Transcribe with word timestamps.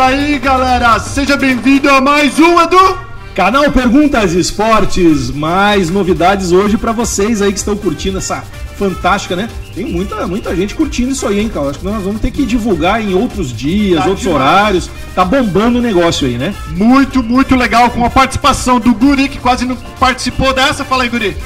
Fala 0.00 0.12
aí, 0.12 0.38
galera! 0.38 0.98
Seja 0.98 1.36
bem-vindo 1.36 1.90
a 1.90 2.00
mais 2.00 2.38
um, 2.38 2.58
Edu! 2.58 2.98
Canal 3.34 3.70
Perguntas 3.70 4.32
Esportes, 4.32 5.30
mais 5.30 5.90
novidades 5.90 6.52
hoje 6.52 6.78
pra 6.78 6.90
vocês 6.90 7.42
aí 7.42 7.52
que 7.52 7.58
estão 7.58 7.76
curtindo 7.76 8.16
essa 8.16 8.42
fantástica, 8.78 9.36
né? 9.36 9.50
Tem 9.74 9.84
muita, 9.84 10.26
muita 10.26 10.56
gente 10.56 10.74
curtindo 10.74 11.10
isso 11.10 11.26
aí, 11.26 11.40
hein, 11.40 11.50
cara? 11.50 11.68
Acho 11.68 11.80
que 11.80 11.84
nós 11.84 12.02
vamos 12.02 12.22
ter 12.22 12.30
que 12.30 12.46
divulgar 12.46 13.02
em 13.02 13.12
outros 13.12 13.54
dias, 13.54 14.02
Tá 14.02 14.06
outros 14.08 14.26
demais. 14.26 14.40
horários. 14.42 14.90
Tá 15.14 15.22
bombando 15.22 15.80
o 15.80 15.82
negócio 15.82 16.26
aí, 16.26 16.38
né? 16.38 16.54
Muito, 16.70 17.22
muito 17.22 17.54
legal, 17.54 17.90
com 17.90 18.02
a 18.02 18.08
participação 18.08 18.80
do 18.80 18.94
Guri, 18.94 19.28
que 19.28 19.38
quase 19.38 19.66
não 19.66 19.76
participou 19.76 20.54
dessa. 20.54 20.82
Fala 20.82 21.02
aí, 21.02 21.10
Guri. 21.10 21.36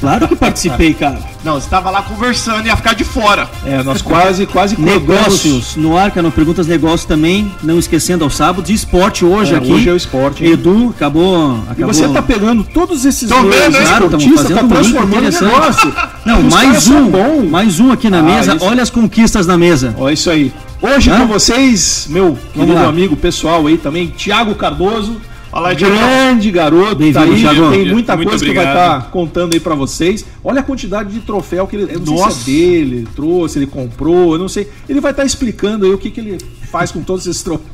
Claro 0.00 0.26
que 0.26 0.34
participei, 0.34 0.92
cara. 0.92 1.35
Não, 1.46 1.60
você 1.60 1.68
tava 1.70 1.90
lá 1.90 2.02
conversando 2.02 2.64
e 2.64 2.66
ia 2.66 2.76
ficar 2.76 2.92
de 2.94 3.04
fora. 3.04 3.48
É, 3.64 3.80
nós 3.84 4.02
quase, 4.02 4.44
quase 4.46 4.74
Negócios 4.82 5.76
no 5.76 5.96
ar, 5.96 6.12
no 6.16 6.32
Perguntas 6.32 6.66
Negócios 6.66 7.04
também, 7.04 7.50
não 7.62 7.78
esquecendo 7.78 8.24
aos 8.24 8.34
sábados. 8.34 8.68
E 8.68 8.74
esporte 8.74 9.24
hoje 9.24 9.54
É, 9.54 9.58
aqui. 9.58 9.72
hoje 9.72 9.88
é 9.88 9.92
o 9.92 9.96
esporte, 9.96 10.44
hein? 10.44 10.50
Edu 10.52 10.92
acabou. 10.96 11.60
E 11.68 11.70
acabou 11.70 11.94
você 11.94 12.08
tá 12.08 12.20
pegando 12.20 12.64
todos 12.64 13.04
esses 13.04 13.28
Tô 13.28 13.42
vendo? 13.44 13.76
Claro, 13.78 14.10
tamo 14.10 14.22
esportistas, 14.22 14.48
tá 14.48 14.54
fazendo 14.56 14.64
um 14.64 14.66
link 14.66 14.68
transformando 14.92 15.28
interessante. 15.28 15.52
negócio. 15.54 15.94
Não, 16.24 16.38
Os 16.40 16.52
mais 16.52 16.88
um. 16.88 17.08
bom. 17.10 17.46
Mais 17.48 17.78
um 17.78 17.92
aqui 17.92 18.10
na 18.10 18.18
Ah, 18.18 18.22
mesa. 18.22 18.56
isso. 18.56 18.64
Olha 18.64 18.82
as 18.82 18.90
conquistas 18.90 19.46
na 19.46 19.56
mesa. 19.56 19.94
Ó, 19.96 20.10
isso 20.10 20.28
aí. 20.28 20.52
Hoje 20.82 21.10
Hã? 21.10 21.20
com 21.20 21.26
vocês, 21.28 22.06
meu 22.10 22.36
querido 22.52 22.76
amigo 22.78 23.16
pessoal 23.16 23.66
aí 23.68 23.78
também, 23.78 24.08
Thiago 24.08 24.54
Cardoso. 24.56 25.16
Fala 25.56 25.72
grande 25.72 26.50
garoto, 26.50 27.12
tá 27.12 27.22
aí, 27.22 27.40
Thiago. 27.40 27.70
tem 27.70 27.86
muita 27.86 28.14
Muito 28.14 28.28
coisa 28.28 28.44
que 28.44 28.52
vai 28.52 28.62
obrigado. 28.64 28.98
estar 28.98 29.10
contando 29.10 29.54
aí 29.54 29.60
pra 29.60 29.74
vocês. 29.74 30.22
Olha 30.44 30.60
a 30.60 30.62
quantidade 30.62 31.10
de 31.10 31.20
troféu 31.20 31.66
que 31.66 31.76
ele, 31.76 31.94
eu 31.94 32.00
não 32.00 32.14
Nossa. 32.16 32.30
sei 32.42 32.44
se 32.44 32.50
é 32.50 32.70
dele, 32.74 32.96
ele 32.96 33.08
trouxe, 33.16 33.58
ele 33.58 33.66
comprou, 33.66 34.34
eu 34.34 34.38
não 34.38 34.48
sei. 34.48 34.68
Ele 34.86 35.00
vai 35.00 35.12
estar 35.12 35.24
explicando 35.24 35.86
aí 35.86 35.92
o 35.92 35.96
que, 35.96 36.10
que 36.10 36.20
ele 36.20 36.36
faz 36.70 36.92
com 36.92 37.02
todos 37.02 37.26
esses 37.26 37.42
troféus. 37.42 37.72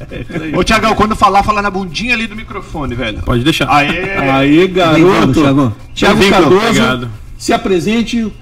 Ô, 0.56 0.62
Tiagão, 0.62 0.94
quando 0.94 1.16
falar, 1.16 1.42
fala 1.42 1.60
na 1.60 1.70
bundinha 1.70 2.14
ali 2.14 2.28
do 2.28 2.36
microfone, 2.36 2.94
velho. 2.94 3.20
Pode 3.24 3.42
deixar. 3.42 3.68
Aê! 3.68 4.16
Aí, 4.30 4.68
garoto. 4.68 5.42
Bem-vindo, 5.42 5.74
Cardoso, 6.30 6.66
obrigado. 6.68 7.10
se 7.36 7.52
apresente. 7.52 8.32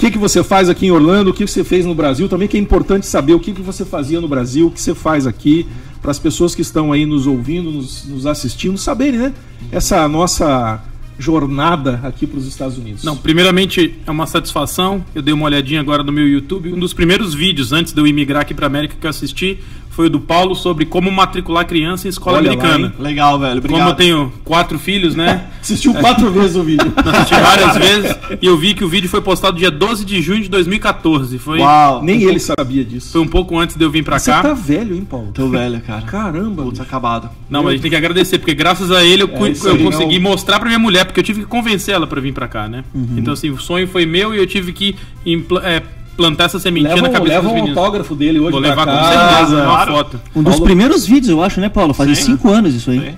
Que, 0.00 0.10
que 0.10 0.16
você 0.16 0.42
faz 0.42 0.70
aqui 0.70 0.86
em 0.86 0.90
Orlando? 0.90 1.28
O 1.28 1.34
que, 1.34 1.44
que 1.44 1.50
você 1.50 1.62
fez 1.62 1.84
no 1.84 1.94
Brasil? 1.94 2.26
Também 2.26 2.48
que 2.48 2.56
é 2.56 2.60
importante 2.60 3.06
saber 3.06 3.34
o 3.34 3.38
que, 3.38 3.52
que 3.52 3.60
você 3.60 3.84
fazia 3.84 4.18
no 4.18 4.26
Brasil, 4.26 4.68
o 4.68 4.70
que 4.70 4.80
você 4.80 4.94
faz 4.94 5.26
aqui, 5.26 5.66
para 6.00 6.10
as 6.10 6.18
pessoas 6.18 6.54
que 6.54 6.62
estão 6.62 6.90
aí 6.90 7.04
nos 7.04 7.26
ouvindo, 7.26 7.70
nos, 7.70 8.06
nos 8.06 8.24
assistindo, 8.24 8.78
saberem, 8.78 9.20
né? 9.20 9.34
Essa 9.70 10.08
nossa 10.08 10.82
jornada 11.18 12.00
aqui 12.02 12.26
para 12.26 12.38
os 12.38 12.46
Estados 12.46 12.78
Unidos. 12.78 13.04
Não, 13.04 13.14
primeiramente 13.14 14.00
é 14.06 14.10
uma 14.10 14.26
satisfação. 14.26 15.04
Eu 15.14 15.20
dei 15.20 15.34
uma 15.34 15.44
olhadinha 15.44 15.80
agora 15.80 16.02
no 16.02 16.10
meu 16.10 16.26
YouTube. 16.26 16.72
Um 16.72 16.78
dos 16.78 16.94
primeiros 16.94 17.34
vídeos 17.34 17.70
antes 17.70 17.92
de 17.92 18.00
eu 18.00 18.06
imigrar 18.06 18.40
aqui 18.40 18.54
para 18.54 18.66
América 18.66 18.96
que 18.98 19.06
eu 19.06 19.10
assisti 19.10 19.58
foi 20.00 20.06
o 20.06 20.10
do 20.10 20.18
Paulo 20.18 20.54
sobre 20.54 20.86
como 20.86 21.10
matricular 21.12 21.66
criança 21.66 22.06
em 22.06 22.08
escola 22.08 22.38
Olha 22.38 22.48
lá, 22.48 22.54
americana. 22.54 22.86
hein? 22.86 22.92
Legal, 22.98 23.38
velho. 23.38 23.58
Obrigado. 23.58 23.78
como 23.80 23.90
eu 23.90 23.94
tenho 23.94 24.32
quatro 24.46 24.78
filhos, 24.78 25.14
né? 25.14 25.44
Assistiu 25.60 25.92
quatro 25.92 26.30
vezes 26.32 26.56
o 26.56 26.62
vídeo. 26.62 26.90
Assisti 26.96 27.34
várias 27.34 27.76
vezes 27.76 28.16
e 28.40 28.46
eu 28.46 28.56
vi 28.56 28.72
que 28.72 28.82
o 28.82 28.88
vídeo 28.88 29.10
foi 29.10 29.20
postado 29.20 29.58
dia 29.58 29.70
12 29.70 30.06
de 30.06 30.22
junho 30.22 30.40
de 30.42 30.48
2014. 30.48 31.38
Foi, 31.38 31.58
Uau. 31.60 32.02
Nem 32.02 32.22
ele 32.22 32.40
sabia 32.40 32.82
disso. 32.82 33.12
foi 33.12 33.20
um 33.20 33.26
pouco 33.28 33.58
antes 33.58 33.76
de 33.76 33.84
eu 33.84 33.90
vir 33.90 34.02
para 34.02 34.18
Você 34.18 34.30
cá. 34.30 34.40
tá 34.40 34.54
velho, 34.54 34.94
hein, 34.96 35.04
Paulo? 35.08 35.32
Tô 35.34 35.48
velho, 35.48 35.78
cara. 35.82 36.00
Caramba. 36.00 36.62
Putz, 36.62 36.80
acabado. 36.80 37.28
Não, 37.50 37.60
mas 37.62 37.68
a 37.68 37.72
gente 37.72 37.82
tem 37.82 37.90
que 37.90 37.96
agradecer, 37.98 38.38
porque 38.38 38.54
graças 38.54 38.90
a 38.90 39.04
ele 39.04 39.22
eu, 39.24 39.28
É 39.28 39.38
eu 39.38 39.44
aí, 39.44 39.82
consegui 39.84 40.18
não- 40.18 40.30
mostrar 40.30 40.58
pra 40.58 40.68
minha 40.68 40.78
mulher, 40.78 41.04
porque 41.04 41.20
eu 41.20 41.24
tive 41.24 41.40
que 41.40 41.46
convencer 41.46 41.94
ela 41.94 42.06
pra 42.06 42.22
vir 42.22 42.32
pra 42.32 42.48
cá, 42.48 42.66
né? 42.68 42.84
Uhum. 42.94 43.16
Então, 43.18 43.34
assim, 43.34 43.50
o 43.50 43.58
sonho 43.60 43.86
foi 43.86 44.06
meu 44.06 44.34
e 44.34 44.38
eu 44.38 44.46
tive 44.46 44.72
que 44.72 44.96
impla- 45.26 45.60
é, 45.62 45.82
plantar 46.20 46.44
essa 46.44 46.58
sementinha 46.60 46.94
Leva, 46.94 47.02
na 47.02 47.08
um- 47.08 47.12
cabeça 47.12 47.32
leva 47.34 47.42
dos 47.42 47.52
um 47.52 47.54
meninos. 47.54 47.78
autógrafo 47.78 48.14
dele 48.14 48.38
hoje 48.40 48.50
Vou 48.52 48.60
levar 48.60 48.84
com 48.86 48.92
casa. 48.92 49.28
certeza 49.36 49.56
uma 49.56 49.64
claro. 49.64 49.92
foto. 49.92 50.20
Um 50.36 50.42
dos 50.42 50.52
Paulo- 50.54 50.64
primeiros 50.66 51.06
vídeos, 51.06 51.28
eu 51.30 51.42
acho, 51.42 51.60
né, 51.60 51.68
Paulo? 51.68 51.94
Fazia 51.94 52.14
Sim. 52.14 52.22
cinco 52.32 52.50
anos 52.50 52.74
isso 52.74 52.90
aí. 52.90 53.00
Sim. 53.00 53.14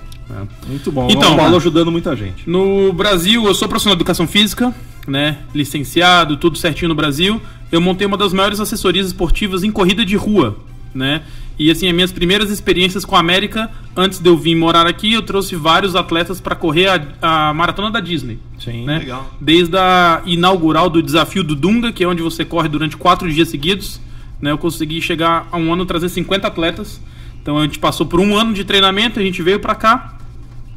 Muito 0.67 0.91
bom. 0.91 1.07
Então, 1.11 1.33
o 1.33 1.37
Paulo 1.37 1.55
ajudando 1.57 1.91
muita 1.91 2.15
gente. 2.15 2.49
No 2.49 2.91
Brasil, 2.93 3.45
eu 3.45 3.53
sou 3.53 3.67
profissional 3.67 3.95
de 3.95 4.01
educação 4.01 4.25
física, 4.25 4.73
né? 5.07 5.37
Licenciado, 5.53 6.37
tudo 6.37 6.57
certinho 6.57 6.89
no 6.89 6.95
Brasil. 6.95 7.39
Eu 7.71 7.79
montei 7.81 8.07
uma 8.07 8.17
das 8.17 8.33
maiores 8.33 8.59
assessorias 8.59 9.07
esportivas 9.07 9.63
em 9.63 9.69
corrida 9.71 10.03
de 10.05 10.15
rua, 10.15 10.57
né? 10.93 11.21
E 11.57 11.69
assim, 11.69 11.87
as 11.87 11.93
minhas 11.93 12.11
primeiras 12.11 12.49
experiências 12.49 13.05
com 13.05 13.15
a 13.15 13.19
América, 13.19 13.69
antes 13.95 14.19
de 14.19 14.27
eu 14.27 14.35
vir 14.37 14.55
morar 14.55 14.87
aqui, 14.87 15.13
eu 15.13 15.21
trouxe 15.21 15.55
vários 15.55 15.95
atletas 15.95 16.41
para 16.41 16.55
correr 16.55 16.87
a, 16.87 17.49
a 17.49 17.53
maratona 17.53 17.91
da 17.91 17.99
Disney. 17.99 18.39
Sim. 18.59 18.85
né? 18.85 18.99
legal. 18.99 19.31
Desde 19.39 19.77
a 19.77 20.21
inaugural 20.25 20.89
do 20.89 21.01
desafio 21.01 21.43
do 21.43 21.55
Dunga, 21.55 21.91
que 21.91 22.03
é 22.03 22.07
onde 22.07 22.21
você 22.23 22.43
corre 22.43 22.67
durante 22.69 22.97
quatro 22.97 23.31
dias 23.31 23.49
seguidos, 23.49 24.01
né? 24.41 24.51
Eu 24.51 24.57
consegui 24.57 24.99
chegar 25.01 25.47
a 25.51 25.57
um 25.57 25.71
ano 25.71 25.85
trazer 25.85 26.09
50 26.09 26.47
atletas. 26.47 26.99
Então 27.41 27.57
a 27.59 27.63
gente 27.63 27.77
passou 27.77 28.05
por 28.05 28.19
um 28.19 28.35
ano 28.37 28.53
de 28.53 28.63
treinamento, 28.63 29.19
a 29.19 29.23
gente 29.23 29.41
veio 29.43 29.59
para 29.59 29.75
cá 29.75 30.17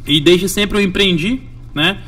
e 0.06 0.20
desde 0.20 0.48
sempre 0.48 0.78
eu 0.78 0.82
empreendi, 0.82 1.40
né? 1.74 1.98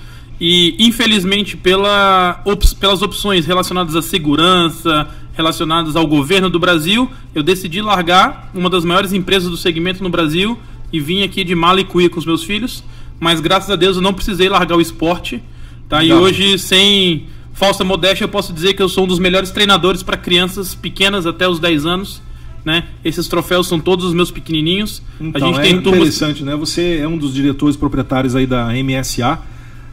E 0.40 0.76
infelizmente 0.78 1.56
pela 1.56 2.40
ops- 2.44 2.74
pelas 2.74 3.00
opções 3.02 3.46
relacionadas 3.46 3.96
à 3.96 4.02
segurança, 4.02 5.08
relacionadas 5.38 5.94
ao 5.94 6.04
governo 6.04 6.50
do 6.50 6.58
Brasil, 6.58 7.08
eu 7.32 7.44
decidi 7.44 7.80
largar 7.80 8.50
uma 8.52 8.68
das 8.68 8.84
maiores 8.84 9.12
empresas 9.12 9.48
do 9.48 9.56
segmento 9.56 10.02
no 10.02 10.10
Brasil 10.10 10.58
e 10.92 10.98
vim 10.98 11.22
aqui 11.22 11.44
de 11.44 11.54
mala 11.54 11.80
e 11.80 11.84
cuia 11.84 12.10
com 12.10 12.18
os 12.18 12.26
meus 12.26 12.42
filhos. 12.42 12.82
Mas 13.20 13.40
graças 13.40 13.70
a 13.70 13.76
Deus 13.76 13.96
eu 13.96 14.02
não 14.02 14.12
precisei 14.12 14.48
largar 14.48 14.76
o 14.76 14.80
esporte, 14.80 15.40
tá? 15.88 16.02
E 16.02 16.12
hoje 16.12 16.58
sem 16.58 17.26
falsa 17.52 17.84
modéstia 17.84 18.24
eu 18.24 18.28
posso 18.28 18.52
dizer 18.52 18.74
que 18.74 18.82
eu 18.82 18.88
sou 18.88 19.04
um 19.04 19.06
dos 19.06 19.20
melhores 19.20 19.52
treinadores 19.52 20.02
para 20.02 20.16
crianças 20.16 20.74
pequenas 20.74 21.24
até 21.24 21.48
os 21.48 21.60
10 21.60 21.86
anos. 21.86 22.20
Né? 22.64 22.84
Esses 23.04 23.28
troféus 23.28 23.68
são 23.68 23.78
todos 23.78 24.04
os 24.04 24.12
meus 24.12 24.32
pequenininhos. 24.32 25.00
Então, 25.20 25.50
a 25.50 25.52
gente 25.52 25.60
é 25.60 25.62
tem 25.62 25.80
turmas 25.80 26.00
interessante, 26.00 26.42
né? 26.42 26.56
Você 26.56 26.98
é 26.98 27.06
um 27.06 27.16
dos 27.16 27.32
diretores 27.32 27.76
proprietários 27.76 28.34
aí 28.34 28.46
da 28.46 28.70
MSA, 28.72 29.38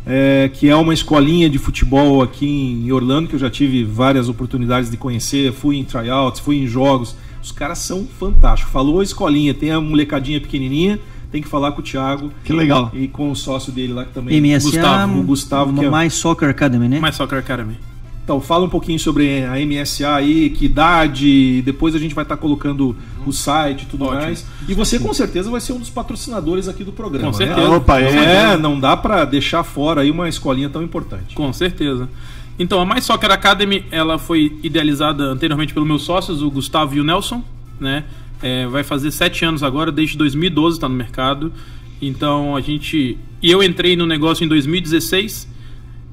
é, 0.06 0.50
que 0.54 0.70
é 0.70 0.76
uma 0.76 0.94
escolinha 0.94 1.50
de 1.50 1.58
futebol 1.58 2.22
aqui 2.22 2.46
em 2.48 2.92
Orlando, 2.92 3.28
que 3.28 3.36
eu 3.36 3.40
já 3.40 3.50
tive 3.50 3.84
várias 3.84 4.30
oportunidades 4.30 4.90
de 4.90 4.98
conhecer, 4.98 5.52
fui 5.52 5.78
em 5.78 5.84
tryouts, 5.84 6.40
fui 6.40 6.58
em 6.58 6.68
jogos. 6.68 7.16
Os 7.42 7.52
caras 7.52 7.80
são 7.80 8.08
fantásticos. 8.20 8.72
Falou 8.72 9.02
escolinha, 9.04 9.54
tem 9.54 9.72
a 9.72 9.80
molecadinha 9.82 10.40
pequenininha, 10.42 11.00
tem 11.32 11.42
que 11.42 11.48
falar 11.48 11.72
com 11.74 11.82
o 11.82 11.84
Thiago 11.84 12.32
Que 12.44 12.54
legal. 12.54 12.92
e 12.94 13.08
com 13.08 13.30
o 13.32 13.36
sócio 13.36 13.72
dele 13.72 13.94
lá 13.94 14.06
que 14.06 14.14
também. 14.14 14.40
MSA, 14.42 14.70
Gustavo, 14.72 15.20
o 15.20 15.24
Gustavo, 15.24 15.74
que 15.80 15.86
é- 15.86 15.90
mais 15.90 16.14
Soccer 16.14 16.50
Academy, 16.50 16.88
né? 16.88 17.00
mais 17.00 17.16
Soccer 17.16 17.38
Academy. 17.38 17.78
Então, 18.26 18.42
fala 18.42 18.66
um 18.66 18.70
pouquinho 18.70 18.98
sobre 19.00 19.46
a 19.46 19.54
MSA 19.64 20.16
aí, 20.16 20.50
que 20.50 20.66
idade, 20.66 21.62
depois 21.62 21.94
a 21.94 22.00
gente 22.00 22.16
vai 22.16 22.24
estar 22.26 22.36
colocando 22.38 22.96
o 23.24 23.32
site 23.32 23.84
e 23.84 23.86
tudo 23.86 24.06
Ótimo. 24.06 24.20
mais. 24.24 24.44
E 24.68 24.74
você 24.74 24.98
com 24.98 25.14
certeza 25.14 25.52
vai 25.52 25.62
ser 25.62 25.74
um 25.74 25.78
dos 25.78 25.92
patrocinadores 25.92 26.68
aqui 26.68 26.84
do 26.84 26.92
programa, 26.92 27.32
Com 27.32 27.38
né? 27.38 27.46
certeza. 27.46 27.70
Opa, 27.70 28.00
Não 28.02 28.08
é. 28.08 28.54
é, 28.54 28.58
não 28.58 28.80
dá 28.80 28.98
pra 28.98 29.26
deixar 29.26 29.64
fora 29.64 30.02
aí 30.02 30.10
uma 30.10 30.28
escolinha 30.28 30.68
tão 30.68 30.82
importante. 30.82 31.36
Com 31.36 31.54
certeza. 31.54 32.10
Então, 32.58 32.82
a 32.82 32.86
Mais 32.86 33.04
Soccer 33.06 33.30
Academy, 33.30 33.86
ela 33.92 34.18
foi 34.18 34.58
idealizada 34.64 35.24
anteriormente 35.26 35.72
pelos 35.72 35.88
meus 35.88 36.02
sócios, 36.02 36.42
o 36.42 36.50
Gustavo 36.50 36.96
e 36.96 37.00
o 37.00 37.04
Nelson, 37.04 37.44
né? 37.80 38.06
É, 38.42 38.66
vai 38.66 38.84
fazer 38.84 39.12
sete 39.12 39.46
anos 39.46 39.62
agora, 39.62 39.92
desde 39.92 40.18
2012 40.18 40.78
está 40.78 40.90
no 40.90 40.96
mercado. 40.96 41.54
Então, 42.02 42.56
a 42.56 42.62
gente... 42.62 43.20
E 43.40 43.52
eu 43.52 43.62
entrei 43.62 43.96
no 43.96 44.08
negócio 44.08 44.44
em 44.44 44.48
2016. 44.48 45.54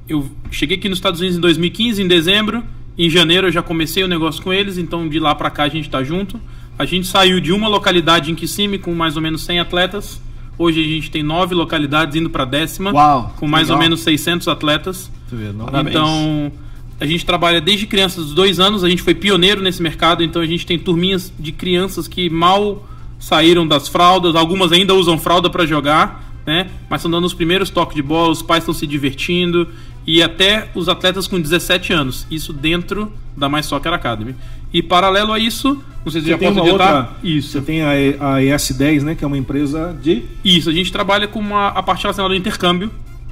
Eu 0.07 0.29
cheguei 0.51 0.77
aqui 0.77 0.89
nos 0.89 0.97
Estados 0.97 1.19
Unidos 1.19 1.37
em 1.37 1.41
2015, 1.41 2.01
em 2.01 2.07
dezembro. 2.07 2.63
Em 2.97 3.09
janeiro 3.09 3.47
eu 3.47 3.51
já 3.51 3.61
comecei 3.61 4.03
o 4.03 4.07
negócio 4.07 4.41
com 4.43 4.53
eles, 4.53 4.77
então 4.77 5.07
de 5.07 5.19
lá 5.19 5.33
para 5.33 5.49
cá 5.49 5.63
a 5.63 5.69
gente 5.69 5.85
está 5.85 6.03
junto. 6.03 6.39
A 6.77 6.85
gente 6.85 7.07
saiu 7.07 7.39
de 7.39 7.51
uma 7.51 7.67
localidade 7.67 8.31
em 8.31 8.35
Kissimmee 8.35 8.79
com 8.79 8.93
mais 8.93 9.15
ou 9.15 9.21
menos 9.21 9.43
100 9.43 9.59
atletas. 9.59 10.21
Hoje 10.57 10.79
a 10.79 10.87
gente 10.87 11.09
tem 11.09 11.23
nove 11.23 11.55
localidades 11.55 12.15
indo 12.15 12.29
para 12.29 12.45
décima, 12.45 12.91
Uau, 12.91 13.33
com 13.39 13.47
mais 13.47 13.67
legal. 13.67 13.77
ou 13.77 13.83
menos 13.83 14.01
600 14.01 14.47
atletas. 14.47 15.11
Vê. 15.31 15.49
Então, 15.89 16.51
a 16.99 17.05
gente 17.05 17.25
trabalha 17.25 17.59
desde 17.59 17.87
crianças 17.87 18.25
dos 18.25 18.33
dois 18.35 18.59
anos, 18.59 18.83
a 18.83 18.89
gente 18.89 19.01
foi 19.01 19.15
pioneiro 19.15 19.61
nesse 19.61 19.81
mercado, 19.81 20.23
então 20.23 20.41
a 20.41 20.45
gente 20.45 20.65
tem 20.65 20.77
turminhas 20.77 21.33
de 21.39 21.51
crianças 21.51 22.07
que 22.07 22.29
mal 22.29 22.87
saíram 23.19 23.67
das 23.67 23.87
fraldas, 23.87 24.35
algumas 24.35 24.71
ainda 24.71 24.93
usam 24.93 25.17
fralda 25.17 25.49
para 25.49 25.65
jogar, 25.65 26.23
né? 26.45 26.69
Mas 26.89 26.99
estão 26.99 27.09
dando 27.09 27.25
os 27.25 27.33
primeiros 27.33 27.69
toques 27.69 27.95
de 27.95 28.03
bola, 28.03 28.31
os 28.31 28.41
pais 28.43 28.63
estão 28.63 28.73
se 28.73 28.85
divertindo 28.85 29.67
e 30.05 30.21
até 30.21 30.69
os 30.75 30.89
atletas 30.89 31.27
com 31.27 31.39
17 31.39 31.93
anos, 31.93 32.27
isso 32.29 32.51
dentro 32.51 33.11
da 33.35 33.47
Mais 33.47 33.65
Soccer 33.65 33.93
Academy. 33.93 34.35
E 34.73 34.81
paralelo 34.81 35.31
a 35.31 35.39
isso, 35.39 35.81
não 36.03 36.11
sei 36.11 36.21
se 36.21 36.27
Você 36.27 36.31
já 36.31 36.37
posso 36.37 36.51
uma 36.53 36.61
adiantar. 36.61 36.95
outra. 36.95 37.15
Isso. 37.23 37.49
Você 37.49 37.61
tem 37.61 37.81
a, 37.83 37.91
a 37.91 38.41
ES10, 38.41 39.03
né? 39.03 39.15
Que 39.15 39.23
é 39.23 39.27
uma 39.27 39.37
empresa 39.37 39.95
de. 40.01 40.23
Isso, 40.43 40.69
a 40.69 40.73
gente 40.73 40.91
trabalha 40.91 41.27
com 41.27 41.39
uma, 41.39 41.67
a 41.67 41.83
parte 41.83 42.01
relacionada 42.01 42.33
ao 42.33 42.37
intercâmbio. 42.37 42.91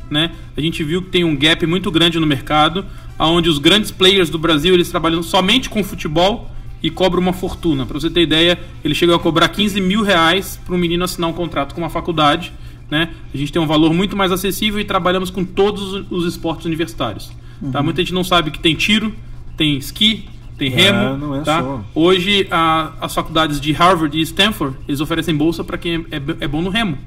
Né? 0.10 0.32
A 0.56 0.62
gente 0.62 0.84
viu 0.84 1.02
que 1.02 1.10
tem 1.10 1.24
um 1.24 1.36
gap 1.36 1.66
muito 1.66 1.90
grande 1.90 2.20
no 2.20 2.28
mercado, 2.28 2.86
onde 3.18 3.50
os 3.50 3.58
grandes 3.58 3.92
players 3.92 4.30
do 4.30 4.38
Brasil 4.38 4.74
eles 4.74 4.90
trabalham 4.90 5.24
somente 5.24 5.70
com 5.70 5.82
futebol 5.84 6.52
e 6.84 6.90
cobram 6.90 7.22
uma 7.22 7.34
fortuna. 7.34 7.86
Para 7.86 8.00
você 8.00 8.10
ter 8.10 8.22
ideia, 8.22 8.60
ele 8.84 8.94
chegou 8.94 9.16
a 9.16 9.20
cobrar 9.20 9.48
15 9.48 9.80
mil 9.80 10.04
reais 10.04 10.60
para 10.66 10.76
um 10.76 10.78
menino 10.78 11.04
assinar 11.04 11.30
um 11.30 11.34
contrato 11.34 11.74
com 11.74 11.82
uma 11.82 11.90
faculdade. 11.90 12.52
Né? 12.92 13.10
A 13.34 13.38
gente 13.38 13.54
tem 13.54 13.62
um 13.62 13.66
valor 13.66 13.94
muito 13.94 14.18
mais 14.18 14.32
acessível 14.34 14.78
e 14.80 14.84
trabalhamos 14.84 15.30
com 15.30 15.46
todos 15.46 16.06
os 16.12 16.26
esportes 16.26 16.66
universitários. 16.66 17.32
Tá? 17.72 17.82
Muita 17.82 18.02
gente 18.02 18.14
não 18.14 18.24
sabe 18.24 18.52
que 18.52 18.60
tem 18.60 18.76
tiro, 18.76 19.14
tem 19.56 19.78
esqui, 19.78 20.26
tem 20.58 20.68
É, 20.74 20.76
remo. 20.76 21.18
não 21.18 21.36
é 21.36 21.40
tá? 21.42 21.62
só. 21.62 21.82
Hoje, 21.96 22.48
a- 22.52 22.92
as 23.00 23.16
faculdades 23.16 23.62
de 23.62 23.72
Harvard 23.72 24.18
e 24.18 24.22
Stanford, 24.24 24.76
eles 24.88 25.00
oferecem 25.00 25.34
bolsa 25.36 25.64
para 25.64 25.78
quem 25.78 26.06
é, 26.12 26.22
é 26.42 26.48
bom 26.48 26.62
no 26.62 26.70
remo. 26.70 26.98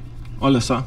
Olha 0.40 0.60
só. 0.60 0.84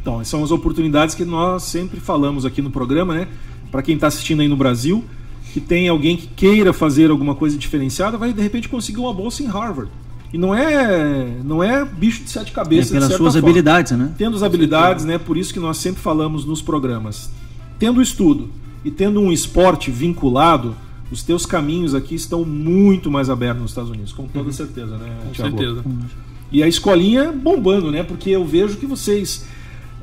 Então, 0.00 0.24
são 0.24 0.44
as 0.44 0.50
oportunidades 0.52 1.14
que 1.16 1.24
nós 1.24 1.64
sempre 1.64 1.98
falamos 1.98 2.44
aqui 2.46 2.62
no 2.62 2.70
programa, 2.70 3.14
né? 3.14 3.26
Para 3.72 3.82
quem 3.82 3.96
está 3.96 4.06
assistindo 4.06 4.40
aí 4.40 4.46
no 4.48 4.56
Brasil, 4.56 5.04
que 5.52 5.60
tem 5.60 5.88
alguém 5.88 6.16
que 6.16 6.28
queira 6.28 6.72
fazer 6.72 7.10
alguma 7.10 7.34
coisa 7.34 7.58
diferenciada, 7.58 8.16
vai 8.16 8.32
de 8.32 8.40
repente 8.40 8.68
conseguir 8.68 9.00
uma 9.00 9.12
bolsa 9.12 9.42
em 9.42 9.46
Harvard. 9.46 9.90
E 10.32 10.36
não 10.36 10.54
é, 10.54 11.26
não 11.42 11.62
é 11.62 11.84
bicho 11.84 12.22
de 12.22 12.30
sete 12.30 12.50
É 12.50 12.54
cabeças. 12.54 12.88
de 12.88 12.92
pelas 12.94 13.08
suas 13.14 13.32
forma. 13.34 13.38
habilidades, 13.48 13.92
né? 13.92 14.12
Tendo 14.18 14.36
as 14.36 14.42
habilidades, 14.42 15.04
né? 15.04 15.16
Por 15.18 15.36
isso 15.36 15.52
que 15.52 15.60
nós 15.60 15.78
sempre 15.78 16.02
falamos 16.02 16.44
nos 16.44 16.60
programas. 16.60 17.30
Tendo 17.78 18.02
estudo 18.02 18.50
e 18.84 18.90
tendo 18.90 19.20
um 19.20 19.32
esporte 19.32 19.90
vinculado, 19.90 20.76
os 21.10 21.22
teus 21.22 21.46
caminhos 21.46 21.94
aqui 21.94 22.14
estão 22.14 22.44
muito 22.44 23.10
mais 23.10 23.30
abertos 23.30 23.62
nos 23.62 23.70
Estados 23.70 23.90
Unidos, 23.90 24.12
com 24.12 24.26
toda 24.26 24.52
certeza, 24.52 24.98
né? 24.98 25.16
Com 25.24 25.30
Thiago? 25.32 25.56
certeza. 25.58 25.84
E 26.52 26.62
a 26.62 26.68
escolinha 26.68 27.32
bombando, 27.32 27.90
né? 27.90 28.02
Porque 28.02 28.30
eu 28.30 28.44
vejo 28.44 28.76
que 28.76 28.86
vocês. 28.86 29.46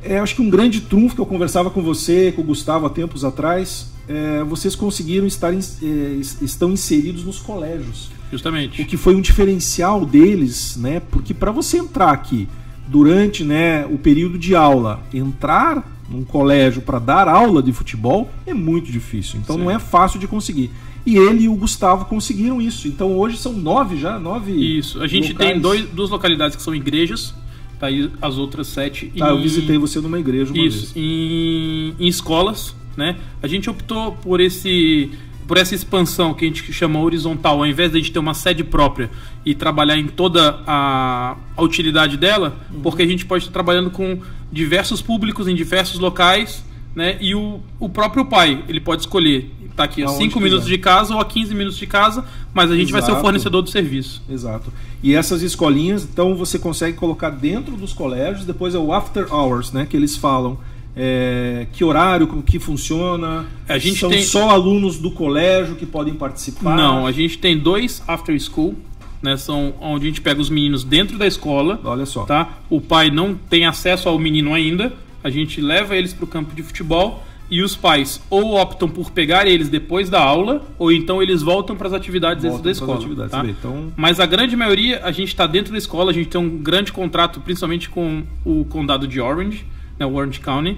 É, 0.03 0.19
acho 0.19 0.35
que 0.35 0.41
um 0.41 0.49
grande 0.49 0.81
trunfo 0.81 1.15
que 1.15 1.21
eu 1.21 1.25
conversava 1.25 1.69
com 1.69 1.81
você, 1.81 2.31
com 2.31 2.41
o 2.41 2.45
Gustavo 2.45 2.85
há 2.85 2.89
tempos 2.89 3.23
atrás, 3.23 3.91
é, 4.07 4.43
vocês 4.43 4.75
conseguiram 4.75 5.25
estar 5.27 5.53
é, 5.53 5.57
es- 5.57 6.41
estão 6.41 6.71
inseridos 6.71 7.23
nos 7.23 7.39
colégios. 7.39 8.07
O 8.27 8.31
Justamente. 8.31 8.83
que 8.85 8.97
foi 8.97 9.15
um 9.15 9.21
diferencial 9.21 10.05
deles, 10.05 10.75
né? 10.77 10.99
Porque 11.11 11.33
para 11.33 11.51
você 11.51 11.77
entrar 11.77 12.11
aqui 12.11 12.47
durante 12.87 13.43
né, 13.43 13.85
o 13.85 13.97
período 13.97 14.37
de 14.37 14.55
aula, 14.55 15.03
entrar 15.13 15.91
num 16.09 16.23
colégio 16.23 16.81
para 16.81 16.99
dar 16.99 17.27
aula 17.27 17.63
de 17.63 17.71
futebol 17.73 18.29
é 18.45 18.53
muito 18.53 18.91
difícil. 18.91 19.39
Então 19.41 19.55
Sim. 19.55 19.63
não 19.63 19.71
é 19.71 19.79
fácil 19.79 20.19
de 20.19 20.27
conseguir. 20.27 20.69
E 21.05 21.17
ele 21.17 21.43
e 21.43 21.49
o 21.49 21.55
Gustavo 21.55 22.05
conseguiram 22.05 22.61
isso. 22.61 22.87
Então 22.87 23.15
hoje 23.17 23.37
são 23.37 23.53
nove 23.53 23.97
já, 23.97 24.19
nove. 24.19 24.51
Isso. 24.51 25.01
A 25.01 25.07
gente 25.07 25.31
locais. 25.33 25.51
tem 25.51 25.59
dois, 25.59 25.85
duas 25.89 26.09
localidades 26.09 26.55
que 26.55 26.61
são 26.63 26.73
igrejas, 26.75 27.33
tá 27.79 27.87
aí 27.87 28.09
as 28.21 28.37
outras 28.37 28.67
sete. 28.67 29.11
Tá, 29.17 29.29
eu 29.29 29.39
em- 29.39 29.41
visitei 29.43 29.77
você 29.77 29.99
numa 29.99 30.19
igreja 30.19 30.51
uma 30.53 30.63
Isso, 30.63 30.79
vez. 30.79 30.93
em, 30.95 31.93
em 31.99 32.07
escolas, 32.07 32.75
né? 32.97 33.17
A 33.41 33.47
gente 33.47 33.69
optou 33.69 34.13
por 34.13 34.39
esse 34.39 35.11
por 35.47 35.57
essa 35.57 35.75
expansão 35.75 36.33
que 36.33 36.43
a 36.43 36.47
gente 36.47 36.73
chama 36.73 36.99
horizontal, 36.99 37.59
ao 37.59 37.67
invés 37.67 37.91
de 37.91 37.97
a 37.97 37.99
gente 38.01 38.11
ter 38.11 38.17
uma 38.17 38.33
sede 38.33 38.63
própria 38.63 39.11
e 39.45 39.53
trabalhar 39.53 39.95
em 39.95 40.07
toda 40.07 40.59
a, 40.65 41.35
a 41.55 41.61
utilidade 41.61 42.17
dela, 42.17 42.57
Uhum. 42.73 42.81
porque 42.81 43.03
a 43.03 43.07
gente 43.07 43.27
pode 43.27 43.43
estar 43.43 43.53
trabalhando 43.53 43.91
com 43.91 44.19
diversos 44.51 45.03
públicos 45.03 45.47
em 45.47 45.53
diversos 45.53 45.99
locais, 45.99 46.65
né? 46.95 47.17
E 47.21 47.35
o, 47.35 47.59
o 47.79 47.87
próprio 47.87 48.25
pai, 48.25 48.63
ele 48.67 48.79
pode 48.79 49.03
escolher 49.03 49.51
estar 49.69 49.83
aqui 49.83 50.01
a 50.01 50.07
Aonde 50.07 50.23
5 50.23 50.39
minutos 50.39 50.65
de 50.65 50.77
casa 50.79 51.13
ou 51.13 51.19
a 51.19 51.25
15 51.25 51.53
minutos 51.53 51.77
de 51.77 51.85
casa, 51.85 52.25
mas 52.51 52.71
a 52.71 52.75
gente 52.75 52.91
vai 52.91 53.01
ser 53.03 53.09
o 53.09 53.11
Exato. 53.11 53.21
fornecedor 53.23 53.61
do 53.61 53.69
serviço. 53.69 54.23
Exato. 54.27 54.73
E 55.03 55.13
essas 55.13 55.43
escolinhas, 55.43 56.03
então 56.05 56.33
você 56.33 56.57
consegue 56.57 56.97
colocar 56.97 57.29
dentro 57.29 57.75
dos 57.75 57.93
colégios, 57.93 58.45
depois 58.45 58.73
é 58.73 58.79
o 58.79 58.91
after 58.91 59.31
hours, 59.31 59.71
né? 59.71 59.85
Que 59.87 59.95
eles 59.95 60.15
falam. 60.17 60.57
É, 60.95 61.67
que 61.73 61.83
horário, 61.83 62.27
como 62.27 62.41
que 62.41 62.59
funciona. 62.59 63.45
A 63.67 63.77
gente 63.77 63.99
São 63.99 64.09
tem- 64.09 64.23
só 64.23 64.49
alunos 64.49 64.97
do 64.97 65.11
colégio 65.11 65.75
que 65.75 65.85
podem 65.85 66.13
participar. 66.13 66.75
Não, 66.75 67.05
a 67.05 67.11
gente 67.11 67.37
tem 67.37 67.57
dois 67.57 68.01
after 68.07 68.39
school, 68.39 68.75
né? 69.21 69.35
São 69.37 69.73
onde 69.81 70.05
a 70.05 70.09
gente 70.09 70.21
pega 70.21 70.39
os 70.39 70.49
meninos 70.49 70.83
dentro 70.83 71.17
da 71.17 71.27
escola. 71.27 71.79
Olha 71.83 72.05
só. 72.05 72.23
tá? 72.25 72.59
O 72.69 72.79
pai 72.79 73.09
não 73.11 73.35
tem 73.35 73.65
acesso 73.65 74.07
ao 74.07 74.17
menino 74.17 74.53
ainda. 74.53 74.93
A 75.23 75.29
gente 75.29 75.59
leva 75.59 75.95
eles 75.95 76.13
para 76.13 76.23
o 76.23 76.27
campo 76.27 76.55
de 76.55 76.61
futebol 76.61 77.23
e 77.49 77.61
os 77.61 77.75
pais 77.75 78.21
ou 78.29 78.55
optam 78.55 78.87
por 78.87 79.11
pegar 79.11 79.47
eles 79.47 79.69
depois 79.69 80.09
da 80.09 80.19
aula 80.19 80.65
ou 80.79 80.91
então 80.91 81.21
eles 81.21 81.41
voltam 81.43 81.75
para 81.75 81.87
as 81.87 81.93
atividades 81.93 82.43
Voltam 82.43 82.61
da 82.63 82.71
escola. 82.71 82.95
atividades, 82.95 83.31
tá? 83.31 83.45
então- 83.45 83.91
Mas 83.95 84.19
a 84.19 84.25
grande 84.25 84.55
maioria 84.55 85.01
a 85.03 85.11
gente 85.11 85.27
está 85.29 85.45
dentro 85.45 85.71
da 85.71 85.77
escola. 85.77 86.11
A 86.11 86.13
gente 86.13 86.29
tem 86.29 86.39
um 86.41 86.57
grande 86.57 86.91
contrato, 86.93 87.39
principalmente 87.41 87.89
com 87.89 88.23
o 88.43 88.65
condado 88.65 89.07
de 89.07 89.19
Orange, 89.19 89.65
né, 89.99 90.05
o 90.05 90.13
Orange 90.13 90.39
County. 90.39 90.77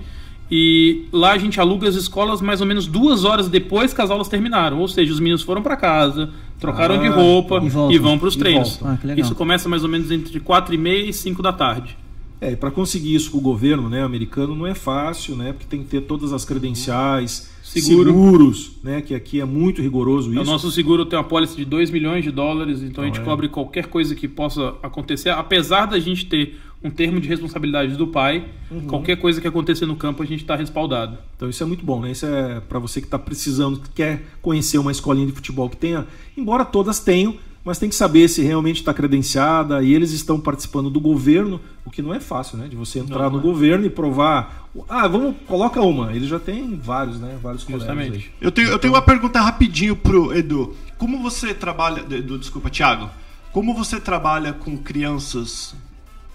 E 0.50 1.06
lá 1.12 1.31
a 1.31 1.38
gente 1.38 1.60
aluga 1.60 1.90
as 1.90 1.96
escolas 1.96 2.42
mais 2.42 2.62
ou 2.62 2.68
menos 2.68 2.88
duas 2.88 3.25
horas 3.25 3.50
depois 3.50 3.94
que 3.94 4.02
as 4.02 4.10
aulas 4.10 4.28
terminaram. 4.30 4.80
Ou 4.80 4.88
seja, 4.88 5.12
os 5.12 5.19
meninos 5.19 5.42
foram 5.42 5.62
para 5.62 5.75
casa, 5.75 6.30
trocaram 6.60 6.96
Ah, 6.96 7.00
de 7.00 7.08
roupa 7.10 7.62
e 7.62 7.96
e, 7.96 7.98
vão 8.00 8.18
para 8.18 8.28
os 8.28 8.36
treinos. 8.36 8.80
Ah. 8.81 8.98
Isso 9.18 9.36
começa 9.36 9.68
mais 9.68 9.84
ou 9.84 9.90
menos 9.90 10.10
entre 10.10 10.40
4 10.40 10.74
e 10.74 10.78
meia 10.78 11.10
e 11.10 11.14
5 11.14 11.42
da 11.42 11.52
tarde. 11.52 11.98
É, 12.40 12.56
para 12.56 12.69
conseguir 12.69 13.16
isso 13.16 13.31
com 13.31 13.40
o 13.40 13.42
governo 13.42 13.90
né, 13.90 14.04
americano 14.04 14.56
não 14.56 14.68
é 14.68 14.75
fácil, 14.75 15.36
né? 15.36 15.54
Porque 15.54 15.66
tem 15.68 15.81
que 15.81 15.90
ter 15.90 16.02
todas 16.02 16.31
as 16.31 16.46
credenciais, 16.46 17.50
Seguro. 17.68 18.10
seguros, 18.12 18.72
né? 18.84 19.02
Que 19.02 19.14
aqui 19.14 19.40
é 19.42 19.46
muito 19.46 19.81
rigoroso 19.81 20.30
O 20.30 20.34
isso. 20.34 20.44
nosso 20.46 20.72
seguro 20.72 21.06
tem 21.06 21.18
uma 21.18 21.25
pólice 21.25 21.56
de 21.56 21.66
2 21.66 21.90
milhões 21.92 22.24
de 22.24 22.31
dólares, 22.31 22.81
então 22.81 23.04
a 23.04 23.08
gente 23.08 23.19
é. 23.19 23.24
cobre 23.24 23.50
qualquer 23.50 23.88
coisa 23.88 24.16
que 24.16 24.28
possa 24.28 24.75
acontecer. 24.81 25.30
Apesar 25.30 25.86
da 25.86 26.00
gente 26.00 26.25
ter 26.25 26.58
um 26.84 26.90
termo 26.92 27.19
de 27.19 27.28
responsabilidade 27.28 27.96
do 27.96 28.08
pai, 28.08 28.46
Uhum. 28.69 28.81
qualquer 28.81 29.18
coisa 29.18 29.42
que 29.42 29.48
acontecer 29.48 29.86
no 29.86 29.96
campo 29.96 30.22
a 30.22 30.25
gente 30.25 30.42
está 30.42 30.56
respaldado. 30.56 31.18
Então 31.36 31.50
isso 31.50 31.62
é 31.64 31.66
muito 31.66 31.84
bom, 31.84 32.00
né? 32.02 32.12
Isso 32.12 32.25
é 32.25 32.60
para 32.62 32.78
você 32.80 33.02
que 33.02 33.08
está 33.08 33.18
precisando, 33.18 33.80
que 33.80 33.90
quer 33.90 34.24
conhecer 34.42 34.78
uma 34.78 34.92
escolinha 34.92 35.25
de 35.25 35.31
futebol 35.31 35.69
que 35.69 35.78
tenha, 35.78 36.06
embora 36.38 36.64
todas 36.64 37.00
tenham, 37.00 37.36
mas 37.68 37.78
tem 37.78 37.90
que 37.90 37.96
saber 37.96 38.30
se 38.30 38.42
realmente 38.42 38.78
está 38.78 38.94
credenciada 38.94 39.84
e 39.84 39.94
eles 39.94 40.12
estão 40.12 40.40
participando 40.40 40.90
do 40.90 41.02
governo, 41.02 41.60
o 41.84 41.92
que 41.92 42.02
não 42.02 42.14
é 42.14 42.19
fácil, 42.22 42.58
né? 42.58 42.66
De 42.66 42.78
você 42.78 42.98
entrar 42.98 43.30
no 43.30 43.42
governo 43.42 43.86
e 43.86 43.90
provar, 43.90 44.69
ah, 44.88 45.06
vamos, 45.06 45.36
coloca 45.46 45.81
uma. 45.81 46.14
Eles 46.14 46.30
já 46.30 46.40
têm 46.40 46.80
vários, 46.81 47.19
né? 47.19 47.38
Vários. 47.44 47.64
Justamente. 47.64 48.31
Eu 48.40 48.54
tenho, 48.54 48.69
eu 48.69 48.80
tenho 48.80 48.94
uma 48.94 49.02
pergunta 49.02 49.42
rapidinho 49.42 49.98
pro 49.98 50.34
Edu. 50.34 50.78
Como 50.98 51.22
você 51.22 51.54
trabalha. 51.54 52.06
Edu, 52.10 52.40
desculpa, 52.40 52.69
Thiago. 52.69 53.10
Como 53.52 53.74
você 53.74 54.00
trabalha 54.00 54.54
com 54.54 54.78
crianças 54.78 55.76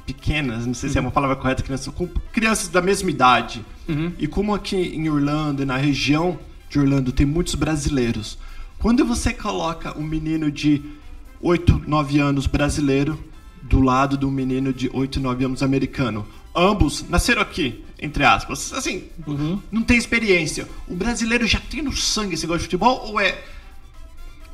pequenas, 0.05 0.67
não 0.67 0.75
sei 0.75 0.91
se 0.91 0.99
é 0.99 1.01
uma 1.01 1.11
palavra 1.11 1.35
correta, 1.37 1.63
crianças, 1.63 1.95
com 1.95 2.07
crianças 2.31 2.69
da 2.69 2.83
mesma 2.83 3.09
idade. 3.09 3.65
E 4.19 4.27
como 4.27 4.55
aqui 4.55 4.77
em 4.77 5.09
Orlando 5.09 5.63
e 5.63 5.65
na 5.65 5.79
região 5.79 6.39
de 6.69 6.79
Orlando 6.79 7.11
tem 7.11 7.25
muitos 7.25 7.55
brasileiros. 7.55 8.37
Quando 8.79 9.03
você 9.07 9.33
coloca 9.33 9.99
um 9.99 10.03
menino 10.03 10.51
de 10.51 11.01
8, 11.43 11.83
9 11.87 12.21
anos 12.21 12.47
brasileiro 12.47 13.19
do 13.63 13.81
lado 13.81 14.17
de 14.17 14.25
um 14.25 14.31
menino 14.31 14.73
de 14.73 14.89
8, 14.93 15.21
9 15.21 15.45
anos 15.45 15.63
americano, 15.63 16.27
ambos 16.55 17.09
nasceram 17.09 17.43
aqui, 17.43 17.85
entre 18.01 18.25
aspas, 18.25 18.73
assim, 18.73 19.05
não 19.71 19.83
tem 19.83 19.97
experiência. 19.97 20.69
O 20.89 20.95
brasileiro 20.95 21.47
já 21.47 21.61
tem 21.61 21.83
no 21.83 21.93
sangue 21.93 22.35
esse 22.35 22.45
negócio 22.45 22.61
de 22.61 22.65
futebol 22.65 23.09
ou 23.09 23.21
é 23.21 23.43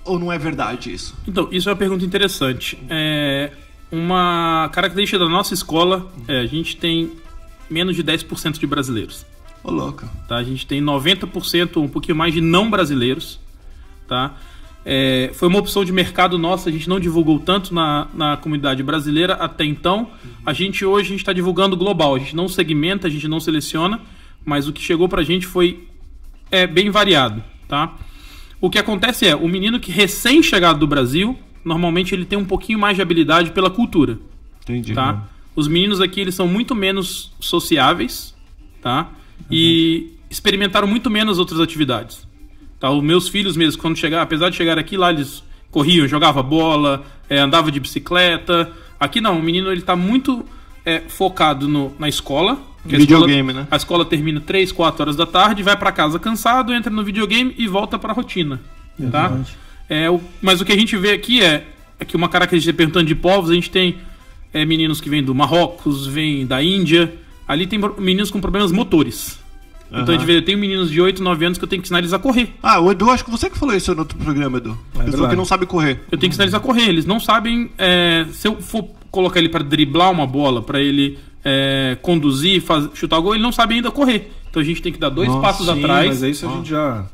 ou 0.04 0.18
não 0.18 0.32
é 0.32 0.38
verdade 0.38 0.92
isso? 0.92 1.14
Então, 1.26 1.48
isso 1.52 1.68
é 1.68 1.72
uma 1.72 1.78
pergunta 1.78 2.02
interessante. 2.04 2.78
É, 2.88 3.52
uma 3.92 4.70
característica 4.72 5.18
da 5.18 5.28
nossa 5.28 5.52
escola 5.52 6.10
é 6.26 6.40
a 6.40 6.46
gente 6.46 6.76
tem 6.76 7.12
menos 7.68 7.94
de 7.94 8.02
10% 8.02 8.58
de 8.58 8.66
brasileiros. 8.66 9.26
Ô 9.62 9.70
louco. 9.70 10.08
tá? 10.26 10.36
A 10.36 10.42
gente 10.42 10.66
tem 10.66 10.82
90%, 10.82 11.76
um 11.76 11.88
pouquinho 11.88 12.16
mais 12.16 12.32
de 12.32 12.40
não 12.40 12.70
brasileiros, 12.70 13.38
tá? 14.06 14.34
É, 14.84 15.30
foi 15.34 15.48
uma 15.48 15.58
opção 15.58 15.84
de 15.84 15.92
mercado 15.92 16.38
nossa, 16.38 16.68
a 16.68 16.72
gente 16.72 16.88
não 16.88 16.98
divulgou 16.98 17.38
tanto 17.38 17.74
na, 17.74 18.08
na 18.14 18.36
comunidade 18.36 18.82
brasileira 18.82 19.34
até 19.34 19.64
então. 19.64 20.10
A 20.46 20.52
gente 20.52 20.84
hoje 20.84 21.14
está 21.14 21.32
divulgando 21.32 21.76
global, 21.76 22.14
a 22.14 22.18
gente 22.18 22.34
não 22.34 22.48
segmenta, 22.48 23.06
a 23.06 23.10
gente 23.10 23.28
não 23.28 23.40
seleciona, 23.40 24.00
mas 24.44 24.66
o 24.68 24.72
que 24.72 24.80
chegou 24.80 25.08
pra 25.08 25.22
gente 25.22 25.46
foi 25.46 25.86
é, 26.50 26.66
bem 26.66 26.90
variado, 26.90 27.42
tá? 27.66 27.96
O 28.60 28.70
que 28.70 28.78
acontece 28.78 29.26
é, 29.26 29.36
o 29.36 29.46
menino 29.46 29.78
que 29.78 29.92
recém-chegado 29.92 30.78
do 30.78 30.86
Brasil, 30.86 31.38
normalmente 31.64 32.14
ele 32.14 32.24
tem 32.24 32.38
um 32.38 32.44
pouquinho 32.44 32.78
mais 32.78 32.96
de 32.96 33.02
habilidade 33.02 33.52
pela 33.52 33.70
cultura, 33.70 34.18
Entendi. 34.62 34.94
tá? 34.94 35.28
Os 35.54 35.68
meninos 35.68 36.00
aqui 36.00 36.20
eles 36.20 36.34
são 36.34 36.46
muito 36.46 36.74
menos 36.74 37.32
sociáveis, 37.40 38.34
tá? 38.80 39.10
E 39.50 40.12
experimentaram 40.30 40.86
muito 40.86 41.10
menos 41.10 41.38
outras 41.38 41.60
atividades. 41.60 42.27
Tá? 42.80 42.90
Os 42.90 43.02
meus 43.02 43.28
filhos 43.28 43.56
mesmo, 43.56 43.80
quando 43.80 43.96
chegar, 43.96 44.22
apesar 44.22 44.50
de 44.50 44.56
chegar 44.56 44.78
aqui 44.78 44.96
lá, 44.96 45.10
eles 45.10 45.42
corriam, 45.70 46.06
jogavam 46.06 46.42
bola, 46.42 47.04
é, 47.28 47.38
andava 47.38 47.70
de 47.70 47.80
bicicleta. 47.80 48.70
Aqui 48.98 49.20
não, 49.20 49.38
o 49.38 49.42
menino 49.42 49.70
ele 49.70 49.82
tá 49.82 49.94
muito 49.96 50.44
é, 50.84 51.00
focado 51.08 51.68
no, 51.68 51.92
na 51.98 52.08
escola. 52.08 52.58
que 52.88 52.94
a 52.94 52.98
Videogame, 52.98 53.48
escola- 53.50 53.60
né? 53.62 53.68
A 53.70 53.76
escola 53.76 54.04
termina 54.04 54.40
3, 54.40 54.72
4 54.72 55.02
horas 55.02 55.16
da 55.16 55.26
tarde, 55.26 55.62
vai 55.62 55.76
pra 55.76 55.92
casa 55.92 56.18
cansado, 56.18 56.72
entra 56.72 56.90
no 56.90 57.04
videogame 57.04 57.54
e 57.58 57.66
volta 57.66 57.98
pra 57.98 58.12
rotina. 58.12 58.60
Tá? 59.10 59.38
É, 59.88 60.10
o, 60.10 60.20
mas 60.42 60.60
o 60.60 60.64
que 60.64 60.72
a 60.72 60.76
gente 60.76 60.96
vê 60.96 61.12
aqui 61.12 61.40
é, 61.42 61.66
é 62.00 62.04
que 62.04 62.16
uma 62.16 62.28
característica 62.28 62.76
perguntando 62.76 63.06
de 63.06 63.14
povos, 63.14 63.50
a 63.50 63.54
gente 63.54 63.70
tem 63.70 63.96
é, 64.52 64.64
meninos 64.64 65.00
que 65.00 65.08
vêm 65.10 65.22
do 65.22 65.34
Marrocos, 65.34 66.06
vêm 66.06 66.46
da 66.46 66.62
Índia. 66.62 67.12
Ali 67.46 67.66
tem 67.66 67.78
meninos 67.98 68.30
com 68.30 68.40
problemas 68.40 68.70
motores. 68.72 69.38
Então 69.90 70.02
a 70.02 70.06
gente 70.12 70.18
Aham. 70.18 70.26
vê, 70.26 70.36
eu 70.36 70.44
tenho 70.44 70.58
meninos 70.58 70.90
de 70.90 71.00
8, 71.00 71.22
9 71.22 71.44
anos 71.44 71.58
que 71.58 71.64
eu 71.64 71.68
tenho 71.68 71.80
que 71.80 71.86
ensinar 71.86 72.00
eles 72.00 72.12
a 72.12 72.18
correr. 72.18 72.54
Ah, 72.62 72.78
o 72.80 72.90
Edu, 72.90 73.10
acho 73.10 73.24
que 73.24 73.30
você 73.30 73.48
que 73.48 73.58
falou 73.58 73.74
isso 73.74 73.92
no 73.94 74.00
outro 74.00 74.18
programa, 74.18 74.58
Edu. 74.58 74.76
Falou 74.92 75.10
verdade. 75.10 75.30
que 75.30 75.36
não 75.36 75.44
sabe 75.44 75.64
correr. 75.66 76.00
Eu 76.10 76.18
tenho 76.18 76.20
que 76.20 76.26
ensinar 76.28 76.44
eles 76.44 76.54
a 76.54 76.60
correr. 76.60 76.88
Eles 76.88 77.06
não 77.06 77.18
sabem. 77.18 77.70
é, 77.78 78.26
se 78.30 78.46
eu 78.46 78.60
for 78.60 78.84
colocar 79.10 79.38
ele 79.38 79.48
para 79.48 79.64
driblar 79.64 80.10
uma 80.10 80.26
bola, 80.26 80.60
para 80.60 80.80
ele 80.80 81.18
é, 81.44 81.96
conduzir, 82.02 82.60
faz, 82.60 82.88
chutar 82.94 83.18
gol, 83.20 83.34
ele 83.34 83.42
não 83.42 83.52
sabe 83.52 83.74
ainda 83.76 83.90
correr. 83.90 84.30
Então 84.50 84.60
a 84.60 84.64
gente 84.64 84.82
tem 84.82 84.92
que 84.92 84.98
dar 84.98 85.08
dois 85.08 85.28
Nossa, 85.28 85.40
passos 85.40 85.66
Sim, 85.66 85.78
atrás. 85.78 86.08
mas 86.08 86.22
é 86.22 86.30
isso 86.30 86.46
a 86.46 86.50
gente 86.52 86.68
já 86.68 87.06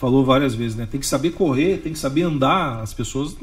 falou 0.00 0.24
várias 0.24 0.54
vezes, 0.54 0.76
né? 0.76 0.88
Tem 0.90 0.98
que 0.98 1.06
saber 1.06 1.30
correr, 1.30 1.76
tem 1.78 1.92
que 1.92 1.98
saber 1.98 2.22
andar. 2.22 2.80
As 2.80 2.94
pessoas 2.94 3.36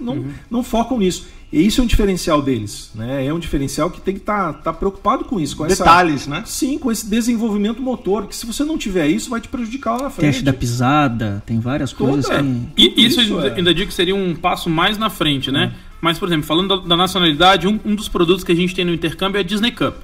não, 0.00 0.14
Uhum. 0.14 0.30
não 0.50 0.62
focam 0.64 0.98
nisso. 0.98 1.26
E 1.52 1.64
isso 1.66 1.80
é 1.80 1.84
um 1.84 1.86
diferencial 1.86 2.42
deles, 2.42 2.90
né? 2.94 3.24
É 3.26 3.32
um 3.32 3.38
diferencial 3.38 3.90
que 3.90 4.00
tem 4.00 4.14
que 4.14 4.20
estar 4.20 4.54
tá, 4.54 4.72
preocupado 4.72 5.24
com 5.24 5.38
isso, 5.38 5.54
com 5.56 5.64
essa- 5.66 5.84
Detalhes, 5.84 6.26
né? 6.26 6.42
Sim, 6.46 6.78
com 6.78 6.90
esse 6.90 7.08
desenvolvimento 7.08 7.80
motor, 7.80 8.26
que 8.26 8.34
se 8.34 8.44
você 8.46 8.64
não 8.64 8.76
tiver 8.78 9.06
isso, 9.06 9.30
vai 9.30 9.40
te 9.40 9.48
prejudicar 9.48 9.92
lá 9.96 10.02
na 10.04 10.10
frente. 10.10 10.28
Teste 10.30 10.42
da 10.44 10.52
pisada, 10.52 11.42
tem 11.46 11.60
várias 11.60 11.92
coisas 11.92 12.26
Toda- 12.26 12.42
que... 12.42 12.82
E 12.84 12.88
Tudo 12.88 13.00
isso, 13.00 13.20
isso 13.20 13.34
ainda, 13.36 13.48
é- 13.48 13.54
ainda 13.54 13.74
digo 13.74 13.88
que 13.88 13.94
seria 13.94 14.16
um 14.16 14.34
passo 14.34 14.68
mais 14.70 14.96
na 14.98 15.08
frente, 15.10 15.52
né? 15.52 15.72
Mas, 16.00 16.18
por 16.18 16.26
exemplo, 16.26 16.46
falando 16.46 16.80
da, 16.80 16.88
da 16.88 16.96
nacionalidade, 16.96 17.68
um, 17.68 17.78
um 17.84 17.94
dos 17.94 18.08
produtos 18.08 18.42
que 18.42 18.50
a 18.50 18.56
gente 18.56 18.74
tem 18.74 18.84
no 18.84 18.92
intercâmbio 18.92 19.36
é 19.38 19.40
a 19.42 19.44
Disney 19.44 19.70
Cup. 19.70 19.94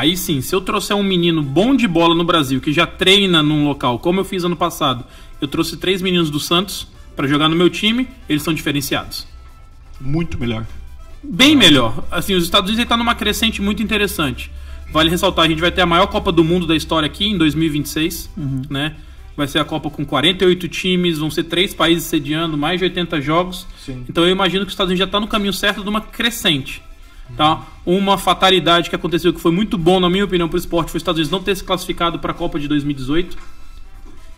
Aí 0.00 0.16
sim, 0.16 0.40
se 0.40 0.54
eu 0.54 0.62
trouxer 0.62 0.96
um 0.96 1.02
menino 1.02 1.42
bom 1.42 1.76
de 1.76 1.86
bola 1.86 2.14
no 2.14 2.24
Brasil, 2.24 2.58
que 2.58 2.72
já 2.72 2.86
treina 2.86 3.42
num 3.42 3.66
local, 3.66 3.98
como 3.98 4.18
eu 4.18 4.24
fiz 4.24 4.42
ano 4.44 4.56
passado, 4.56 5.04
eu 5.42 5.46
trouxe 5.46 5.76
três 5.76 6.00
meninos 6.00 6.30
do 6.30 6.40
Santos 6.40 6.88
pra 7.14 7.28
jogar 7.28 7.50
no 7.50 7.54
meu 7.54 7.68
time, 7.68 8.08
eles 8.26 8.42
são 8.42 8.54
diferenciados. 8.54 9.26
Muito 10.00 10.40
melhor. 10.40 10.66
Bem 11.22 11.54
melhor. 11.54 12.02
Assim, 12.10 12.34
os 12.34 12.44
Estados 12.44 12.70
Unidos 12.70 12.82
está 12.82 12.96
numa 12.96 13.14
crescente 13.14 13.60
muito 13.60 13.82
interessante. 13.82 14.50
Vale 14.90 15.10
ressaltar, 15.10 15.44
a 15.44 15.48
gente 15.48 15.60
vai 15.60 15.70
ter 15.70 15.82
a 15.82 15.86
maior 15.86 16.06
Copa 16.06 16.32
do 16.32 16.42
Mundo 16.42 16.66
da 16.66 16.74
história 16.74 17.04
aqui 17.04 17.26
em 17.26 17.36
2026, 17.36 18.30
né? 18.70 18.96
Vai 19.36 19.48
ser 19.48 19.58
a 19.58 19.66
Copa 19.66 19.90
com 19.90 20.02
48 20.06 20.66
times, 20.66 21.18
vão 21.18 21.30
ser 21.30 21.44
três 21.44 21.74
países 21.74 22.04
sediando, 22.04 22.56
mais 22.56 22.78
de 22.80 22.84
80 22.84 23.20
jogos. 23.20 23.66
Sim. 23.84 24.02
Então 24.08 24.24
eu 24.24 24.30
imagino 24.30 24.64
que 24.64 24.68
os 24.68 24.72
Estados 24.72 24.88
Unidos 24.88 25.00
já 25.00 25.04
está 25.04 25.20
no 25.20 25.28
caminho 25.28 25.52
certo 25.52 25.82
de 25.82 25.88
uma 25.90 26.00
crescente. 26.00 26.82
Tá? 27.36 27.66
Uma 27.86 28.18
fatalidade 28.18 28.90
que 28.90 28.96
aconteceu 28.96 29.32
que 29.32 29.40
foi 29.40 29.52
muito 29.52 29.78
bom, 29.78 29.98
na 29.98 30.10
minha 30.10 30.24
opinião, 30.24 30.48
para 30.48 30.56
o 30.56 30.58
esporte 30.58 30.90
foi 30.90 30.98
os 30.98 31.02
Estados 31.02 31.18
Unidos 31.18 31.30
não 31.30 31.42
ter 31.42 31.56
se 31.56 31.64
classificado 31.64 32.18
para 32.18 32.32
a 32.32 32.34
Copa 32.34 32.58
de 32.58 32.68
2018, 32.68 33.36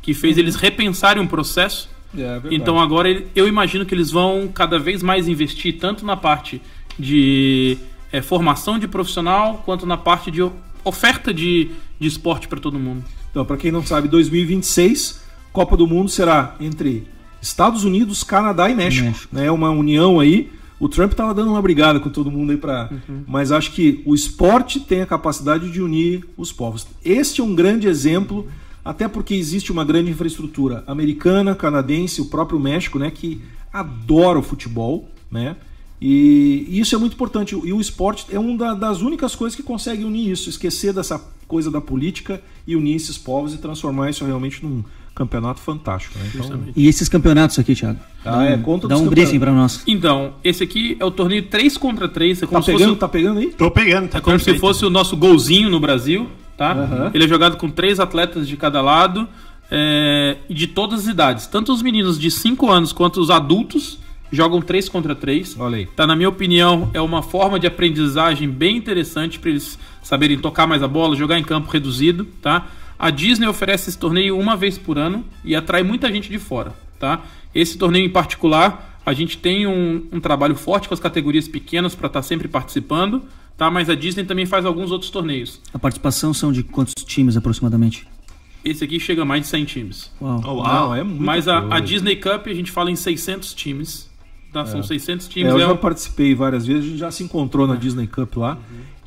que 0.00 0.14
fez 0.14 0.38
eles 0.38 0.54
repensarem 0.54 1.22
um 1.22 1.26
processo. 1.26 1.88
É, 2.14 2.18
verdade. 2.18 2.54
Então 2.54 2.78
agora 2.78 3.24
eu 3.34 3.48
imagino 3.48 3.86
que 3.86 3.94
eles 3.94 4.10
vão 4.10 4.48
cada 4.52 4.78
vez 4.78 5.02
mais 5.02 5.28
investir 5.28 5.78
tanto 5.78 6.04
na 6.04 6.16
parte 6.16 6.60
de 6.98 7.78
eh, 8.12 8.20
formação 8.20 8.78
de 8.78 8.86
profissional 8.86 9.62
quanto 9.64 9.86
na 9.86 9.96
parte 9.96 10.30
de 10.30 10.42
oferta 10.84 11.32
de, 11.32 11.70
de 11.98 12.06
esporte 12.06 12.46
para 12.46 12.60
todo 12.60 12.78
mundo. 12.78 13.04
Então, 13.30 13.44
para 13.44 13.56
quem 13.56 13.72
não 13.72 13.84
sabe, 13.84 14.08
2026, 14.08 15.22
Copa 15.52 15.76
do 15.76 15.86
Mundo 15.86 16.10
será 16.10 16.54
entre 16.60 17.06
Estados 17.40 17.82
Unidos, 17.82 18.22
Canadá 18.22 18.68
e 18.68 18.74
México. 18.74 19.06
México. 19.06 19.38
É 19.38 19.50
uma 19.50 19.70
união 19.70 20.20
aí. 20.20 20.50
O 20.82 20.88
Trump 20.88 21.12
tava 21.12 21.32
dando 21.32 21.48
uma 21.48 21.62
brigada 21.62 22.00
com 22.00 22.10
todo 22.10 22.28
mundo 22.28 22.50
aí 22.50 22.56
para, 22.56 22.90
mas 23.24 23.52
acho 23.52 23.70
que 23.70 24.02
o 24.04 24.16
esporte 24.16 24.80
tem 24.80 25.00
a 25.00 25.06
capacidade 25.06 25.70
de 25.70 25.80
unir 25.80 26.24
os 26.36 26.52
povos. 26.52 26.88
Este 27.04 27.40
é 27.40 27.44
um 27.44 27.54
grande 27.54 27.86
exemplo, 27.86 28.48
até 28.84 29.06
porque 29.06 29.32
existe 29.32 29.70
uma 29.70 29.84
grande 29.84 30.10
infraestrutura 30.10 30.82
americana, 30.88 31.54
canadense, 31.54 32.20
o 32.20 32.24
próprio 32.24 32.58
México, 32.58 32.98
né, 32.98 33.12
que 33.12 33.40
adora 33.72 34.40
o 34.40 34.42
futebol, 34.42 35.08
né? 35.30 35.54
E 36.00 36.66
isso 36.68 36.96
é 36.96 36.98
muito 36.98 37.12
importante. 37.12 37.54
E 37.54 37.72
o 37.72 37.80
esporte 37.80 38.26
é 38.34 38.38
uma 38.40 38.74
das 38.74 39.02
únicas 39.02 39.36
coisas 39.36 39.54
que 39.54 39.62
consegue 39.62 40.02
unir 40.02 40.32
isso, 40.32 40.50
esquecer 40.50 40.92
dessa 40.92 41.16
coisa 41.46 41.70
da 41.70 41.80
política 41.80 42.42
e 42.66 42.74
unir 42.74 42.96
esses 42.96 43.16
povos 43.16 43.54
e 43.54 43.58
transformar 43.58 44.10
isso 44.10 44.24
realmente 44.24 44.64
num 44.64 44.82
campeonato 45.14 45.60
fantástico. 45.60 46.18
Né? 46.18 46.30
Então, 46.34 46.60
E 46.74 46.88
esses 46.88 47.08
campeonatos 47.08 47.58
aqui, 47.58 47.74
Thiago? 47.74 47.98
Ah, 48.24 48.36
Dá 48.38 48.44
é, 48.44 48.56
um- 48.56 48.62
conta 48.62 48.88
Dá 48.88 48.96
um 48.96 49.06
briefing 49.08 49.38
pra 49.38 49.52
nós. 49.52 49.82
Então, 49.86 50.34
esse 50.42 50.62
aqui 50.64 50.96
é 50.98 51.04
o 51.04 51.10
torneio 51.10 51.42
3 51.44 51.76
contra 51.76 52.08
3. 52.08 52.42
É 52.42 52.46
como, 52.46 52.60
tá 52.60 52.64
se, 52.64 52.72
pegando, 52.72 52.88
fosse, 52.88 53.00
tá 53.00 53.08
pegando 53.08 53.38
aí? 53.40 53.46
Tô 53.52 53.70
pegando, 53.70 54.08
tá 54.08 54.18
é 54.18 54.20
como 54.20 54.38
se 54.38 54.44
perfeito. 54.44 54.60
fosse 54.60 54.84
o 54.84 54.90
nosso 54.90 55.16
golzinho 55.16 55.68
no 55.68 55.78
Brasil. 55.80 56.28
Tá? 56.56 56.72
Aham. 56.72 57.10
Ele 57.14 57.24
é 57.24 57.28
jogado 57.28 57.56
com 57.56 57.68
três 57.70 57.98
atletas 57.98 58.46
de 58.46 58.56
cada 58.56 58.80
lado 58.80 59.26
é, 59.70 60.36
e 60.48 60.54
de 60.54 60.66
todas 60.66 61.00
as 61.00 61.06
idades. 61.08 61.46
Tanto 61.46 61.72
os 61.72 61.82
meninos 61.82 62.18
de 62.18 62.30
5 62.30 62.70
anos 62.70 62.92
quanto 62.92 63.20
os 63.20 63.30
adultos 63.30 63.98
jogam 64.30 64.60
3 64.62 64.88
contra 64.88 65.14
3. 65.14 65.56
Olha 65.58 65.78
aí. 65.78 65.86
Tá, 65.86 66.06
na 66.06 66.14
minha 66.14 66.28
opinião, 66.28 66.90
é 66.94 67.00
uma 67.00 67.22
forma 67.22 67.58
de 67.58 67.66
aprendizagem 67.66 68.48
bem 68.48 68.76
interessante 68.76 69.38
para 69.38 69.50
eles 69.50 69.78
saberem 70.02 70.38
tocar 70.38 70.66
mais 70.66 70.82
a 70.82 70.88
bola, 70.88 71.16
jogar 71.16 71.38
em 71.38 71.42
campo 71.42 71.70
reduzido, 71.70 72.26
tá? 72.40 72.66
A 72.98 73.10
Disney 73.10 73.46
oferece 73.48 73.88
esse 73.90 73.98
torneio 73.98 74.38
uma 74.38 74.56
vez 74.56 74.78
por 74.78 74.98
ano 74.98 75.24
e 75.44 75.54
atrai 75.56 75.82
muita 75.82 76.10
gente 76.12 76.30
de 76.30 76.38
fora, 76.38 76.72
tá? 76.98 77.20
Esse 77.54 77.76
torneio 77.76 78.06
em 78.06 78.10
particular, 78.10 79.00
a 79.04 79.12
gente 79.12 79.36
tem 79.38 79.66
um, 79.66 80.06
um 80.12 80.20
trabalho 80.20 80.54
forte 80.54 80.86
com 80.88 80.94
as 80.94 81.00
categorias 81.00 81.48
pequenas 81.48 81.94
para 81.94 82.06
estar 82.06 82.22
sempre 82.22 82.46
participando, 82.48 83.22
tá? 83.56 83.70
Mas 83.70 83.90
a 83.90 83.94
Disney 83.94 84.24
também 84.24 84.46
faz 84.46 84.64
alguns 84.64 84.90
outros 84.90 85.10
torneios. 85.10 85.60
A 85.74 85.78
participação 85.78 86.32
são 86.32 86.52
de 86.52 86.62
quantos 86.62 86.94
times 87.04 87.36
aproximadamente? 87.36 88.06
Esse 88.64 88.84
aqui 88.84 89.00
chega 89.00 89.22
a 89.22 89.24
mais 89.24 89.42
de 89.42 89.48
100 89.48 89.64
times. 89.64 90.10
Uau. 90.20 90.40
Oh, 90.46 90.52
uau. 90.62 90.94
É 90.94 91.02
muita 91.02 91.24
Mas 91.24 91.48
a, 91.48 91.58
a. 91.74 91.80
Disney 91.80 92.14
Cup 92.14 92.46
a 92.46 92.54
gente 92.54 92.70
fala 92.70 92.92
em 92.92 92.96
600 92.96 93.52
times, 93.54 94.08
tá? 94.52 94.64
São 94.64 94.84
600 94.84 95.26
É, 95.26 95.28
times. 95.30 95.50
eu 95.50 95.56
é 95.58 95.62
já 95.62 95.72
um- 95.72 95.76
participei 95.76 96.32
várias 96.32 96.64
vezes, 96.64 96.84
a 96.84 96.88
gente 96.88 96.98
já 96.98 97.10
se 97.10 97.24
encontrou 97.24 97.66
na 97.66 97.74
Disney 97.74 98.06
Cup 98.06 98.36
lá. 98.36 98.56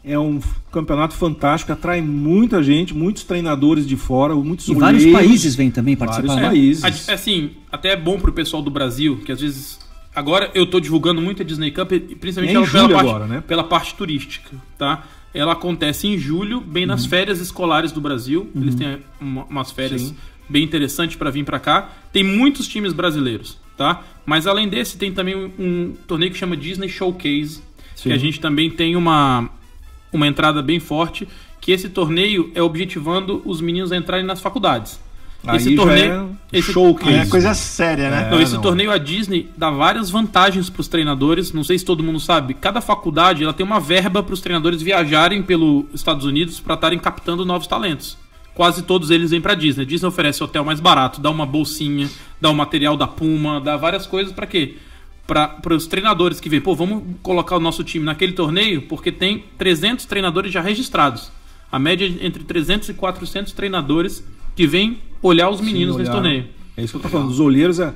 É 0.08 0.20
um 0.20 0.40
campeonato 0.72 1.16
fantástico, 1.16 1.72
atrai 1.72 2.00
muita 2.00 2.62
gente, 2.62 2.94
muitos 2.94 3.24
treinadores 3.24 3.88
de 3.88 3.96
fora, 3.98 4.36
muitos 4.36 4.68
E 4.68 4.74
vários 4.76 5.02
olheiros. 5.04 5.26
países 5.26 5.56
vêm 5.56 5.72
também 5.72 5.96
participar. 5.96 6.28
Vários 6.28 6.44
né? 6.44 6.48
países. 6.50 7.10
A- 7.10 7.14
Assim, 7.16 7.52
até 7.72 7.90
é 7.94 7.96
bom 7.98 8.20
pro 8.20 8.32
pessoal 8.32 8.62
do 8.62 8.70
Brasil, 8.70 9.18
que 9.26 9.32
às 9.32 9.42
vezes. 9.42 9.80
Agora 10.16 10.50
eu 10.54 10.66
tô 10.66 10.80
divulgando 10.80 11.22
muito 11.22 11.42
a 11.42 11.46
Disney 11.46 11.72
Cup, 11.72 11.92
e 11.92 12.00
principalmente 12.16 12.54
É 12.54 12.56
ela 12.56 12.68
pela, 12.72 12.90
parte, 12.90 13.10
agora, 13.10 13.28
né? 13.28 13.44
pela 13.46 13.64
parte 13.64 13.96
turística, 13.96 14.52
tá? 14.78 15.04
Ela 15.34 15.54
acontece 15.54 16.08
em 16.08 16.18
julho, 16.18 16.62
bem 16.62 16.84
Uhum. 16.84 16.90
nas 16.90 17.06
férias 17.06 17.42
escolares 17.42 17.92
do 17.92 18.00
Brasil. 18.00 18.50
Eles 18.56 18.76
têm 18.76 19.00
uma- 19.20 19.44
umas 19.46 19.72
férias 19.72 20.02
Sim. 20.04 20.16
bem 20.48 20.64
interessantes 20.64 21.18
para 21.18 21.30
vir 21.32 21.44
para 21.44 21.60
cá. 21.60 21.90
Tem 22.14 22.24
muitos 22.24 22.68
times 22.68 22.94
brasileiros, 22.94 23.58
tá? 23.76 24.04
Mas 24.26 24.46
além 24.48 24.70
desse, 24.70 24.98
tem 24.98 25.12
também 25.12 25.36
um, 25.36 25.52
um 25.60 25.94
torneio 26.08 26.32
que 26.32 26.38
chama 26.38 26.56
Disney 26.56 26.88
Showcase, 26.88 27.62
Sim. 27.96 28.04
que 28.10 28.12
a 28.14 28.18
gente 28.18 28.40
também 28.40 28.70
tem 28.70 28.96
uma, 28.96 29.50
uma 30.16 30.28
entrada 30.28 30.62
bem 30.62 30.80
forte, 30.80 31.28
que 31.62 31.72
esse 31.72 31.90
torneio 31.90 32.52
é 32.56 32.62
objetivando 32.62 33.42
os 33.46 33.62
meninos 33.62 33.92
a 33.92 33.98
entrarem 33.98 34.26
nas 34.26 34.40
faculdades. 34.42 35.00
Aí 35.48 35.58
esse 35.58 35.76
já 35.76 35.82
torneio, 35.84 36.38
é 36.52 36.58
esse, 36.58 36.74
showcase. 36.74 37.18
É 37.18 37.26
coisa 37.28 37.54
séria, 37.54 38.10
né? 38.10 38.24
então, 38.28 38.42
esse 38.42 38.56
não. 38.56 38.62
torneio 38.62 38.92
a 38.92 38.98
Disney 38.98 39.50
dá 39.56 39.70
várias 39.70 40.10
vantagens 40.10 40.70
para 40.70 40.82
os 40.82 40.88
treinadores. 40.88 41.54
Não 41.54 41.64
sei 41.64 41.78
se 41.78 41.86
todo 41.86 42.04
mundo 42.04 42.20
sabe. 42.20 42.54
Cada 42.56 42.82
faculdade 42.82 43.44
ela 43.44 43.54
tem 43.54 43.66
uma 43.66 43.80
verba 43.80 44.24
para 44.24 44.34
os 44.34 44.42
treinadores 44.42 44.82
viajarem 44.82 45.44
pelos 45.44 45.86
Estados 45.94 46.26
Unidos 46.26 46.60
para 46.60 46.74
estarem 46.74 46.98
captando 46.98 47.46
novos 47.46 47.68
talentos. 47.68 48.18
Quase 48.56 48.84
todos 48.84 49.12
eles 49.12 49.32
vêm 49.32 49.42
para 49.42 49.54
Disney. 49.54 49.84
A 49.84 49.86
Disney 49.86 50.08
oferece 50.08 50.44
hotel 50.44 50.64
mais 50.64 50.80
barato, 50.80 51.20
dá 51.22 51.30
uma 51.30 51.46
bolsinha, 51.46 52.10
dá 52.40 52.50
o 52.50 52.56
material 52.56 52.96
da 52.96 53.06
Puma, 53.06 53.60
dá 53.60 53.76
várias 53.76 54.08
coisas 54.08 54.34
para 54.34 54.48
quê? 54.48 54.78
Para 55.28 55.74
os 55.74 55.88
treinadores 55.88 56.40
que 56.40 56.48
vêm, 56.48 56.62
pô, 56.62 56.76
vamos 56.76 57.04
colocar 57.24 57.56
o 57.58 57.60
nosso 57.60 57.84
time 57.84 58.06
naquele 58.06 58.34
torneio 58.34 58.84
porque 58.84 59.12
tem 59.12 59.44
300 59.58 60.06
treinadores 60.06 60.52
já 60.54 60.62
registrados. 60.62 61.32
A 61.72 61.80
média 61.80 62.06
é 62.06 62.26
entre 62.26 62.44
300 62.44 62.90
e 62.90 62.94
400 62.94 63.52
treinadores 63.54 64.24
que 64.56 64.68
vêm 64.68 65.00
olhar 65.22 65.50
os 65.50 65.60
meninos 65.60 65.96
Sim, 65.96 66.00
nesse 66.02 66.12
olharam. 66.12 66.24
torneio. 66.30 66.48
É 66.78 66.84
isso 66.84 66.92
que 66.94 66.98
eu 66.98 67.02
tô 67.02 67.10
falando. 67.10 67.30
Os 67.30 67.40
olheiros, 67.40 67.80
é... 67.80 67.92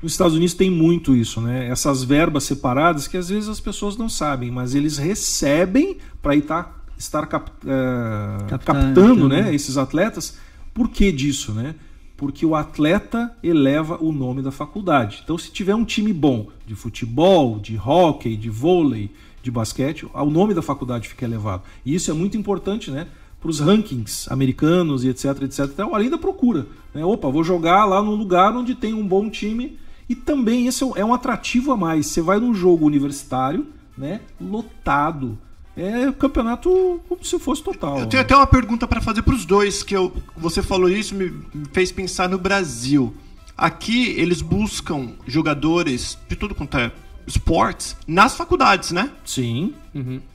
nos 0.00 0.12
Estados 0.12 0.34
Unidos 0.36 0.54
tem 0.54 0.70
muito 0.70 1.16
isso, 1.16 1.40
né? 1.40 1.68
Essas 1.68 2.04
verbas 2.04 2.44
separadas 2.44 3.08
que 3.08 3.16
às 3.16 3.28
vezes 3.28 3.48
as 3.48 3.58
pessoas 3.58 3.96
não 3.96 4.08
sabem, 4.08 4.50
mas 4.50 4.74
eles 4.74 4.96
recebem 4.98 5.96
para 6.22 6.36
estar 6.36 7.26
cap- 7.28 7.50
é, 7.66 8.44
Captando, 8.48 8.64
captando, 8.64 9.28
né, 9.28 9.42
né? 9.42 9.54
esses 9.54 9.76
atletas. 9.76 10.38
Por 10.72 10.88
que 10.90 11.10
disso, 11.10 11.52
né? 11.52 11.74
Porque 12.18 12.44
o 12.44 12.56
atleta 12.56 13.32
eleva 13.44 13.96
o 14.02 14.10
nome 14.10 14.42
da 14.42 14.50
faculdade. 14.50 15.20
Então, 15.22 15.38
se 15.38 15.52
tiver 15.52 15.76
um 15.76 15.84
time 15.84 16.12
bom 16.12 16.48
de 16.66 16.74
futebol, 16.74 17.60
de 17.60 17.78
hóquei, 17.78 18.36
de 18.36 18.50
vôlei, 18.50 19.08
de 19.40 19.52
basquete, 19.52 20.04
o 20.12 20.24
nome 20.28 20.52
da 20.52 20.60
faculdade 20.60 21.08
fica 21.08 21.24
elevado. 21.24 21.62
E 21.86 21.94
isso 21.94 22.10
é 22.10 22.14
muito 22.14 22.36
importante, 22.36 22.90
né? 22.90 23.06
Para 23.40 23.50
os 23.50 23.60
rankings 23.60 24.26
americanos 24.32 25.04
e 25.04 25.08
etc, 25.10 25.42
etc. 25.42 25.60
Então, 25.72 25.94
além 25.94 26.10
da 26.10 26.18
procura. 26.18 26.66
Né? 26.92 27.04
Opa, 27.04 27.30
vou 27.30 27.44
jogar 27.44 27.84
lá 27.84 28.02
num 28.02 28.16
lugar 28.16 28.54
onde 28.56 28.74
tem 28.74 28.92
um 28.92 29.06
bom 29.06 29.30
time. 29.30 29.78
E 30.08 30.16
também 30.16 30.66
esse 30.66 30.82
é 30.82 30.86
um- 30.86 30.96
é 30.96 31.14
atrativo 31.14 31.70
a 31.70 31.76
mais. 31.76 32.08
Você 32.08 32.20
vai 32.20 32.40
num 32.40 32.52
jogo 32.52 32.84
universitário, 32.84 33.64
né? 33.96 34.22
Lotado. 34.40 35.38
É 35.78 36.10
campeonato 36.12 37.00
como 37.08 37.24
se 37.24 37.38
fosse 37.38 37.62
total. 37.62 38.00
Eu 38.00 38.06
tenho 38.06 38.20
até 38.22 38.34
uma 38.34 38.46
pergunta 38.46 38.86
pra 38.86 39.00
fazer 39.00 39.22
pros 39.22 39.44
dois, 39.44 39.82
que 39.82 39.94
eu, 39.96 40.12
você 40.36 40.60
falou 40.62 40.88
isso 40.88 41.14
me 41.14 41.30
me 41.54 41.66
fez 41.72 41.92
pensar 41.92 42.28
no 42.28 42.36
Brasil. 42.38 43.14
Aqui 43.56 44.08
eles 44.18 44.40
buscam 44.42 45.10
jogadores 45.26 46.18
de 46.28 46.36
tudo 46.36 46.54
quanto 46.54 46.76
é 46.78 46.90
esportes 47.26 47.96
nas 48.06 48.36
faculdades, 48.36 48.90
né? 48.92 49.10
Sim. 49.24 49.72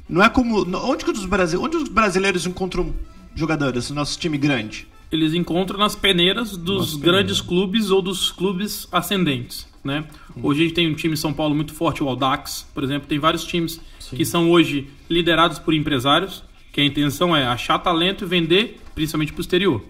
Não 0.10 0.24
é 0.24 0.30
como. 0.30 0.66
Onde 0.90 1.04
que 1.06 1.12
os, 1.12 1.26
brasi- 1.26 1.58
onde 1.58 1.76
os 1.78 1.90
brasileiros 1.90 2.46
encontram 2.46 2.94
jogadores, 3.36 3.90
no 3.90 3.96
nosso 3.96 4.18
time 4.20 4.38
grande? 4.38 4.88
eles 5.12 5.36
encontram 5.36 5.78
nas 5.78 5.96
peneiras 5.96 6.58
dos 6.58 6.94
Nas 6.94 7.02
grandes 7.04 7.40
clubes 7.40 7.92
ou 7.92 8.02
dos 8.02 8.32
clubes 8.32 8.88
ascendentes, 8.92 9.68
né? 9.84 10.06
Hoje 10.42 10.62
a 10.62 10.64
gente 10.64 10.74
tem 10.74 10.90
um 10.92 10.96
time 10.96 11.14
em 11.14 11.18
São 11.18 11.32
Paulo 11.32 11.54
muito 11.54 11.72
forte, 11.72 12.04
o 12.04 12.10
Aldax, 12.10 12.66
por 12.74 12.84
exemplo, 12.84 13.08
tem 13.08 13.20
vários 13.20 13.44
times 13.44 13.80
que 14.14 14.26
são 14.26 14.50
hoje 14.52 14.88
liderados 15.10 15.60
por 15.60 15.74
empresários, 15.74 16.44
que 16.72 16.82
a 16.82 16.84
intenção 16.84 17.36
é 17.36 17.46
achar 17.46 17.80
talento 17.80 18.24
e 18.24 18.28
vender, 18.28 18.80
principalmente 18.96 19.32
para 19.32 19.40
o 19.40 19.42
exterior, 19.42 19.84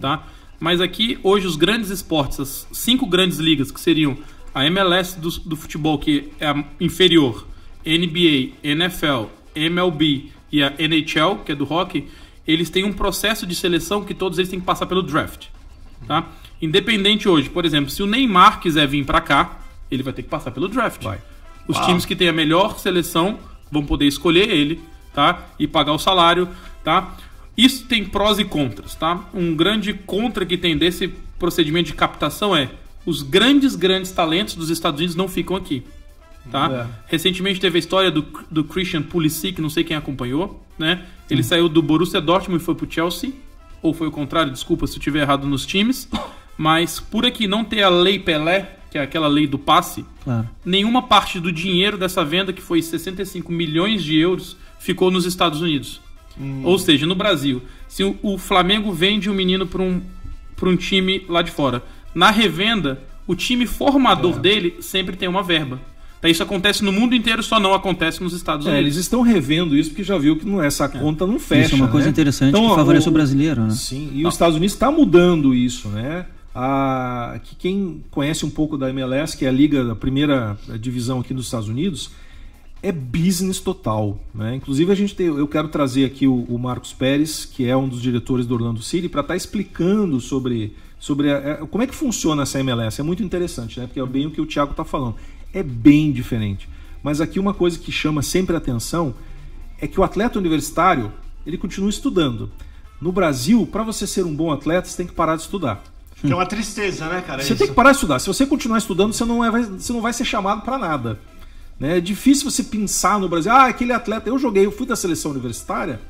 tá? 0.00 0.26
Mas 0.58 0.80
aqui, 0.80 1.18
hoje, 1.22 1.46
os 1.46 1.56
grandes 1.56 1.90
esportes, 1.90 2.40
as 2.40 2.68
cinco 2.72 3.06
grandes 3.06 3.38
ligas, 3.38 3.70
que 3.70 3.80
seriam 3.80 4.16
a 4.54 4.64
MLS 4.66 5.18
do, 5.18 5.30
do 5.30 5.56
futebol, 5.56 5.98
que 5.98 6.30
é 6.40 6.46
a 6.46 6.64
inferior, 6.80 7.46
NBA, 7.84 8.54
NFL, 8.62 9.26
MLB 9.54 10.30
e 10.50 10.62
a 10.62 10.72
NHL, 10.78 11.40
que 11.44 11.52
é 11.52 11.54
do 11.54 11.70
hockey, 11.70 12.08
eles 12.46 12.70
têm 12.70 12.84
um 12.84 12.92
processo 12.92 13.46
de 13.46 13.54
seleção 13.54 14.04
que 14.04 14.14
todos 14.14 14.38
eles 14.38 14.50
têm 14.50 14.60
que 14.60 14.66
passar 14.66 14.86
pelo 14.86 15.02
draft. 15.02 15.46
Tá? 16.06 16.28
Independente 16.60 17.28
hoje, 17.28 17.48
por 17.48 17.64
exemplo, 17.64 17.90
se 17.90 18.02
o 18.02 18.06
Neymar 18.06 18.60
quiser 18.60 18.86
vir 18.86 19.04
para 19.04 19.20
cá, 19.20 19.58
ele 19.90 20.02
vai 20.02 20.12
ter 20.12 20.22
que 20.22 20.28
passar 20.28 20.50
pelo 20.50 20.68
draft. 20.68 21.02
Vai. 21.02 21.20
Os 21.66 21.76
Uau. 21.76 21.86
times 21.86 22.04
que 22.04 22.14
têm 22.14 22.28
a 22.28 22.32
melhor 22.32 22.78
seleção 22.78 23.38
vão 23.74 23.84
poder 23.84 24.06
escolher 24.06 24.48
ele, 24.48 24.80
tá? 25.12 25.46
E 25.58 25.66
pagar 25.66 25.92
o 25.92 25.98
salário, 25.98 26.48
tá? 26.82 27.14
Isso 27.56 27.84
tem 27.86 28.04
prós 28.04 28.38
e 28.38 28.44
contras, 28.44 28.94
tá? 28.94 29.28
Um 29.34 29.54
grande 29.54 29.92
contra 29.92 30.46
que 30.46 30.56
tem 30.56 30.76
desse 30.76 31.08
procedimento 31.38 31.88
de 31.88 31.94
captação 31.94 32.56
é 32.56 32.70
os 33.04 33.22
grandes, 33.22 33.76
grandes 33.76 34.10
talentos 34.12 34.54
dos 34.54 34.70
Estados 34.70 34.98
Unidos 34.98 35.14
não 35.14 35.28
ficam 35.28 35.54
aqui. 35.56 35.82
Tá? 36.50 36.88
Recentemente 37.06 37.58
teve 37.58 37.76
a 37.76 37.78
história 37.78 38.10
do, 38.10 38.26
do 38.50 38.64
Christian 38.64 39.02
Pulisic, 39.02 39.60
não 39.60 39.70
sei 39.70 39.82
quem 39.82 39.96
acompanhou, 39.96 40.62
né? 40.78 41.06
Ele 41.30 41.42
saiu 41.42 41.70
do 41.70 41.82
Borussia 41.82 42.20
Dortmund 42.20 42.62
e 42.62 42.64
foi 42.64 42.74
pro 42.74 42.90
Chelsea, 42.90 43.32
ou 43.80 43.94
foi 43.94 44.08
o 44.08 44.10
contrário, 44.10 44.52
desculpa 44.52 44.86
se 44.86 44.94
eu 44.94 44.98
estiver 44.98 45.22
errado 45.22 45.46
nos 45.46 45.64
times, 45.64 46.06
mas 46.58 47.00
por 47.00 47.24
aqui 47.24 47.46
não 47.46 47.64
ter 47.64 47.82
a 47.82 47.88
lei 47.88 48.18
Pelé, 48.18 48.78
que 48.94 48.98
é 48.98 49.02
aquela 49.02 49.26
lei 49.26 49.44
do 49.44 49.58
passe, 49.58 50.04
Claro. 50.22 50.48
nenhuma 50.64 51.02
parte 51.02 51.40
do 51.40 51.50
dinheiro 51.50 51.98
dessa 51.98 52.24
venda, 52.24 52.52
que 52.52 52.62
foi 52.62 52.80
65 52.80 53.50
milhões 53.50 54.04
de 54.04 54.16
euros, 54.16 54.56
ficou 54.78 55.10
nos 55.10 55.24
Estados 55.26 55.60
Unidos. 55.60 56.00
Ou 56.62 56.78
seja, 56.78 57.04
no 57.04 57.16
Brasil, 57.16 57.60
se 57.88 58.04
o, 58.04 58.16
o 58.22 58.38
Flamengo 58.38 58.92
vende 58.92 59.28
um 59.28 59.34
menino 59.34 59.66
para 59.66 59.82
um, 59.82 60.00
pra 60.54 60.68
um 60.68 60.76
time 60.76 61.24
lá 61.28 61.42
de 61.42 61.50
fora, 61.50 61.82
na 62.14 62.30
revenda, 62.30 63.00
o 63.26 63.34
time 63.34 63.66
formador 63.66 64.38
dele 64.38 64.76
sempre 64.80 65.16
tem 65.16 65.28
uma 65.28 65.42
verba. 65.42 65.80
Então, 66.20 66.30
isso 66.30 66.42
acontece 66.44 66.84
no 66.84 66.92
mundo 66.92 67.16
inteiro, 67.16 67.42
só 67.42 67.58
não 67.58 67.74
acontece 67.74 68.22
nos 68.22 68.32
Estados 68.32 68.64
É, 68.64 68.70
Unidos. 68.70 68.86
eles 68.86 68.96
estão 68.98 69.22
revendo 69.22 69.76
isso 69.76 69.90
porque 69.90 70.04
já 70.04 70.16
viu 70.16 70.36
que 70.36 70.46
não, 70.46 70.62
essa 70.62 70.88
conta 70.88 71.26
não 71.26 71.40
fecha. 71.40 71.66
Isso 71.66 71.74
é 71.74 71.78
uma 71.78 71.88
coisa 71.88 72.06
né? 72.06 72.12
interessante 72.12 72.50
Então, 72.50 72.68
que 72.68 72.74
favorece 72.76 73.08
o, 73.08 73.10
o- 73.10 73.12
brasileiro, 73.12 73.62
né? 73.64 73.70
Sim, 73.70 74.10
e 74.14 74.24
os 74.24 74.34
Estados 74.34 74.56
Unidos 74.56 74.72
está 74.74 74.88
mudando 74.90 75.52
isso, 75.52 75.88
né? 75.88 76.26
A, 76.54 77.40
que 77.42 77.56
quem 77.56 78.04
conhece 78.10 78.46
um 78.46 78.50
pouco 78.50 78.78
da 78.78 78.88
MLS, 78.90 79.36
que 79.36 79.44
é 79.44 79.48
a 79.48 79.52
liga 79.52 79.84
da 79.84 79.96
primeira 79.96 80.56
divisão 80.80 81.20
aqui 81.20 81.34
nos 81.34 81.46
Estados 81.46 81.68
Unidos, 81.68 82.10
é 82.80 82.92
business 82.92 83.58
total, 83.60 84.20
né? 84.34 84.54
Inclusive 84.54 84.92
a 84.92 84.94
gente 84.94 85.14
tem, 85.16 85.26
eu 85.26 85.48
quero 85.48 85.68
trazer 85.68 86.04
aqui 86.04 86.28
o, 86.28 86.44
o 86.44 86.58
Marcos 86.58 86.92
Pérez, 86.92 87.44
que 87.44 87.66
é 87.66 87.76
um 87.76 87.88
dos 87.88 88.00
diretores 88.00 88.46
do 88.46 88.54
Orlando 88.54 88.82
City, 88.82 89.08
para 89.08 89.22
estar 89.22 89.34
explicando 89.34 90.20
sobre, 90.20 90.76
sobre 91.00 91.32
a- 91.32 91.66
como 91.70 91.82
é 91.82 91.86
que 91.86 91.94
funciona 91.94 92.42
essa 92.42 92.60
MLS. 92.60 93.00
É 93.00 93.04
muito 93.04 93.22
interessante, 93.22 93.80
né? 93.80 93.86
Porque 93.86 93.98
é 93.98 94.06
bem 94.06 94.26
o 94.26 94.30
que 94.30 94.40
o 94.40 94.46
Thiago 94.46 94.72
está 94.72 94.84
falando. 94.84 95.16
É 95.52 95.62
bem 95.62 96.12
diferente. 96.12 96.68
Mas 97.02 97.20
aqui 97.20 97.40
uma 97.40 97.54
coisa 97.54 97.78
que 97.78 97.90
chama 97.90 98.22
sempre 98.22 98.54
atenção 98.54 99.14
é 99.80 99.86
que 99.88 99.98
o 99.98 100.04
atleta 100.04 100.38
universitário 100.38 101.10
ele 101.46 101.56
continua 101.58 101.90
estudando. 101.90 102.50
No 103.00 103.10
Brasil, 103.10 103.66
para 103.66 103.82
você 103.82 104.06
ser 104.06 104.24
um 104.24 104.34
bom 104.34 104.52
atleta, 104.52 104.86
você 104.88 104.96
tem 104.98 105.06
que 105.06 105.12
parar 105.14 105.36
de 105.36 105.42
estudar. 105.42 105.82
Que 106.26 106.32
é 106.32 106.34
uma 106.34 106.46
tristeza, 106.46 107.06
né, 107.08 107.20
cara? 107.20 107.42
Você 107.42 107.52
isso. 107.52 107.58
tem 107.58 107.68
que 107.68 107.74
parar 107.74 107.90
de 107.90 107.96
estudar. 107.96 108.18
Se 108.18 108.26
você 108.26 108.46
continuar 108.46 108.78
estudando, 108.78 109.12
você 109.12 109.24
não, 109.24 109.44
é- 109.44 109.50
vai, 109.50 109.62
você 109.62 109.92
não 109.92 110.00
vai 110.00 110.12
ser 110.12 110.24
chamado 110.24 110.62
para 110.62 110.78
nada. 110.78 111.18
Né? 111.78 111.98
É 111.98 112.00
difícil 112.00 112.50
você 112.50 112.62
pensar 112.62 113.18
no 113.18 113.28
Brasil. 113.28 113.52
Ah, 113.52 113.66
aquele 113.66 113.92
atleta, 113.92 114.28
eu 114.28 114.38
joguei, 114.38 114.64
eu 114.64 114.72
fui 114.72 114.86
da 114.86 114.96
seleção 114.96 115.32
universitária. 115.32 116.00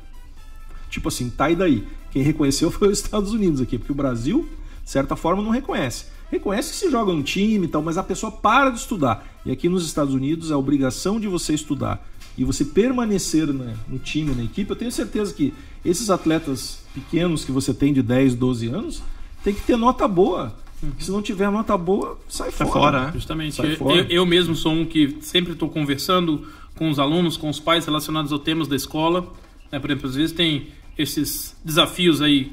Tipo 0.89 1.09
assim, 1.09 1.29
tá 1.29 1.49
e 1.49 1.55
daí? 1.55 1.85
Quem 2.11 2.21
reconheceu 2.23 2.71
foi 2.71 2.87
os 2.87 2.99
Estados 2.99 3.33
Unidos 3.33 3.59
aqui, 3.59 3.77
porque 3.77 3.91
o 3.91 3.95
Brasil, 3.95 4.47
de 4.83 4.89
certa 4.89 5.15
forma, 5.15 5.43
não 5.43 5.51
reconhece. 5.51 6.05
Reconhece 6.31 6.71
que 6.71 6.77
se 6.77 6.89
joga 6.89 7.11
um 7.11 7.21
time 7.21 7.65
e 7.65 7.67
tal, 7.67 7.81
mas 7.83 7.97
a 7.97 8.03
pessoa 8.03 8.31
para 8.31 8.69
de 8.69 8.79
estudar. 8.79 9.25
E 9.45 9.51
aqui 9.51 9.67
nos 9.67 9.85
Estados 9.85 10.13
Unidos, 10.13 10.51
a 10.51 10.57
obrigação 10.57 11.19
de 11.19 11.27
você 11.27 11.53
estudar 11.53 12.05
e 12.37 12.43
você 12.43 12.65
permanecer 12.65 13.47
né, 13.47 13.75
no 13.87 13.99
time, 13.99 14.33
na 14.33 14.43
equipe, 14.43 14.69
eu 14.69 14.75
tenho 14.75 14.91
certeza 14.91 15.33
que 15.33 15.53
esses 15.83 16.09
atletas 16.09 16.79
pequenos 16.93 17.45
que 17.45 17.51
você 17.51 17.73
tem 17.73 17.93
de 17.93 18.01
10, 18.01 18.35
12 18.35 18.67
anos, 18.67 19.03
tem 19.45 19.53
que 19.53 19.61
ter 19.61 19.77
nota 19.77 20.05
boa. 20.07 20.53
Se 20.99 21.09
não 21.09 21.21
tiver 21.21 21.49
nota 21.49 21.77
boa, 21.77 22.19
sai 22.27 22.51
Sai 22.51 22.67
fora. 22.67 22.79
fora, 22.79 23.05
né? 23.05 23.11
Justamente. 23.13 23.55
Sai 23.55 23.71
Eu, 23.71 23.77
fora. 23.77 23.95
eu- 23.95 24.05
eu 24.09 24.25
mesmo 24.25 24.53
sou 24.55 24.73
um 24.73 24.85
que 24.85 25.17
sempre 25.21 25.53
estou 25.53 25.69
conversando 25.69 26.45
com 26.75 26.89
os 26.89 26.99
alunos, 26.99 27.37
com 27.37 27.49
os 27.49 27.59
pais 27.59 27.85
relacionados 27.85 28.31
aos 28.33 28.41
temas 28.41 28.67
da 28.67 28.75
escola. 28.75 29.25
né? 29.71 29.79
Por 29.79 29.89
exemplo, 29.89 30.09
às 30.09 30.15
vezes 30.15 30.31
tem 30.35 30.67
esses 30.97 31.55
desafios 31.63 32.21
aí 32.21 32.51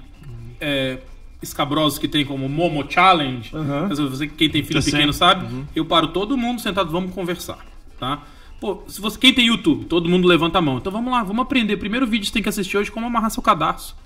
é, 0.61 0.99
escabrosos 1.43 1.99
que 1.99 2.07
tem 2.07 2.25
como 2.25 2.49
Momo 2.49 2.85
Challenge. 2.89 3.51
Mas 3.89 3.99
Você, 3.99 4.29
quem 4.29 4.49
tem 4.49 4.63
filho 4.63 4.83
pequeno 4.83 5.13
sabe. 5.13 5.67
Eu 5.75 5.85
paro 5.85 6.09
todo 6.09 6.37
mundo 6.37 6.61
sentado, 6.61 6.91
vamos 6.91 7.13
conversar. 7.13 7.59
Tá? 7.99 8.23
Pô, 8.61 8.83
se 8.87 9.01
você, 9.01 9.19
quem 9.19 9.35
tem 9.35 9.47
YouTube, 9.49 9.87
todo 9.87 10.09
mundo 10.09 10.27
levanta 10.29 10.59
a 10.59 10.63
mão. 10.63 10.79
Então 10.79 10.93
vamos 10.93 11.13
lá, 11.13 11.23
vamos 11.25 11.43
aprender. 11.43 11.77
Primeiro 11.77 12.07
vídeo 12.07 12.21
que 12.23 12.27
você 12.29 12.33
tem 12.35 12.43
que 12.45 12.49
assistir 12.49 12.77
hoje 12.79 12.91
como 12.93 13.07
amarrar 13.07 13.31
seu 13.31 13.43
cadarço. 13.43 13.97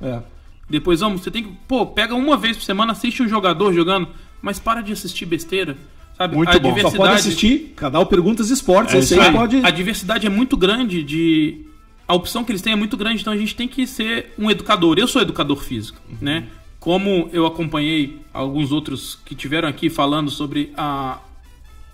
É. 0.00 0.22
Depois, 0.68 1.00
vamos, 1.00 1.22
você 1.22 1.30
tem 1.30 1.44
que. 1.44 1.52
Pô, 1.68 1.86
pega 1.86 2.14
uma 2.14 2.36
vez 2.36 2.56
por 2.56 2.64
semana, 2.64 2.92
assiste 2.92 3.22
um 3.22 3.28
jogador 3.28 3.72
jogando, 3.72 4.08
mas 4.42 4.58
para 4.58 4.80
de 4.80 4.92
assistir 4.92 5.24
besteira. 5.24 5.76
Sabe? 6.16 6.34
Muito 6.34 6.48
a 6.48 6.58
bom. 6.58 6.58
Só 6.58 6.62
Só 6.62 6.74
diversidade, 6.74 6.96
pode 6.96 7.14
assistir 7.14 7.72
canal 7.76 8.06
Perguntas 8.06 8.50
Esportes. 8.50 9.12
É 9.12 9.20
aí. 9.20 9.32
pode. 9.32 9.60
A 9.64 9.70
diversidade 9.70 10.26
é 10.26 10.30
muito 10.30 10.56
grande 10.56 11.02
de. 11.02 11.66
A 12.08 12.14
opção 12.14 12.44
que 12.44 12.52
eles 12.52 12.62
têm 12.62 12.72
é 12.72 12.76
muito 12.76 12.96
grande, 12.96 13.20
então 13.20 13.32
a 13.32 13.36
gente 13.36 13.54
tem 13.54 13.66
que 13.66 13.86
ser 13.86 14.32
um 14.38 14.50
educador. 14.50 14.96
Eu 14.98 15.08
sou 15.08 15.20
educador 15.20 15.56
físico, 15.56 16.00
né? 16.20 16.44
Como 16.78 17.28
eu 17.32 17.46
acompanhei 17.46 18.20
alguns 18.32 18.70
outros 18.70 19.18
que 19.24 19.34
tiveram 19.34 19.68
aqui 19.68 19.90
falando 19.90 20.30
sobre 20.30 20.72
a. 20.76 21.18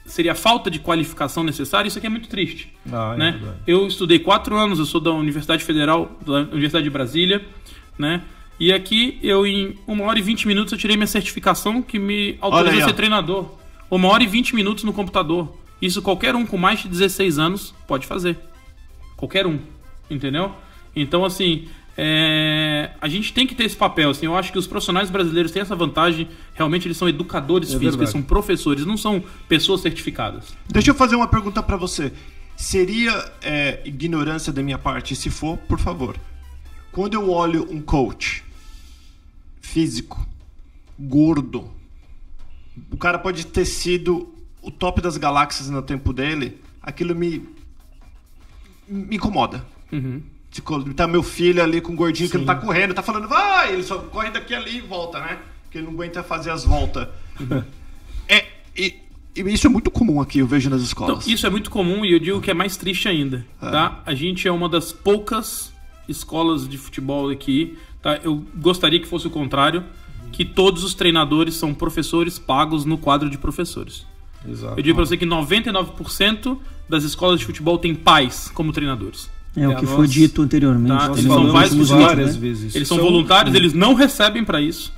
Seria 0.05 0.33
a 0.33 0.35
falta 0.35 0.69
de 0.69 0.81
qualificação 0.81 1.45
necessária, 1.45 1.87
isso 1.87 1.97
aqui 1.97 2.09
é 2.09 2.11
muito 2.11 2.29
triste. 2.29 2.73
Ah, 2.93 3.13
é 3.15 3.19
né? 3.19 3.31
verdade. 3.33 3.57
Eu 3.67 3.87
estudei 3.87 4.19
quatro 4.19 4.57
anos, 4.57 4.81
eu 4.81 4.85
sou 4.85 5.01
da 5.01 5.13
Universidade 5.13 5.63
Federal, 5.63 6.19
da 6.27 6.41
Universidade 6.41 6.85
de 6.85 6.91
Brasília, 6.91 7.41
né? 7.97 8.21
E 8.63 8.73
aqui 8.73 9.19
eu, 9.25 9.45
em 9.45 9.75
uma 9.89 10.05
hora 10.05 10.21
e 10.21 10.23
vinte 10.23 10.47
minutos, 10.47 10.73
eu 10.73 10.79
tirei 10.79 10.97
minha 10.97 11.09
certificação 11.09 11.83
que 11.83 11.99
me 11.99 12.39
aí, 12.41 12.81
a 12.81 12.85
ó. 12.85 12.87
ser 12.87 12.93
treinador. 12.95 13.51
Uma 13.91 14.07
hora 14.07 14.23
e 14.23 14.27
vinte 14.29 14.55
minutos 14.55 14.85
no 14.85 14.93
computador. 14.93 15.53
Isso 15.81 16.01
qualquer 16.01 16.37
um 16.37 16.47
com 16.47 16.57
mais 16.57 16.79
de 16.79 16.89
16 16.89 17.41
anos 17.41 17.75
pode 17.89 18.07
fazer. 18.07 18.39
Qualquer 19.17 19.49
um. 19.49 19.59
Entendeu? 20.09 20.53
Então, 20.95 21.25
assim, 21.25 21.67
é, 21.99 22.93
a 23.01 23.09
gente 23.09 23.33
tem 23.33 23.49
que 23.49 23.55
ter 23.57 23.65
esse 23.65 23.75
papel. 23.77 24.11
Assim, 24.11 24.27
eu 24.27 24.37
acho 24.37 24.53
que 24.53 24.59
os 24.61 24.69
profissionais 24.69 25.11
brasileiros 25.11 25.51
têm 25.51 25.61
essa 25.61 25.75
vantagem. 25.75 26.29
Realmente, 26.55 26.87
eles 26.87 26.97
são 26.97 27.09
educadores 27.09 27.71
É 27.71 27.73
físicos, 27.73 27.83
eles 27.83 27.97
verdade. 27.97 28.13
são 28.13 28.23
professores, 28.23 28.87
não 28.87 28.97
são 28.97 29.25
pessoas 29.49 29.81
certificadas. 29.81 30.57
Deixa 30.69 30.93
eu 30.93 30.95
fazer 30.95 31.17
uma 31.17 31.27
pergunta 31.27 31.61
pra 31.65 31.77
você. 31.77 32.13
Seria 32.57 33.29
é, 33.43 33.81
ignorância 33.85 34.53
da 34.53 34.63
minha 34.63 34.79
parte? 34.79 35.17
Se 35.17 35.31
for, 35.31 35.59
por 35.59 35.81
favor. 35.81 36.15
Quando 36.93 37.15
eu 37.15 37.29
olho 37.29 37.67
um 37.69 37.81
coach 37.81 38.45
físico, 39.63 40.27
gordo, 40.99 41.71
o 42.91 42.97
cara 42.99 43.19
pode 43.19 43.47
ter 43.47 43.65
sido 43.65 44.35
o 44.61 44.71
top 44.71 45.01
das 45.01 45.17
galáxias 45.17 45.71
no 45.71 45.81
tempo 45.81 46.13
dele, 46.13 46.61
aquilo 46.83 47.15
me 47.15 47.49
me 48.87 49.17
incomoda. 49.17 49.65
Tipo, 50.51 50.93
Tá 50.93 51.07
meu 51.07 51.23
filho 51.23 51.63
ali 51.63 51.81
com 51.81 51.93
o 51.93 51.97
gordinho 51.97 52.29
que 52.29 52.37
não 52.37 52.45
tá 52.45 52.55
correndo, 52.57 52.93
tá 52.93 53.03
falando, 53.03 53.27
vai, 53.29 53.73
ele 53.73 53.83
só 53.83 53.99
corre 54.01 54.31
daqui 54.31 54.55
ali 54.55 54.77
e 54.79 54.81
volta, 54.83 55.19
né? 55.21 55.39
Porque 55.65 55.79
ele 55.79 55.87
não 55.87 55.95
aguenta 55.95 56.23
fazer 56.23 56.51
as 56.51 56.65
voltas. 56.65 57.09
É, 58.29 58.47
e, 58.77 58.97
e 59.35 59.41
isso 59.53 59.67
é 59.67 59.71
muito 59.71 59.91
comum 59.91 60.21
aqui, 60.21 60.41
eu 60.41 60.47
vejo 60.47 60.69
nas 60.69 60.81
Então, 60.83 60.87
escolas. 61.07 61.27
isso 61.27 61.47
é 61.47 61.51
muito 61.51 61.71
comum 61.71 62.05
e 62.05 62.13
eu 62.13 62.19
digo 62.19 62.41
que 62.41 62.51
é 62.51 62.55
mais 62.55 62.77
triste 62.77 63.09
ainda, 63.09 63.47
tá? 63.61 64.03
A 64.05 64.15
gente 64.15 64.47
é 64.47 64.53
uma 64.53 64.69
das 64.69 64.93
poucas 64.93 65.73
escolas 66.09 66.69
de 66.69 66.77
futebol 66.77 67.31
aqui, 67.31 67.79
tá? 68.03 68.19
Eu 68.23 68.45
gostaria 68.57 68.99
que 69.01 69.07
fosse 69.07 69.27
o 69.27 69.31
contrário, 69.31 69.85
que 70.33 70.45
todos 70.45 70.83
os 70.85 70.95
treinadores 70.95 71.55
são 71.55 71.73
professores 71.75 72.39
pagos 72.39 72.85
no 72.85 72.99
quadro 72.99 73.31
de 73.31 73.39
professores. 73.39 74.07
Exato. 74.49 74.75
Eu 74.79 74.83
digo 74.83 74.97
pra 74.97 75.05
você 75.07 75.17
que 75.17 75.27
99% 75.27 76.59
das 76.89 77.05
escolas 77.05 77.39
de 77.41 77.47
futebol 77.47 77.79
têm 77.79 77.95
pais 77.95 78.51
como 78.53 78.73
treinadores. 78.73 79.31
É, 79.57 79.69
o 79.69 79.73
É, 79.73 79.75
que 79.77 79.85
nós- 79.85 79.95
foi 79.95 80.07
dito 80.09 80.41
anteriormente. 80.43 80.89
Tá, 80.99 81.09
Nós 81.09 81.19
eles 81.19 81.31
são 81.33 81.53
vários 81.53 81.89
várias 81.91 82.35
né? 82.35 82.41
vezes. 82.41 82.75
Eles 82.75 82.89
são 82.89 82.99
voluntários, 82.99 83.55
eles 83.55 83.75
não 83.75 83.95
recebem 83.95 84.43
pra 84.45 84.61
isso. 84.61 84.93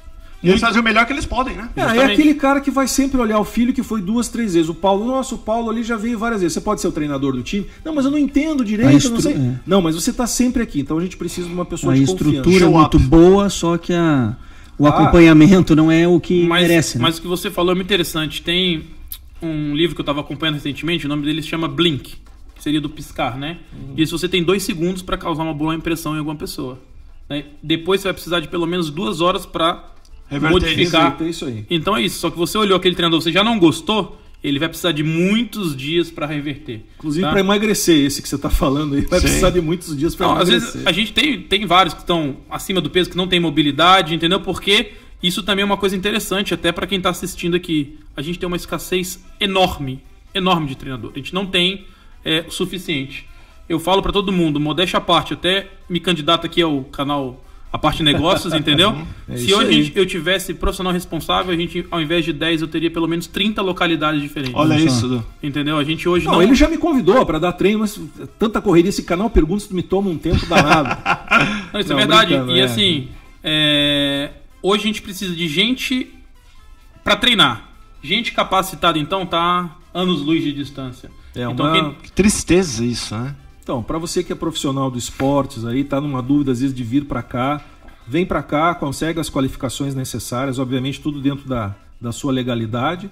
E 0.44 0.48
eles 0.50 0.60
fazem 0.60 0.80
o 0.80 0.84
melhor 0.84 1.06
que 1.06 1.12
eles 1.12 1.24
podem, 1.26 1.56
né? 1.56 1.70
É, 1.74 1.80
é 1.80 1.84
Justamente. 1.88 2.12
aquele 2.12 2.34
cara 2.34 2.60
que 2.60 2.70
vai 2.70 2.86
sempre 2.86 3.20
olhar 3.20 3.38
o 3.38 3.44
filho 3.44 3.72
que 3.72 3.82
foi 3.82 4.00
duas, 4.02 4.28
três 4.28 4.54
vezes. 4.54 4.68
O 4.68 4.74
Paulo, 4.74 5.06
nossa, 5.06 5.34
o 5.34 5.38
Paulo 5.38 5.70
ali 5.70 5.82
já 5.82 5.96
veio 5.96 6.18
várias 6.18 6.40
vezes. 6.42 6.52
Você 6.54 6.60
pode 6.60 6.80
ser 6.80 6.88
o 6.88 6.92
treinador 6.92 7.32
do 7.32 7.42
time? 7.42 7.66
Não, 7.84 7.94
mas 7.94 8.04
eu 8.04 8.10
não 8.10 8.18
entendo 8.18 8.64
direito, 8.64 8.88
A 8.88 8.92
eu 8.92 9.10
não 9.10 9.16
estru- 9.18 9.22
sei. 9.22 9.32
é. 9.34 9.60
Não, 9.66 9.80
mas 9.80 9.94
você 9.94 10.12
tá 10.12 10.26
sempre 10.26 10.62
aqui, 10.62 10.80
então 10.80 10.98
a 10.98 11.02
gente 11.02 11.16
precisa 11.16 11.48
de 11.48 11.54
uma 11.54 11.64
pessoa 11.64 11.92
A 11.92 11.96
de 11.96 12.02
estrutura 12.02 12.36
é 12.36 12.42
confiança. 12.42 12.58
Show 12.64 12.72
muito 12.78 12.96
up. 12.98 13.06
boa, 13.06 13.48
só 13.48 13.78
que 13.78 13.92
a, 13.92 14.36
o 14.78 14.86
Ah. 14.86 14.90
acompanhamento 14.90 15.74
não 15.74 15.90
é 15.90 16.06
o 16.06 16.20
que 16.20 16.44
Mas, 16.46 16.62
merece. 16.68 16.98
né? 16.98 17.02
mas 17.02 17.18
o 17.18 17.22
que 17.22 17.28
você 17.28 17.50
falou 17.50 17.72
é 17.72 17.74
muito 17.74 17.86
interessante. 17.86 18.42
Tem 18.42 18.84
um 19.42 19.74
livro 19.74 19.94
que 19.94 20.00
eu 20.00 20.04
estava 20.04 20.20
acompanhando 20.20 20.54
recentemente, 20.56 21.06
o 21.06 21.08
nome 21.08 21.24
dele 21.24 21.42
se 21.42 21.48
chama 21.48 21.68
Blink, 21.68 22.16
que 22.54 22.62
seria 22.62 22.80
do 22.80 22.88
piscar, 22.90 23.36
né? 23.38 23.58
Uhum. 23.72 23.94
Diz 23.94 24.10
que 24.10 24.18
você 24.18 24.28
tem 24.28 24.42
dois 24.42 24.62
segundos 24.62 25.02
para 25.02 25.16
causar 25.16 25.42
uma 25.42 25.54
boa 25.54 25.74
impressão 25.74 26.14
em 26.14 26.18
alguma 26.18 26.36
pessoa. 26.36 26.78
né? 27.28 27.44
Depois 27.62 28.00
você 28.02 28.08
vai 28.08 28.12
precisar 28.14 28.40
de 28.40 28.48
pelo 28.48 28.66
menos 28.66 28.90
duas 28.90 29.22
horas 29.22 29.46
para 29.46 29.82
Reverter 30.28 30.52
modificar. 30.52 31.02
Reverter 31.04 31.28
isso 31.28 31.44
aí. 31.46 31.64
Então 31.70 31.96
é 31.96 32.02
isso. 32.02 32.18
Só 32.18 32.30
que 32.30 32.38
você 32.38 32.56
olhou 32.58 32.76
aquele 32.76 32.94
treinador, 32.94 33.20
você 33.20 33.32
já 33.32 33.44
não 33.44 33.58
gostou, 33.58 34.20
ele 34.42 34.58
vai 34.58 34.68
precisar 34.68 34.92
de 34.92 35.02
muitos 35.02 35.74
dias 35.74 36.10
para 36.10 36.26
reverter. 36.26 36.82
Inclusive 36.98 37.24
tá? 37.24 37.30
para 37.30 37.40
emagrecer, 37.40 38.04
esse 38.04 38.20
que 38.20 38.28
você 38.28 38.36
está 38.36 38.50
falando 38.50 38.94
aí, 38.94 39.00
vai 39.02 39.18
Sim. 39.20 39.26
precisar 39.26 39.50
de 39.50 39.60
muitos 39.60 39.96
dias 39.96 40.14
para 40.14 40.26
Não, 40.26 40.34
às 40.34 40.48
emagrecer. 40.48 40.72
vezes 40.72 40.86
a 40.86 40.92
gente 40.92 41.12
tem, 41.12 41.40
tem 41.40 41.66
vários 41.66 41.94
que 41.94 42.00
estão 42.00 42.36
acima 42.50 42.80
do 42.80 42.90
peso, 42.90 43.08
que 43.08 43.16
não 43.16 43.26
tem 43.26 43.40
mobilidade, 43.40 44.14
entendeu? 44.14 44.40
Porque 44.40 44.92
isso 45.22 45.42
também 45.42 45.62
é 45.62 45.66
uma 45.66 45.78
coisa 45.78 45.96
interessante, 45.96 46.52
até 46.52 46.70
para 46.70 46.86
quem 46.86 46.98
está 46.98 47.08
assistindo 47.08 47.56
aqui. 47.56 47.98
A 48.14 48.20
gente 48.20 48.38
tem 48.38 48.46
uma 48.46 48.56
escassez 48.56 49.24
enorme, 49.40 50.02
enorme 50.34 50.66
de 50.66 50.76
treinador. 50.76 51.12
A 51.14 51.18
gente 51.18 51.32
não 51.32 51.46
tem 51.46 51.86
é, 52.22 52.44
o 52.46 52.50
suficiente. 52.50 53.26
Eu 53.66 53.78
falo 53.80 54.02
para 54.02 54.12
todo 54.12 54.30
mundo, 54.30 54.60
modéstia 54.60 54.98
à 54.98 55.00
parte, 55.00 55.32
até 55.32 55.70
me 55.88 55.98
candidato 55.98 56.44
aqui 56.44 56.60
ao 56.60 56.84
canal 56.84 57.42
A 57.74 57.78
Parte 57.78 58.04
Negócios, 58.04 58.54
entendeu? 58.54 58.96
É 59.28 59.36
Se 59.38 59.52
hoje 59.54 59.72
gente- 59.84 59.98
eu 59.98 60.04
tivesse 60.06 60.52
profissional 60.54 60.92
responsável, 60.92 61.52
a 61.52 61.56
gente, 61.56 61.84
ao 61.90 62.00
invés 62.00 62.24
de 62.24 62.32
10, 62.32 62.60
eu 62.62 62.68
teria 62.68 62.90
pelo 62.90 63.08
menos 63.08 63.26
30 63.26 63.60
localidades 63.62 64.20
diferentes. 64.22 64.54
Olha 64.54 64.74
isso, 64.78 65.08
Du. 65.08 65.26
Entendeu? 65.42 65.78
A 65.78 65.82
gente 65.82 66.06
hoje 66.08 66.26
Não, 66.26 66.34
não. 66.34 66.42
ele 66.42 66.54
já 66.54 66.68
me 66.68 66.76
convidou 66.78 67.24
para 67.26 67.38
dar 67.38 67.52
treino, 67.52 67.78
mas 67.80 67.98
tanta 68.38 68.60
correria, 68.60 68.90
esse 68.90 69.02
canal 69.02 69.28
pergunta 69.30 69.64
se 69.64 69.74
me 69.74 69.82
toma 69.82 70.08
um 70.10 70.16
tempo 70.18 70.44
danado. 70.46 70.90
Não, 71.72 71.80
isso 71.80 71.88
Não, 71.88 71.96
é 71.98 72.06
verdade. 72.06 72.34
e 72.52 72.60
é. 72.60 72.62
assim, 72.62 73.08
é, 73.42 74.30
hoje 74.62 74.82
a 74.84 74.86
gente 74.86 75.02
precisa 75.02 75.34
de 75.34 75.48
gente 75.48 76.14
pra 77.02 77.16
treinar. 77.16 77.70
Gente 78.02 78.32
capacitada, 78.32 78.98
então, 78.98 79.24
tá 79.26 79.74
anos 79.92 80.20
luz 80.20 80.44
de 80.44 80.52
distância. 80.52 81.10
É 81.34 81.42
então, 81.44 81.66
uma- 81.66 81.72
quem- 81.72 81.94
Que 82.02 82.12
tristeza 82.12 82.84
isso, 82.84 83.16
né? 83.16 83.34
Então, 83.64 83.82
para 83.82 83.96
você 83.96 84.22
que 84.22 84.30
é 84.30 84.36
profissional 84.36 84.90
do 84.90 84.98
esportes 84.98 85.64
aí, 85.64 85.82
tá 85.82 85.98
numa 85.98 86.20
dúvida 86.22 86.52
às 86.52 86.60
vezes 86.60 86.76
de 86.76 86.84
vir 86.84 87.06
para 87.06 87.22
cá, 87.22 87.64
vem 88.06 88.26
para 88.26 88.42
cá, 88.42 88.74
consegue 88.74 89.18
as 89.18 89.30
qualificações 89.30 89.94
necessárias, 89.94 90.58
obviamente 90.58 91.00
tudo 91.00 91.18
dentro 91.18 91.48
da, 91.48 91.74
da 91.98 92.12
sua 92.12 92.30
legalidade. 92.30 93.10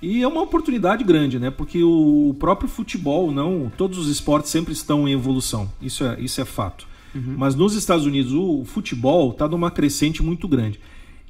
E 0.00 0.22
é 0.22 0.26
uma 0.26 0.40
oportunidade 0.40 1.04
grande, 1.04 1.38
né? 1.38 1.50
Porque 1.50 1.84
o 1.84 2.34
próprio 2.38 2.66
futebol, 2.66 3.30
não, 3.30 3.70
todos 3.76 3.98
os 3.98 4.08
esportes 4.08 4.50
sempre 4.50 4.72
estão 4.72 5.06
em 5.06 5.12
evolução. 5.12 5.70
Isso 5.82 6.02
é, 6.02 6.18
isso 6.18 6.40
é 6.40 6.46
fato. 6.46 6.88
Mas 7.36 7.54
nos 7.54 7.74
Estados 7.74 8.06
Unidos 8.06 8.32
o 8.32 8.64
futebol 8.64 9.32
está 9.32 9.46
numa 9.46 9.70
crescente 9.70 10.22
muito 10.22 10.48
grande. 10.48 10.80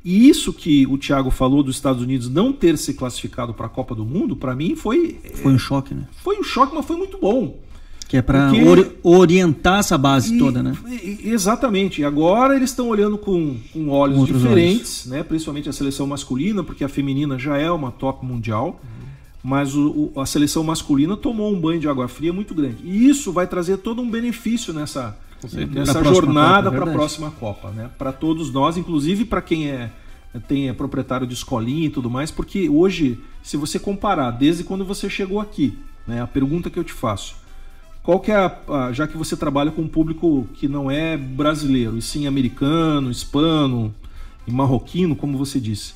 E 0.04 0.28
isso 0.28 0.52
que 0.52 0.86
o 0.86 0.96
Thiago 0.96 1.30
falou 1.30 1.64
dos 1.64 1.74
Estados 1.74 2.02
Unidos 2.02 2.28
não 2.28 2.52
ter 2.52 2.78
se 2.78 2.94
classificado 2.94 3.52
para 3.52 3.66
a 3.66 3.68
Copa 3.68 3.96
do 3.96 4.04
Mundo, 4.04 4.36
para 4.36 4.54
mim 4.54 4.76
foi 4.76 5.18
Foi 5.42 5.52
um 5.52 5.58
choque, 5.58 5.92
né? 5.92 6.06
foi 6.22 6.38
um 6.38 6.44
choque, 6.44 6.72
mas 6.72 6.86
foi 6.86 6.96
muito 6.96 7.18
bom. 7.18 7.58
Que 8.10 8.16
é 8.16 8.22
Porque- 8.22 8.64
ori- 8.64 8.90
orientar 9.04 9.78
essa 9.78 9.96
base 9.96 10.34
E- 10.34 10.38
toda, 10.38 10.62
né? 10.62 10.76
Exatamente. 11.22 12.00
E 12.00 12.04
agora 12.04 12.56
eles 12.56 12.70
estão 12.70 12.88
olhando 12.88 13.16
com, 13.16 13.56
com 13.72 13.88
olhos 13.88 14.18
Com 14.18 14.24
diferentes, 14.24 15.06
né? 15.06 15.22
principalmente 15.22 15.68
a 15.68 15.72
seleção 15.72 16.06
masculina, 16.06 16.62
porque 16.64 16.82
a 16.84 16.88
feminina 16.88 17.38
já 17.38 17.56
é 17.56 17.70
uma 17.70 17.90
top 17.92 18.26
mundial. 18.26 18.80
Mas 19.42 19.74
o- 19.74 20.10
o- 20.14 20.20
a 20.20 20.26
seleção 20.26 20.62
masculina 20.64 21.16
tomou 21.16 21.50
um 21.52 21.58
banho 21.60 21.80
de 21.80 21.88
água 21.88 22.08
fria 22.08 22.32
muito 22.32 22.52
grande. 22.54 22.78
E 22.84 23.08
isso 23.08 23.32
vai 23.32 23.46
trazer 23.46 23.78
todo 23.78 24.02
um 24.02 24.10
benefício 24.10 24.72
nessa, 24.74 25.16
nessa 25.70 26.04
jornada 26.04 26.62
para 26.68 26.82
a 26.82 26.84
verdade. 26.84 26.96
próxima 26.96 27.30
Copa. 27.30 27.70
Né? 27.70 27.88
Para 27.96 28.12
todos 28.12 28.52
nós, 28.52 28.76
inclusive 28.76 29.24
para 29.24 29.40
quem 29.40 29.68
é, 29.70 29.90
tem, 30.46 30.68
é 30.68 30.72
proprietário 30.74 31.26
de 31.26 31.32
escolinha 31.34 31.86
e 31.86 31.90
tudo 31.90 32.10
mais, 32.10 32.30
porque 32.30 32.68
hoje, 32.68 33.18
se 33.42 33.56
você 33.56 33.78
comparar 33.78 34.32
desde 34.32 34.62
quando 34.64 34.84
você 34.84 35.08
chegou 35.08 35.40
aqui, 35.40 35.78
né? 36.06 36.20
a 36.20 36.26
pergunta 36.26 36.68
que 36.68 36.78
eu 36.78 36.84
te 36.84 36.92
faço, 36.92 37.36
qual 38.02 38.18
que 38.20 38.30
é 38.30 38.36
a, 38.36 38.56
a- 38.68 38.92
já 38.92 39.06
que 39.06 39.16
você 39.16 39.36
trabalha 39.36 39.70
com 39.70 39.82
um 39.82 39.88
público 39.88 40.46
que 40.54 40.68
não 40.68 40.90
é 40.90 41.16
brasileiro, 41.16 41.96
e 41.98 42.02
sim 42.02 42.26
americano, 42.26 43.10
hispano 43.10 43.94
e 44.46 44.50
marroquino, 44.52 45.14
como 45.16 45.36
você 45.38 45.60
disse. 45.60 45.94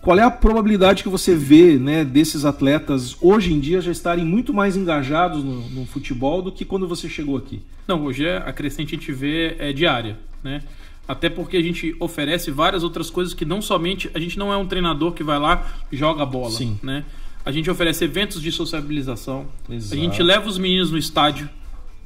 Qual 0.00 0.18
é 0.18 0.22
a 0.22 0.30
probabilidade 0.30 1.02
que 1.04 1.08
você 1.08 1.32
vê 1.34 1.78
né, 1.78 2.04
desses 2.04 2.44
atletas 2.44 3.16
hoje 3.20 3.52
em 3.52 3.60
dia 3.60 3.80
já 3.80 3.92
estarem 3.92 4.24
muito 4.24 4.52
mais 4.52 4.76
engajados 4.76 5.44
no, 5.44 5.60
no 5.70 5.86
futebol 5.86 6.42
do 6.42 6.50
que 6.50 6.64
quando 6.64 6.88
você 6.88 7.08
chegou 7.08 7.36
aqui? 7.36 7.62
Não, 7.86 8.02
hoje 8.04 8.24
é, 8.26 8.38
a 8.38 8.52
crescente 8.52 8.96
a 8.96 8.98
gente 8.98 9.12
vê 9.12 9.54
é 9.60 9.72
diária, 9.72 10.18
né? 10.42 10.62
Até 11.06 11.28
porque 11.28 11.56
a 11.56 11.62
gente 11.62 11.94
oferece 12.00 12.50
várias 12.50 12.82
outras 12.82 13.10
coisas 13.10 13.34
que 13.34 13.44
não 13.44 13.60
somente. 13.60 14.08
A 14.14 14.18
gente 14.20 14.38
não 14.38 14.52
é 14.52 14.56
um 14.56 14.66
treinador 14.66 15.12
que 15.12 15.22
vai 15.22 15.38
lá 15.38 15.66
e 15.90 15.96
joga 15.96 16.24
bola. 16.24 16.50
Sim. 16.50 16.78
Né? 16.82 17.04
A 17.44 17.50
gente 17.50 17.70
oferece 17.70 18.04
eventos 18.04 18.40
de 18.40 18.52
sociabilização. 18.52 19.46
Exato. 19.68 19.94
A 19.94 20.04
gente 20.04 20.22
leva 20.22 20.48
os 20.48 20.58
meninos 20.58 20.90
no 20.90 20.98
estádio. 20.98 21.48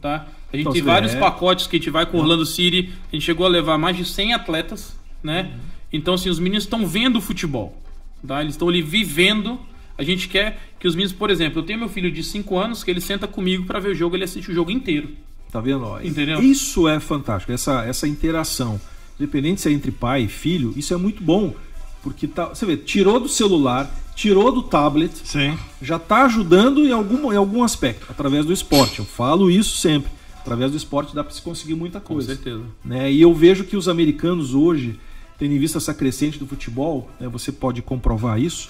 Tá? 0.01 0.27
A 0.53 0.57
gente 0.57 0.63
Então, 0.63 0.73
tem 0.73 0.83
vários 0.83 1.15
é. 1.15 1.19
pacotes 1.19 1.67
que 1.67 1.77
a 1.77 1.79
gente 1.79 1.91
vai 1.91 2.07
com 2.07 2.17
o 2.17 2.21
Orlando 2.21 2.47
City. 2.47 2.93
A 3.13 3.17
gente 3.17 3.25
chegou 3.25 3.45
a 3.47 3.49
levar 3.49 3.77
mais 3.77 3.97
de 3.97 4.05
100 4.05 4.35
atletas. 4.35 4.97
Né? 5.23 5.53
Então, 5.93 6.15
assim, 6.15 6.29
os 6.29 6.39
meninos 6.39 6.65
estão 6.65 6.87
vendo 6.87 7.17
o 7.17 7.21
futebol. 7.21 7.81
Tá? 8.27 8.41
Eles 8.41 8.55
estão 8.55 8.69
ali 8.69 8.83
vivendo. 8.83 9.61
A 9.99 10.03
gente 10.03 10.29
quer 10.29 10.59
que 10.79 10.87
os 10.87 10.95
meninos, 10.95 11.13
por 11.13 11.31
exemplo, 11.31 11.61
eu 11.61 11.63
tenho 11.65 11.79
meu 11.79 11.89
filho 11.89 12.11
de 12.11 12.23
5 12.23 12.59
anos 12.59 12.85
que 12.85 12.91
ele 12.91 13.01
senta 13.01 13.27
comigo 13.27 13.65
para 13.65 13.79
ver 13.79 13.91
o 13.91 13.95
jogo, 13.95 14.17
ele 14.17 14.25
assiste 14.25 14.51
o 14.51 14.55
jogo 14.55 14.71
inteiro. 14.71 15.11
Tá 15.51 15.61
vendo? 15.61 15.99
Entendeu? 16.03 16.43
Isso 16.43 16.87
é 16.87 17.01
fantástico, 17.01 17.53
essa, 17.53 17.85
essa 17.85 18.07
interação. 18.07 18.81
Independente 19.19 19.63
se 19.63 19.69
é 19.69 19.73
entre 19.73 19.91
pai 19.91 20.25
e 20.25 20.29
filho, 20.29 20.75
isso 20.77 20.93
é 20.93 20.97
muito 20.97 21.23
bom. 21.23 21.55
Porque 22.03 22.27
tá, 22.27 22.47
você 22.49 22.67
vê, 22.67 22.77
tirou 22.77 23.19
do 23.19 23.29
celular, 23.29 23.91
tirou 24.17 24.51
do 24.51 24.63
tablet, 24.63 25.13
Sim. 25.23 25.57
já 25.81 25.97
está 25.97 26.25
ajudando 26.25 26.85
em 26.85 26.91
algum, 26.91 27.33
em 27.33 27.37
algum 27.37 27.63
aspecto, 27.63 28.07
através 28.11 28.45
do 28.45 28.53
esporte. 28.53 28.99
Eu 28.99 29.05
falo 29.05 29.49
isso 29.51 29.77
sempre. 29.77 30.11
Através 30.41 30.71
do 30.71 30.77
esporte 30.77 31.15
dá 31.15 31.23
para 31.23 31.33
se 31.35 31.43
conseguir 31.43 31.75
muita 31.75 32.01
Com 32.01 32.15
coisa. 32.15 32.35
certeza. 32.35 32.63
né? 32.85 33.13
E 33.13 33.21
eu 33.21 33.35
vejo 33.35 33.65
que 33.65 33.77
os 33.77 33.89
americanos 33.89 34.55
hoje, 34.55 34.99
tendo 35.39 35.53
em 35.53 35.59
vista 35.59 35.79
essa 35.79 35.93
crescente 35.93 36.39
do 36.39 36.47
futebol, 36.47 37.11
né, 37.21 37.29
você 37.29 37.53
pode 37.53 37.83
comprovar 37.83 38.41
isso, 38.41 38.69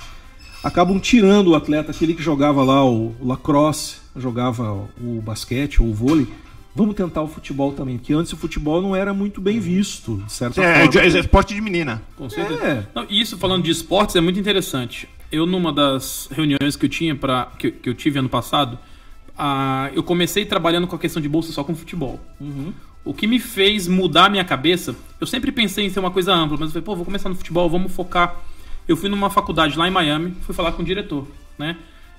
acabam 0.65 0.99
tirando 0.99 1.49
o 1.49 1.55
atleta, 1.55 1.91
aquele 1.93 2.15
que 2.15 2.23
jogava 2.23 2.65
lá 2.65 2.85
o, 2.85 3.15
lacrosse, 3.23 3.97
jogava 4.17 4.89
o 5.01 5.21
basquete 5.23 5.81
ou 5.83 5.89
o 5.89 5.95
vôlei. 5.95 6.27
Vamos 6.75 6.95
tentar 6.95 7.23
o 7.23 7.29
futebol 7.29 7.73
também, 7.73 7.97
porque 7.99 8.13
antes 8.13 8.33
o 8.33 8.37
futebol 8.37 8.83
não 8.83 8.95
era 8.97 9.15
muito 9.15 9.41
bem 9.41 9.59
visto, 9.61 10.17
de 10.27 10.33
certa 10.33 10.63
É, 10.63 10.85
forma. 10.87 11.01
é, 11.01 11.07
é 11.07 11.19
esporte 11.21 11.55
de 11.55 11.61
menina. 11.61 12.03
Com 12.17 12.29
certeza. 12.29 12.63
É. 12.63 12.87
Não, 12.95 13.07
e 13.09 13.21
isso 13.21 13.39
falando 13.39 13.63
de 13.63 13.71
esportes 13.71 14.17
é 14.17 14.21
muito 14.21 14.39
interessante. 14.41 15.09
Eu 15.31 15.47
numa 15.47 15.73
das 15.73 16.29
reuniões 16.31 16.77
que 16.77 16.87
eu 16.87 16.89
tinha 16.89 17.15
para 17.15 17.47
que, 17.59 17.71
que 17.71 17.89
eu 17.89 17.95
tive 17.95 18.19
ano 18.19 18.29
passado, 18.29 18.79
eu 19.95 20.03
comecei 20.03 20.45
trabalhando 20.45 20.87
com 20.87 20.97
a 20.97 20.99
questão 20.99 21.21
de 21.21 21.29
bolsa 21.29 21.53
só 21.53 21.65
com 21.65 21.75
futebol. 21.75 22.21
O 23.05 23.15
que 23.15 23.27
me 23.27 23.39
fez 23.39 23.87
mudar 23.87 24.27
a 24.27 24.29
minha 24.29 24.45
cabeça, 24.45 24.97
eu 25.21 25.27
sempre 25.27 25.53
pensei 25.53 25.87
em 25.87 25.91
ser 25.91 26.01
uma 26.01 26.11
coisa 26.11 26.35
ampla, 26.35 26.57
mas 26.59 26.69
eu 26.69 26.73
falei, 26.73 26.85
pô, 26.85 26.97
vou 26.97 27.05
começar 27.05 27.29
no 27.29 27.37
futebol, 27.37 27.69
vamos 27.71 27.93
focar. 27.93 28.37
Eu 28.89 28.97
fui 28.97 29.09
numa 29.09 29.31
faculdade 29.31 29.77
lá 29.77 29.89
em 29.89 29.91
Miami, 29.91 30.35
fui 30.43 30.55
falar 30.55 30.73
com 30.73 30.83
o 30.83 30.85
diretor, 30.85 31.27
né? 31.59 31.77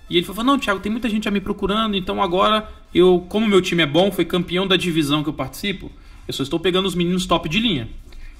E 0.09 0.17
ele 0.17 0.25
falou: 0.25 0.43
Não, 0.43 0.57
Thiago, 0.57 0.79
tem 0.79 0.91
muita 0.91 1.09
gente 1.09 1.25
já 1.25 1.31
me 1.31 1.39
procurando, 1.39 1.95
então 1.95 2.21
agora 2.21 2.69
eu, 2.93 3.25
como 3.29 3.47
meu 3.47 3.61
time 3.61 3.83
é 3.83 3.85
bom, 3.85 4.11
foi 4.11 4.25
campeão 4.25 4.65
da 4.65 4.75
divisão 4.75 5.23
que 5.23 5.29
eu 5.29 5.33
participo, 5.33 5.91
eu 6.27 6.33
só 6.33 6.43
estou 6.43 6.59
pegando 6.59 6.85
os 6.85 6.95
meninos 6.95 7.25
top 7.25 7.47
de 7.49 7.59
linha. 7.59 7.89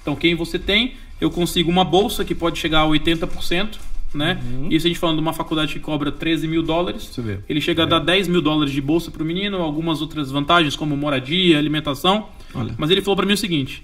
Então, 0.02 0.16
quem 0.16 0.36
você 0.36 0.58
tem, 0.58 0.96
eu 1.20 1.30
consigo 1.30 1.70
uma 1.70 1.84
bolsa 1.84 2.24
que 2.24 2.34
pode 2.34 2.58
chegar 2.58 2.82
a 2.82 2.88
80%, 2.88 3.78
né? 4.18 4.42
Isso 4.70 4.86
a 4.86 4.90
gente 4.90 5.00
falando 5.00 5.18
de 5.18 5.22
uma 5.22 5.34
faculdade 5.34 5.72
que 5.74 5.80
cobra 5.80 6.12
13 6.12 6.48
mil 6.48 6.64
dólares. 6.64 7.04
Você 7.04 7.22
vê. 7.22 7.40
Ele 7.48 7.62
chega 7.62 7.84
a 7.84 7.86
dar 7.86 8.00
10 8.00 8.28
mil 8.28 8.42
dólares 8.42 8.74
de 8.74 8.82
bolsa 8.82 9.12
para 9.12 9.22
o 9.24 9.26
menino, 9.26 9.58
algumas 9.62 10.02
outras 10.02 10.32
vantagens, 10.32 10.76
como 10.76 10.98
moradia, 10.98 11.58
alimentação. 11.58 12.28
Olha. 12.54 12.74
Mas 12.78 12.90
ele 12.90 13.02
falou 13.02 13.16
para 13.16 13.26
mim 13.26 13.34
o 13.34 13.38
seguinte: 13.38 13.84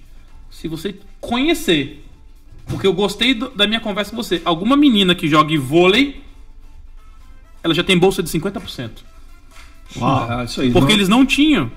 se 0.50 0.68
você 0.68 0.96
conhecer, 1.22 2.04
porque 2.68 2.86
eu 2.88 2.94
gostei 2.94 3.34
do- 3.34 3.50
da 3.52 3.68
minha 3.68 3.80
conversa 3.80 4.12
com 4.12 4.18
você, 4.18 4.42
alguma 4.44 4.76
menina 4.76 5.14
que 5.16 5.28
jogue 5.28 5.58
vôlei, 5.58 6.22
ela 7.64 7.74
já 7.74 7.84
tem 7.84 7.98
bolsa 7.98 8.22
de 8.22 8.30
50%. 8.30 8.90
Uau. 9.98 10.28
Ah, 10.30 10.44
isso 10.44 10.60
aí. 10.62 10.72
Porque 10.72 10.88
não- 10.94 10.98
eles 10.98 11.08
não 11.10 11.26
tinham. 11.26 11.72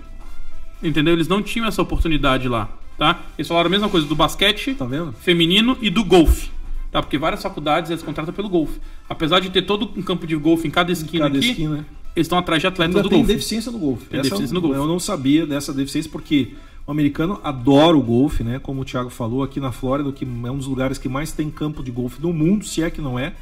Entendeu? 0.83 1.15
Eles 1.15 1.29
não 1.29 1.43
tinham 1.43 1.67
essa 1.67 1.81
oportunidade 1.83 2.49
lá. 2.49 2.69
Tá? 2.99 3.21
Eles 3.37 3.47
falaram 3.47 3.67
a 3.67 3.71
mesma 3.71 3.89
coisa 3.91 4.07
do 4.07 4.15
basquete 4.17 4.75
Tá 4.75 4.87
vendo? 4.87 5.13
feminino 5.21 5.77
e 5.83 5.91
do 5.91 6.03
golfe. 6.03 6.51
Tá? 6.97 7.03
Porque 7.03 7.19
várias 7.19 7.43
faculdades 7.43 7.91
eles 7.91 8.03
contratam 8.03 8.33
pelo 8.33 8.49
golfe. 8.49 8.81
Apesar 9.07 9.39
de 9.39 9.51
ter 9.51 9.61
todo 9.61 9.91
um 9.95 10.01
campo 10.01 10.27
de 10.27 10.35
golfe 10.35 10.67
em 10.67 10.71
cada 10.71 10.91
esquina 10.91 11.27
Cada 11.27 11.37
aqui, 11.37 11.51
esquina. 11.51 11.87
eles 12.17 12.25
estão 12.25 12.39
atrás 12.39 12.63
de 12.63 12.67
atletas 12.67 12.97
Ainda 12.97 13.03
do 13.03 13.11
tem 13.11 13.19
golfe. 13.19 13.35
deficiência 13.35 13.71
no 13.71 13.79
golfe. 13.79 14.07
Tem 14.07 14.19
Essa 14.19 14.31
deficiência 14.31 14.55
no 14.55 14.63
golfe. 14.63 14.79
Eu 14.79 14.87
não 14.87 14.99
sabia 14.99 15.47
dessa 15.47 15.75
deficiência 15.75 16.11
porque 16.11 16.55
o 16.87 16.91
americano 16.91 17.39
adora 17.45 17.95
o 17.95 18.01
golfe, 18.01 18.43
né? 18.43 18.59
Como 18.59 18.81
o 18.81 18.85
Thiago 18.87 19.11
falou, 19.11 19.43
aqui 19.43 19.61
na 19.61 19.73
Flórida, 19.73 20.11
que 20.11 20.25
é 20.25 20.51
um 20.51 20.57
dos 20.57 20.67
lugares 20.67 20.97
que 20.97 21.07
mais 21.07 21.33
tem 21.33 21.51
campo 21.51 21.83
de 21.83 21.91
golfe 21.91 22.19
no 22.23 22.33
mundo, 22.33 22.65
se 22.65 22.83
é 22.83 22.89
que 22.89 23.03
não 23.03 23.19
é. 23.19 23.35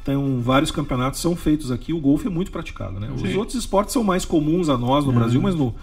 Então, 0.00 0.40
vários 0.40 0.70
campeonatos 0.70 1.18
são 1.18 1.34
feitos 1.34 1.72
aqui. 1.72 1.92
O 1.92 1.98
golfe 1.98 2.28
é 2.28 2.30
muito 2.30 2.52
praticado, 2.52 3.00
né? 3.00 3.10
Os 3.12 3.22
Sim. 3.22 3.34
outros 3.36 3.58
esportes 3.58 3.92
são 3.92 4.04
mais 4.04 4.24
comuns 4.24 4.68
a 4.68 4.78
nós 4.78 5.04
no 5.04 5.10
Brasil, 5.10 5.42
mas 5.42 5.56
no, 5.56 5.74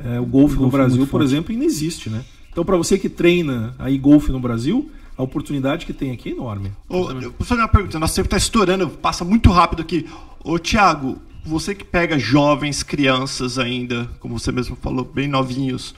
é, 0.00 0.20
o 0.20 0.26
golfe 0.26 0.56
no 0.56 0.60
golfe 0.62 0.76
é 0.76 0.78
Brasil, 0.80 0.98
muito 0.98 1.10
por 1.10 1.20
forte. 1.20 1.30
exemplo, 1.32 1.50
ainda 1.52 1.64
existe, 1.64 2.10
né? 2.10 2.26
Então, 2.52 2.62
para 2.62 2.76
você 2.76 2.98
que 2.98 3.08
treina 3.08 3.74
aí 3.78 3.96
golfe 3.96 4.30
no 4.30 4.38
Brasil, 4.38 4.90
a 5.18 5.22
oportunidade 5.22 5.84
que 5.84 5.92
tem 5.92 6.12
aqui 6.12 6.30
é 6.30 6.32
enorme. 6.32 6.72
Ô, 6.88 7.10
eu 7.10 7.32
vou 7.36 7.44
fazer 7.46 7.60
uma 7.60 7.68
pergunta. 7.68 7.98
Nosso 7.98 8.14
tempo 8.14 8.26
está 8.28 8.36
estourando, 8.36 8.88
passa 8.88 9.24
muito 9.24 9.50
rápido 9.50 9.82
aqui. 9.82 10.06
Ô, 10.44 10.58
Thiago, 10.58 11.20
você 11.44 11.74
que 11.74 11.84
pega 11.84 12.18
jovens, 12.18 12.82
crianças 12.84 13.58
ainda, 13.58 14.08
como 14.20 14.38
você 14.38 14.52
mesmo 14.52 14.76
falou, 14.76 15.04
bem 15.04 15.26
novinhos, 15.26 15.94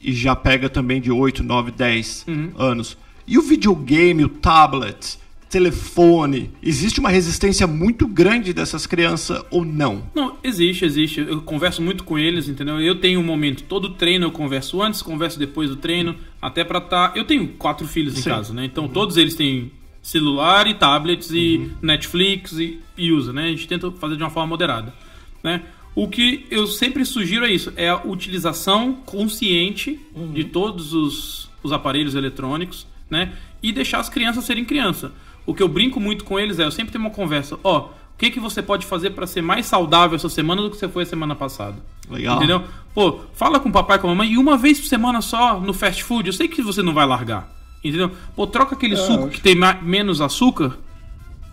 e 0.00 0.12
já 0.12 0.36
pega 0.36 0.68
também 0.68 1.00
de 1.00 1.10
8, 1.10 1.42
9, 1.42 1.72
10 1.72 2.24
Uhum. 2.28 2.52
anos. 2.56 2.96
E 3.26 3.36
o 3.38 3.42
videogame, 3.42 4.24
o 4.24 4.28
tablet, 4.28 5.18
telefone, 5.54 6.50
existe 6.60 6.98
uma 6.98 7.10
resistência 7.10 7.64
muito 7.64 8.08
grande 8.08 8.52
dessas 8.52 8.88
crianças 8.88 9.40
ou 9.52 9.64
não? 9.64 10.02
Não, 10.12 10.36
existe, 10.42 10.84
existe. 10.84 11.20
Eu 11.20 11.42
converso 11.42 11.80
muito 11.80 12.02
com 12.02 12.18
eles, 12.18 12.48
entendeu? 12.48 12.80
Eu 12.80 12.96
tenho 12.96 13.20
um 13.20 13.22
momento, 13.22 13.62
todo 13.62 13.90
treino 13.90 14.26
eu 14.26 14.32
converso 14.32 14.82
antes, 14.82 15.00
converso 15.00 15.38
depois 15.38 15.70
do 15.70 15.76
treino, 15.76 16.16
até 16.42 16.64
pra 16.64 16.78
estar. 16.78 17.16
Eu 17.16 17.22
tenho 17.22 17.46
quatro 17.50 17.86
filhos 17.86 18.18
em 18.18 18.22
Sim. 18.22 18.30
casa, 18.30 18.52
né? 18.52 18.64
Então 18.64 18.88
todos 18.88 19.16
eles 19.16 19.36
têm 19.36 19.70
celular 20.02 20.66
e 20.66 20.74
tablets 20.74 21.30
e 21.30 21.70
Netflix 21.80 22.54
e, 22.54 22.80
e 22.98 23.12
usa, 23.12 23.32
né? 23.32 23.44
A 23.44 23.50
gente 23.50 23.68
tenta 23.68 23.92
fazer 23.92 24.16
de 24.16 24.24
uma 24.24 24.30
forma 24.30 24.48
moderada, 24.48 24.92
né? 25.40 25.62
O 25.94 26.08
que 26.08 26.46
eu 26.50 26.66
sempre 26.66 27.04
sugiro 27.04 27.46
é 27.46 27.52
isso, 27.52 27.72
é 27.76 27.90
a 27.90 28.04
utilização 28.04 28.94
consciente 29.06 30.00
de 30.32 30.42
todos 30.42 30.92
os, 30.92 31.48
os 31.62 31.72
aparelhos 31.72 32.16
eletrônicos, 32.16 32.88
né? 33.08 33.34
E 33.62 33.70
deixar 33.70 34.00
as 34.00 34.08
crianças 34.08 34.44
serem 34.44 34.64
criança. 34.64 35.12
O 35.46 35.54
que 35.54 35.62
eu 35.62 35.68
brinco 35.68 36.00
muito 36.00 36.24
com 36.24 36.38
eles 36.38 36.58
é, 36.58 36.64
eu 36.64 36.70
sempre 36.70 36.92
tenho 36.92 37.04
uma 37.04 37.10
conversa, 37.10 37.58
ó, 37.62 37.88
o 37.88 38.16
que, 38.16 38.30
que 38.30 38.40
você 38.40 38.62
pode 38.62 38.86
fazer 38.86 39.10
para 39.10 39.26
ser 39.26 39.42
mais 39.42 39.66
saudável 39.66 40.14
essa 40.16 40.28
semana 40.28 40.62
do 40.62 40.70
que 40.70 40.76
você 40.76 40.88
foi 40.88 41.02
a 41.02 41.06
semana 41.06 41.34
passada? 41.34 41.76
Legal. 42.08 42.36
Entendeu? 42.36 42.62
Pô, 42.94 43.20
fala 43.34 43.58
com 43.58 43.68
o 43.68 43.72
papai 43.72 43.96
e 43.96 44.00
com 44.00 44.06
a 44.06 44.10
mamãe 44.10 44.30
e 44.32 44.38
uma 44.38 44.56
vez 44.56 44.78
por 44.80 44.86
semana 44.86 45.20
só 45.20 45.58
no 45.60 45.72
fast 45.74 46.04
food. 46.04 46.28
Eu 46.28 46.32
sei 46.32 46.46
que 46.48 46.62
você 46.62 46.80
não 46.82 46.94
vai 46.94 47.04
largar. 47.06 47.52
Entendeu? 47.82 48.10
Pô, 48.36 48.46
troca 48.46 48.74
aquele 48.74 48.96
suco 48.96 49.28
que 49.28 49.40
tem 49.40 49.56
menos 49.82 50.20
açúcar. 50.20 50.78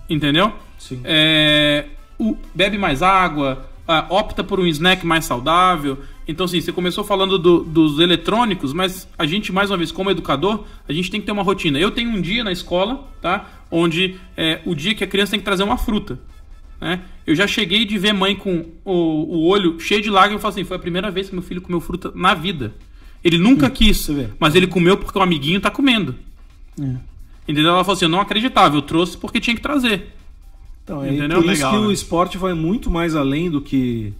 Entendeu? 0.10 0.54
Sim. 0.78 1.02
É, 1.04 1.86
o- 2.20 2.38
bebe 2.54 2.78
mais 2.78 3.02
água. 3.02 3.66
opta 4.10 4.42
por 4.44 4.58
um 4.60 4.66
snack 4.68 5.06
mais 5.06 5.26
saudável. 5.26 5.98
Então, 6.32 6.46
assim, 6.46 6.60
você 6.62 6.72
começou 6.72 7.04
falando 7.04 7.38
do- 7.38 7.64
dos 7.64 8.00
eletrônicos, 8.00 8.74
mas 8.74 9.08
a 9.18 9.26
gente, 9.26 9.52
mais 9.52 9.70
uma 9.70 9.78
vez, 9.78 9.92
como 9.92 10.10
educador, 10.10 10.64
a 10.88 10.94
gente 10.94 11.12
tem 11.12 11.20
que 11.20 11.26
ter 11.26 11.32
uma 11.32 11.44
rotina. 11.44 11.78
Eu 11.80 11.92
tenho 11.92 12.10
um 12.10 12.22
dia 12.22 12.44
na 12.44 12.52
escola, 12.52 13.08
tá? 13.22 13.50
Onde 13.70 14.16
é 14.38 14.62
o 14.66 14.74
dia 14.74 14.96
que 14.96 15.04
a 15.04 15.08
criança 15.08 15.32
tem 15.32 15.40
que 15.40 15.46
trazer 15.46 15.64
uma 15.64 15.78
fruta 15.78 16.20
né? 16.80 17.02
Eu 17.28 17.36
já 17.36 17.46
cheguei 17.46 17.86
de 17.86 17.96
ver 18.00 18.12
mãe 18.12 18.36
com 18.36 18.66
o, 18.84 18.92
o 18.92 19.48
olho 19.48 19.80
cheio 19.80 20.02
de 20.02 20.10
lágrimas 20.10 20.40
e 20.40 20.42
falo 20.42 20.52
assim: 20.54 20.64
foi 20.64 20.78
a 20.78 20.80
primeira 20.80 21.12
vez 21.12 21.30
que 21.30 21.36
meu 21.36 21.44
filho 21.44 21.62
comeu 21.62 21.80
fruta 21.80 22.12
na 22.16 22.34
vida. 22.34 22.74
Ele 23.24 23.38
nunca 23.38 23.70
quis, 23.70 23.98
você 23.98 24.14
vê. 24.16 24.28
mas 24.40 24.56
ele 24.56 24.66
comeu 24.66 24.98
porque 24.98 25.16
o 25.16 25.22
amiguinho 25.22 25.62
tá 25.62 25.70
comendo. 25.70 26.16
Entendeu? 27.48 27.72
Ela 27.72 27.84
falou 27.84 27.96
assim: 27.96 28.06
eu 28.06 28.10
não 28.10 28.20
acreditava, 28.20 28.76
eu 28.76 28.82
trouxe 28.82 29.16
porque 29.16 29.40
tinha 29.40 29.56
que 29.56 29.62
trazer. 29.62 30.08
Então, 30.84 31.04
é 31.04 31.10
Entendeu? 31.14 31.38
por 31.42 31.46
isso 31.52 31.54
Legal, 31.64 31.72
que 31.74 31.80
né? 31.82 31.86
o 31.88 31.92
esporte 31.92 32.38
vai 32.40 32.54
muito 32.56 32.90
mais 32.90 33.16
além 33.16 33.50
do 33.52 33.62
que. 33.62 34.12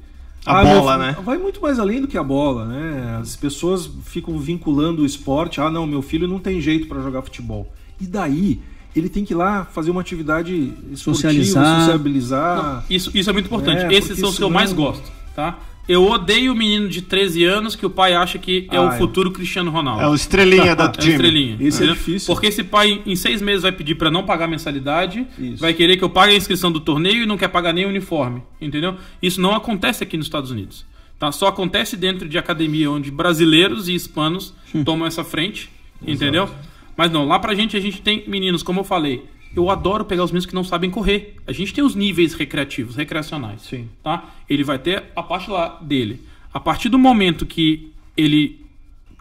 A 0.46 0.64
meu 0.64 0.80
bola, 0.82 0.94
fi- 0.94 1.00
né? 1.00 1.16
Vai 1.24 1.38
muito 1.38 1.62
mais 1.62 1.78
além 1.80 2.02
do 2.02 2.08
que 2.08 2.18
a 2.18 2.24
bola, 2.24 2.66
né? 2.66 3.18
As 3.22 3.36
pessoas 3.36 3.90
ficam 4.06 4.38
vinculando 4.40 5.04
o 5.04 5.06
esporte. 5.06 5.62
Ah, 5.62 5.70
não, 5.70 5.86
meu 5.86 6.02
filho 6.02 6.28
não 6.28 6.40
tem 6.40 6.60
jeito 6.60 6.88
para 6.88 7.02
jogar 7.02 7.22
futebol. 7.22 7.72
E 8.00 8.08
daí, 8.08 8.60
ele 8.96 9.08
tem 9.08 9.24
que 9.24 9.34
ir 9.34 9.36
lá 9.38 9.66
fazer 9.66 9.92
uma 9.92 10.02
atividade 10.02 10.52
esportiva, 10.92 10.96
Socializar. 10.96 11.80
sociabilizar. 11.82 12.86
Isso, 12.90 13.12
isso 13.14 13.30
é 13.30 13.34
muito 13.34 13.46
importante. 13.46 13.84
É, 13.84 13.94
Esses 13.94 14.18
são 14.20 14.30
os 14.30 14.38
que 14.38 14.44
eu 14.44 14.50
mais 14.50 14.72
senão- 14.72 14.84
gosto, 14.84 15.12
tá? 15.36 15.60
Eu 15.88 16.06
odeio 16.10 16.54
o 16.54 16.56
menino 16.56 16.88
de 16.88 17.02
13 17.02 17.44
anos 17.44 17.76
que 17.76 17.86
o 17.86 17.90
pai 17.90 18.14
acha 18.14 18.38
que 18.38 18.68
é 18.72 18.78
Ah, 18.78 18.84
o 18.84 18.90
é. 18.94 18.98
futuro 18.98 19.32
Cristiano 19.32 19.72
Ronaldo. 19.72 20.02
É 20.04 20.08
o 20.08 20.14
estrelinha 20.16 20.74
da 20.76 20.86
É 20.86 20.88
o 20.88 20.92
time. 20.92 21.12
estrelinha. 21.14 21.58
Esse 21.60 21.84
é 21.84 21.88
difícil. 21.88 22.34
Porque 22.34 22.48
esse 22.48 22.64
pai, 22.64 23.02
em 23.06 23.16
seis 23.16 23.42
meses, 23.42 23.64
vai 23.64 23.72
pedir 23.72 23.96
pra 23.96 24.10
não 24.12 24.24
pagar 24.24 24.48
mensalidade, 24.48 25.26
Isso. 25.38 25.58
vai 25.58 25.74
querer 25.74 25.98
que 25.98 26.04
eu 26.04 26.10
pague 26.10 26.34
a 26.34 26.38
inscrição 26.38 26.72
do 26.72 26.80
torneio 26.80 27.24
e 27.24 27.26
não 27.26 27.36
quer 27.38 27.48
pagar 27.50 27.74
nem 27.74 27.86
o 27.86 27.90
uniforme. 27.90 28.42
Entendeu? 28.62 28.96
Isso 29.22 29.42
não 29.42 29.54
acontece 29.56 30.04
aqui 30.04 30.16
nos 30.18 30.28
Estados 30.28 30.52
Unidos. 30.52 30.86
Tá? 31.20 31.32
Só 31.32 31.48
acontece 31.48 31.98
dentro 31.98 32.28
de 32.30 32.38
academia 32.38 32.90
onde 32.90 33.12
brasileiros 33.12 33.88
e 33.90 33.94
hispanos 33.96 34.54
tomam 34.86 35.08
essa 35.08 35.24
frente. 35.24 35.70
Entendeu? 36.06 36.50
Mas 36.98 37.12
não, 37.12 37.26
lá 37.28 37.38
pra 37.40 37.54
gente, 37.56 37.76
a 37.76 37.80
gente 37.80 38.02
tem 38.02 38.24
meninos, 38.28 38.64
como 38.64 38.80
eu 38.80 38.84
falei. 38.84 39.24
Eu 39.56 39.70
adoro 39.70 40.06
pegar 40.06 40.24
os 40.24 40.32
meninos 40.32 40.46
que 40.46 40.56
não 40.56 40.64
sabem 40.64 40.90
correr. 40.90 41.36
A 41.46 41.52
gente 41.52 41.74
tem 41.74 41.84
os 41.84 41.96
níveis 41.96 42.34
recreativos, 42.34 42.96
recreacionais. 42.96 43.62
Sim. 43.64 43.90
Tá? 44.04 44.30
Ele 44.50 44.64
vai 44.64 44.80
ter 44.80 45.04
a 45.16 45.22
parte 45.24 45.50
lá 45.50 45.78
dele. 45.82 46.22
A 46.54 46.60
partir 46.60 46.90
do 46.90 46.98
momento 46.98 47.46
que 47.46 47.92
ele 48.16 48.60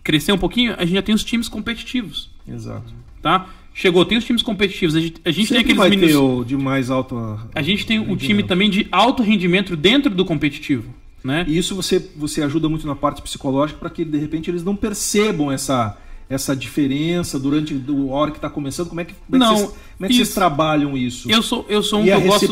crescer 0.02 0.32
um 0.32 0.38
pouquinho, 0.38 0.74
a 0.78 0.84
gente 0.84 0.94
já 0.94 1.02
tem 1.02 1.14
os 1.14 1.22
times 1.22 1.48
competitivos 1.48 2.30
Exato. 2.48 2.92
tá? 3.22 3.48
Chegou, 3.72 4.04
tem 4.04 4.18
os 4.18 4.24
times 4.24 4.42
competitivos. 4.42 4.96
A 4.96 5.00
gente, 5.00 5.20
a 5.24 5.30
gente 5.30 5.48
tem 5.48 5.58
aqueles 5.58 5.76
vai 5.76 5.88
meninos. 5.90 6.10
ter 6.12 6.16
o 6.18 6.44
de 6.44 6.56
mais 6.56 6.90
alto. 6.90 7.38
A 7.54 7.62
gente 7.62 7.86
tem 7.86 7.98
o 7.98 8.16
time 8.16 8.42
também 8.42 8.68
de 8.68 8.86
alto 8.90 9.22
rendimento 9.22 9.76
dentro 9.76 10.12
do 10.12 10.24
competitivo, 10.24 10.92
né? 11.22 11.44
E 11.46 11.56
isso 11.56 11.74
você, 11.74 11.98
você 12.16 12.42
ajuda 12.42 12.68
muito 12.68 12.86
na 12.86 12.96
parte 12.96 13.22
psicológica 13.22 13.78
para 13.78 13.88
que 13.88 14.04
de 14.04 14.18
repente 14.18 14.50
eles 14.50 14.64
não 14.64 14.74
percebam 14.74 15.52
essa, 15.52 15.96
essa 16.30 16.54
diferença 16.54 17.40
durante 17.40 17.74
a 17.74 18.14
hora 18.14 18.30
que 18.30 18.38
está 18.38 18.48
começando. 18.48 18.88
Como 18.88 19.00
é 19.00 19.04
que, 19.04 19.14
como 19.14 19.36
é 19.36 19.46
que 19.46 19.52
Não, 19.52 19.56
vocês, 19.56 19.68
como 19.70 20.06
é 20.06 20.08
que 20.08 20.14
vocês 20.14 20.32
trabalham 20.32 20.96
isso? 20.96 21.28
Eu 21.28 21.42
sou, 21.42 21.66
eu 21.68 21.82
sou 21.82 21.98
um 21.98 22.02
E 22.02 22.06
que 22.06 22.12
a 22.12 22.14
eu 22.14 22.20
gosto, 22.20 22.44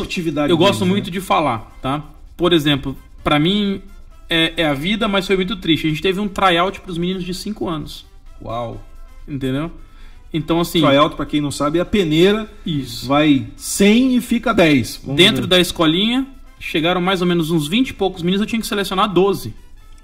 eu 0.49 0.57
gosto 0.57 0.79
deles, 0.79 0.91
muito 0.91 1.05
né? 1.05 1.11
de 1.11 1.21
falar, 1.21 1.71
tá? 1.81 2.03
Por 2.35 2.51
exemplo, 2.51 2.95
pra 3.23 3.39
mim 3.39 3.81
é, 4.29 4.53
é 4.57 4.65
a 4.65 4.73
vida, 4.73 5.07
mas 5.07 5.25
foi 5.25 5.37
muito 5.37 5.55
triste. 5.55 5.87
A 5.87 5.89
gente 5.89 6.01
teve 6.01 6.19
um 6.19 6.27
tryout 6.27 6.81
pros 6.81 6.97
meninos 6.97 7.23
de 7.23 7.33
5 7.33 7.69
anos, 7.69 8.05
Uau! 8.41 8.83
entendeu? 9.25 9.71
Então 10.31 10.59
assim, 10.59 10.81
Tryout, 10.81 11.15
para 11.15 11.25
quem 11.25 11.41
não 11.41 11.49
sabe, 11.49 11.79
é 11.79 11.81
a 11.81 11.85
peneira. 11.85 12.51
isso. 12.65 13.07
Vai 13.07 13.47
100 13.55 14.17
e 14.17 14.21
fica 14.21 14.53
10. 14.53 15.01
Vamos 15.03 15.15
Dentro 15.17 15.41
ver. 15.43 15.47
da 15.47 15.59
escolinha 15.59 16.27
chegaram 16.59 16.99
mais 16.99 17.21
ou 17.21 17.27
menos 17.27 17.49
uns 17.49 17.67
20 17.67 17.89
e 17.89 17.93
poucos 17.93 18.21
meninos, 18.21 18.41
eu 18.41 18.45
tinha 18.47 18.59
que 18.59 18.67
selecionar 18.67 19.11
12. 19.11 19.53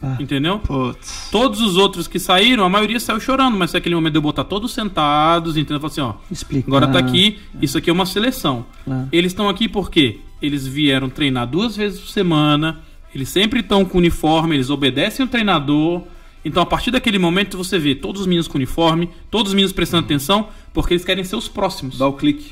Ah. 0.01 0.17
Entendeu? 0.19 0.60
Putz. 0.60 1.29
Todos 1.31 1.62
os 1.62 1.77
outros 1.77 2.08
que 2.08 2.19
saíram, 2.19 2.63
a 2.65 2.69
maioria 2.69 2.99
saiu 2.99 3.19
chorando, 3.19 3.58
mas 3.58 3.71
foi 3.71 3.79
aquele 3.79 3.95
momento 3.95 4.13
de 4.13 4.17
eu 4.17 4.21
botar 4.21 4.43
todos 4.43 4.71
sentados, 4.73 5.55
entendeu? 5.58 5.79
Falei 5.79 5.91
assim, 5.91 6.01
ó, 6.01 6.13
Explicar. 6.31 6.67
agora 6.67 6.88
tá 6.88 6.99
aqui, 6.99 7.39
isso 7.62 7.77
aqui 7.77 7.89
é 7.89 7.93
uma 7.93 8.05
seleção. 8.05 8.65
Claro. 8.84 9.08
Eles 9.12 9.31
estão 9.31 9.47
aqui 9.49 9.67
porque 9.69 10.19
eles 10.41 10.67
vieram 10.67 11.10
treinar 11.10 11.47
duas 11.47 11.75
vezes 11.75 11.99
por 11.99 12.10
semana, 12.10 12.81
eles 13.13 13.29
sempre 13.29 13.62
estão 13.62 13.86
com 13.86 13.97
uniforme, 13.97 14.55
eles 14.55 14.69
obedecem 14.69 15.25
o 15.25 15.29
treinador. 15.29 16.03
Então, 16.43 16.62
a 16.62 16.65
partir 16.65 16.91
daquele 16.91 17.17
momento, 17.17 17.58
você 17.58 17.79
vê 17.79 17.95
todos 17.95 18.21
os 18.21 18.27
meninos 18.27 18.47
com 18.47 18.58
uniforme, 18.58 19.10
todos 19.31 19.51
os 19.51 19.55
meninos 19.55 19.71
prestando 19.73 20.03
atenção, 20.05 20.49
porque 20.73 20.93
eles 20.93 21.03
querem 21.05 21.23
ser 21.23 21.36
os 21.38 21.47
próximos. 21.47 21.97
Dá 21.97 22.05
o 22.05 22.13
clique. 22.13 22.51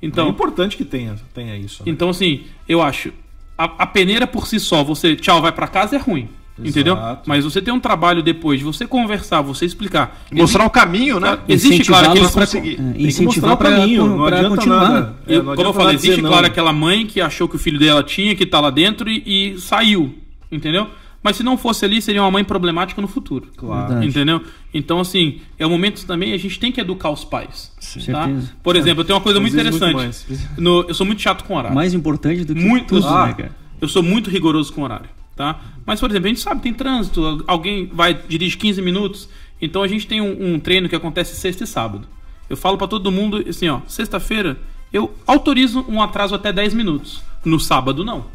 é 0.00 0.06
Então, 0.06 0.28
importante 0.28 0.76
que 0.76 0.84
tenha, 0.84 1.16
tenha 1.34 1.56
isso. 1.56 1.82
né? 1.84 1.90
então 1.90 2.10
assim, 2.10 2.42
eu 2.68 2.80
acho, 2.80 3.12
a, 3.58 3.64
a 3.64 3.86
peneira 3.86 4.26
por 4.26 4.46
si 4.46 4.60
só, 4.60 4.84
você, 4.84 5.16
tchau, 5.16 5.40
vai 5.42 5.50
pra 5.50 5.66
casa, 5.66 5.96
é 5.96 5.98
ruim. 5.98 6.28
Entendeu? 6.58 6.94
Exato. 6.94 7.22
Mas 7.28 7.44
você 7.44 7.62
tem 7.62 7.72
um 7.72 7.80
trabalho 7.80 8.22
depois 8.22 8.58
de 8.58 8.64
você 8.64 8.86
conversar, 8.86 9.40
você 9.40 9.64
explicar. 9.64 10.22
Mostrar 10.30 10.66
o 10.66 10.70
caminho, 10.70 11.18
né? 11.18 11.38
Existe, 11.48 11.86
claro, 11.86 12.10
aqueles 12.10 12.30
pra- 12.30 12.42
conseguir. 12.42 12.78
é, 12.78 13.02
incentivar 13.02 13.54
o 13.54 13.56
caminho, 13.56 14.06
não 14.06 14.24
adianta 14.26 14.48
continuar. 14.50 14.88
nada. 14.90 15.16
É, 15.26 15.40
não 15.40 15.56
como 15.56 15.68
eu 15.68 15.72
falei, 15.72 15.94
existe, 15.94 16.20
claro, 16.20 16.42
não. 16.42 16.46
aquela 16.48 16.72
mãe 16.72 17.06
que 17.06 17.20
achou 17.20 17.48
que 17.48 17.56
o 17.56 17.58
filho 17.58 17.78
dela 17.78 18.02
tinha 18.02 18.34
que 18.36 18.44
estar 18.44 18.60
lá 18.60 18.70
dentro 18.70 19.08
e, 19.10 19.54
e 19.54 19.60
saiu. 19.60 20.14
Entendeu? 20.50 20.88
Mas 21.22 21.36
se 21.36 21.42
não 21.44 21.56
fosse 21.56 21.84
ali, 21.84 22.02
seria 22.02 22.20
uma 22.20 22.30
mãe 22.32 22.42
problemática 22.44 23.00
no 23.00 23.06
futuro. 23.08 23.46
Claro. 23.56 23.86
Verdade. 23.88 24.06
Entendeu? 24.08 24.42
Então, 24.74 24.98
assim, 25.00 25.40
é 25.58 25.64
o 25.64 25.70
momento 25.70 26.04
também 26.04 26.32
a 26.32 26.36
gente 26.36 26.58
tem 26.58 26.70
que 26.72 26.80
educar 26.80 27.10
os 27.10 27.24
pais. 27.24 27.72
Tá? 27.76 27.80
Certeza. 28.26 28.52
Por 28.62 28.74
exemplo, 28.76 29.00
eu 29.02 29.04
tenho 29.06 29.16
uma 29.16 29.22
coisa 29.22 29.38
muito 29.40 29.54
muito 29.54 29.68
interessante. 29.68 29.94
mais. 29.94 30.26
No- 30.58 30.84
eu 30.88 30.92
sou 30.94 31.06
muito 31.06 31.22
chato 31.22 31.44
com 31.44 31.54
horário. 31.56 31.74
Mais 31.74 31.94
importante 31.94 32.44
do 32.44 32.54
que 32.54 32.60
Muito, 32.60 32.88
tudo, 32.96 33.06
ah, 33.08 33.26
né, 33.28 33.34
cara? 33.34 33.56
Eu 33.80 33.88
sou 33.88 34.02
muito 34.02 34.28
rigoroso 34.28 34.72
com 34.72 34.82
horário, 34.82 35.08
tá? 35.36 35.60
Mas, 35.84 36.00
por 36.00 36.10
exemplo, 36.10 36.26
a 36.26 36.28
gente 36.28 36.40
sabe, 36.40 36.62
tem 36.62 36.74
trânsito, 36.74 37.44
alguém 37.46 37.86
vai 37.92 38.14
dirige 38.14 38.56
15 38.56 38.82
minutos, 38.82 39.28
então 39.60 39.82
a 39.82 39.88
gente 39.88 40.06
tem 40.06 40.20
um, 40.20 40.54
um 40.54 40.58
treino 40.58 40.88
que 40.88 40.96
acontece 40.96 41.36
sexta 41.36 41.64
e 41.64 41.66
sábado. 41.66 42.06
Eu 42.48 42.56
falo 42.56 42.76
pra 42.76 42.86
todo 42.86 43.10
mundo 43.10 43.44
assim, 43.48 43.68
ó, 43.68 43.80
sexta-feira 43.86 44.58
eu 44.92 45.14
autorizo 45.26 45.84
um 45.88 46.02
atraso 46.02 46.34
até 46.34 46.52
10 46.52 46.74
minutos. 46.74 47.22
No 47.44 47.58
sábado 47.58 48.04
não. 48.04 48.26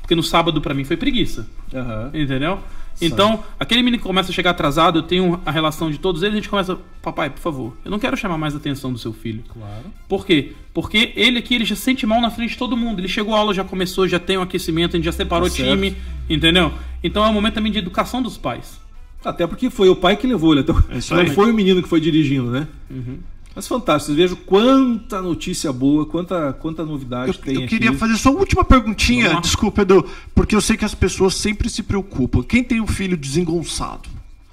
Porque 0.00 0.14
no 0.14 0.22
sábado 0.22 0.60
pra 0.60 0.74
mim 0.74 0.84
foi 0.84 0.96
preguiça. 0.96 1.46
Aham. 1.72 2.10
Entendeu? 2.14 2.58
Então, 3.00 3.42
aquele 3.58 3.82
menino 3.82 3.98
que 4.00 4.06
começa 4.06 4.30
a 4.30 4.34
chegar 4.34 4.50
atrasado, 4.50 4.98
eu 5.00 5.02
tenho 5.02 5.40
a 5.44 5.50
relação 5.50 5.90
de 5.90 5.98
todos 5.98 6.22
eles, 6.22 6.34
a 6.34 6.36
gente 6.36 6.48
começa, 6.48 6.78
papai, 7.00 7.30
por 7.30 7.40
favor, 7.40 7.76
eu 7.84 7.90
não 7.90 7.98
quero 7.98 8.16
chamar 8.16 8.38
mais 8.38 8.54
a 8.54 8.58
atenção 8.58 8.92
do 8.92 8.98
seu 8.98 9.12
filho. 9.12 9.42
Claro. 9.52 9.84
Por 10.08 10.24
quê? 10.24 10.52
Porque 10.72 11.12
ele 11.16 11.38
aqui 11.38 11.54
ele 11.54 11.64
já 11.64 11.74
sente 11.76 12.06
mal 12.06 12.20
na 12.20 12.30
frente 12.30 12.50
de 12.50 12.58
todo 12.58 12.76
mundo. 12.76 13.00
Ele 13.00 13.08
chegou 13.08 13.34
à 13.34 13.38
aula, 13.38 13.52
já 13.54 13.64
começou, 13.64 14.06
já 14.06 14.18
tem 14.18 14.38
um 14.38 14.42
aquecimento, 14.42 14.94
a 14.94 14.96
gente 14.98 15.04
já 15.06 15.12
separou 15.12 15.46
o 15.46 15.50
Tá 15.50 15.56
certo. 15.56 15.70
time, 15.70 15.96
entendeu? 16.28 16.72
Então 17.02 17.24
é 17.24 17.28
um 17.28 17.32
momento 17.32 17.54
também 17.54 17.72
de 17.72 17.78
educação 17.78 18.22
dos 18.22 18.36
pais. 18.36 18.80
Até 19.24 19.46
porque 19.46 19.70
foi 19.70 19.88
o 19.88 19.96
pai 19.96 20.16
que 20.16 20.26
levou 20.26 20.52
ele. 20.52 20.62
Então, 20.62 20.82
É 20.90 20.98
isso 20.98 21.14
não 21.14 21.26
foi 21.28 21.50
o 21.50 21.54
menino 21.54 21.82
que 21.82 21.88
foi 21.88 22.00
dirigindo, 22.00 22.50
né? 22.50 22.66
Uhum. 22.90 23.18
Mas 23.54 23.66
fantástico. 23.66 24.14
Vejam 24.14 24.36
quanta 24.46 25.20
notícia 25.20 25.72
boa, 25.72 26.06
quanta, 26.06 26.52
quanta 26.54 26.84
novidade 26.84 27.32
Eu, 27.32 27.34
tem 27.34 27.54
eu 27.54 27.60
aqui. 27.60 27.68
queria 27.68 27.92
fazer 27.92 28.16
só 28.16 28.30
uma 28.30 28.40
última 28.40 28.64
perguntinha, 28.64 29.40
desculpa, 29.40 29.82
Edu, 29.82 30.06
porque 30.34 30.54
eu 30.56 30.60
sei 30.60 30.76
que 30.76 30.84
as 30.84 30.94
pessoas 30.94 31.34
sempre 31.34 31.68
se 31.68 31.82
preocupam. 31.82 32.42
Quem 32.42 32.64
tem 32.64 32.80
um 32.80 32.86
filho 32.86 33.16
desengonçado 33.16 34.08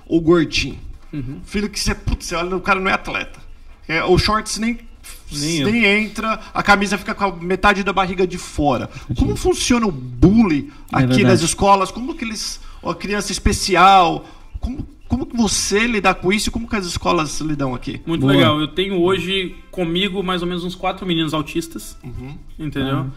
ou 0.05 0.19
gordinho? 0.19 0.77
Uhum. 1.13 1.39
Filho 1.45 1.69
que 1.69 1.79
você, 1.79 1.95
putz, 1.95 2.25
você 2.27 2.35
olha, 2.35 2.55
o 2.55 2.62
cara 2.62 2.79
não 2.79 2.89
é 2.89 2.93
atleta. 2.93 3.39
É, 3.88 4.03
o 4.03 4.17
shorts 4.17 4.57
nem, 4.59 4.77
Nem 5.31 5.63
nem, 5.63 5.85
entra, 5.85 6.39
a 6.53 6.62
camisa 6.62 6.97
fica 6.97 7.15
com 7.15 7.23
a 7.23 7.31
metade 7.35 7.83
da 7.83 7.93
barriga 7.93 8.27
de 8.27 8.38
fora. 8.38 8.89
Como 9.17 9.35
funciona 9.35 9.88
o 9.88 9.91
bullying 9.91 10.69
É 10.91 10.97
aqui 10.97 11.07
verdade. 11.07 11.23
nas 11.23 11.41
escolas? 11.41 11.89
Como 11.89 12.13
que 12.13 12.25
eles. 12.25 12.59
Ó, 12.83 12.93
criança 12.93 13.31
especial. 13.31 14.25
Como, 14.59 14.85
Como 15.10 15.26
que 15.26 15.36
você 15.36 15.88
lidar 15.88 16.13
com 16.13 16.32
isso 16.32 16.50
e 16.50 16.52
como 16.52 16.69
que 16.69 16.76
as 16.76 16.86
escolas 16.86 17.41
lidam 17.41 17.74
aqui? 17.74 18.00
Muito 18.06 18.22
Boa. 18.22 18.32
legal. 18.32 18.62
Eu 18.62 18.67
tenho 18.67 19.02
hoje 19.02 19.56
comigo 19.72 20.22
mais 20.24 20.43
ou 20.43 20.48
menos 20.48 20.63
uns 20.63 20.76
quatro 20.76 21.06
meninos 21.06 21.34
autistas. 21.34 21.98
Entendeu? 22.60 23.08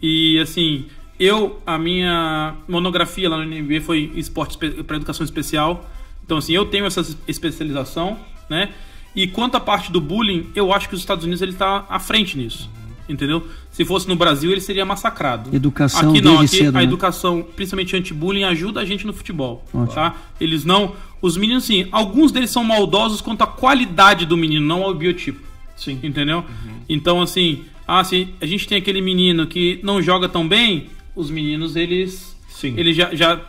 E 0.00 0.38
assim, 0.38 0.86
eu, 1.18 1.60
a 1.66 1.76
minha 1.76 2.54
monografia 2.68 3.28
lá 3.28 3.36
no 3.36 3.42
NB 3.42 3.80
foi 3.80 4.12
esporte 4.14 4.56
para 4.56 4.96
educação 4.96 5.24
especial. 5.24 5.90
Então, 6.24 6.38
assim, 6.38 6.52
eu 6.52 6.64
tenho 6.64 6.86
essa 6.86 7.04
especialização, 7.26 8.16
né? 8.48 8.70
E 9.14 9.26
quanto 9.26 9.56
à 9.56 9.60
parte 9.60 9.90
do 9.90 10.00
bullying, 10.00 10.46
eu 10.54 10.72
acho 10.72 10.88
que 10.88 10.94
os 10.94 11.00
Estados 11.00 11.24
Unidos 11.24 11.42
ele 11.42 11.52
tá 11.52 11.84
à 11.88 11.98
frente 11.98 12.38
nisso. 12.38 12.70
Entendeu? 13.10 13.46
Se 13.70 13.84
fosse 13.84 14.08
no 14.08 14.14
Brasil, 14.14 14.52
ele 14.52 14.60
seria 14.60 14.84
massacrado. 14.84 15.54
Educação 15.54 16.10
aqui 16.10 16.20
não, 16.20 16.38
aqui 16.38 16.48
cedo, 16.48 16.76
a 16.76 16.78
né? 16.78 16.84
educação, 16.84 17.44
principalmente 17.56 17.96
anti-bullying, 17.96 18.44
ajuda 18.44 18.80
a 18.80 18.84
gente 18.84 19.06
no 19.06 19.12
futebol. 19.12 19.64
Ótimo. 19.74 19.94
Tá? 19.94 20.14
Eles 20.40 20.64
não. 20.64 20.94
Os 21.20 21.36
meninos, 21.36 21.64
assim, 21.64 21.88
alguns 21.90 22.30
deles 22.30 22.50
são 22.50 22.62
maldosos 22.62 23.20
quanto 23.20 23.42
à 23.42 23.46
qualidade 23.46 24.24
do 24.24 24.36
menino, 24.36 24.64
não 24.64 24.84
ao 24.84 24.94
biotipo. 24.94 25.40
Sim. 25.76 25.98
Entendeu? 26.02 26.44
Então, 26.88 27.20
assim, 27.20 27.64
ah, 27.86 28.04
se 28.04 28.28
a 28.40 28.46
gente 28.46 28.68
tem 28.68 28.78
aquele 28.78 29.00
menino 29.00 29.46
que 29.46 29.80
não 29.82 30.00
joga 30.00 30.28
tão 30.28 30.46
bem, 30.46 30.86
os 31.16 31.30
meninos, 31.30 31.74
eles. 31.74 32.36
Sim. 32.48 32.74
Eles 32.76 32.94
já, 32.94 33.14
já 33.14 33.40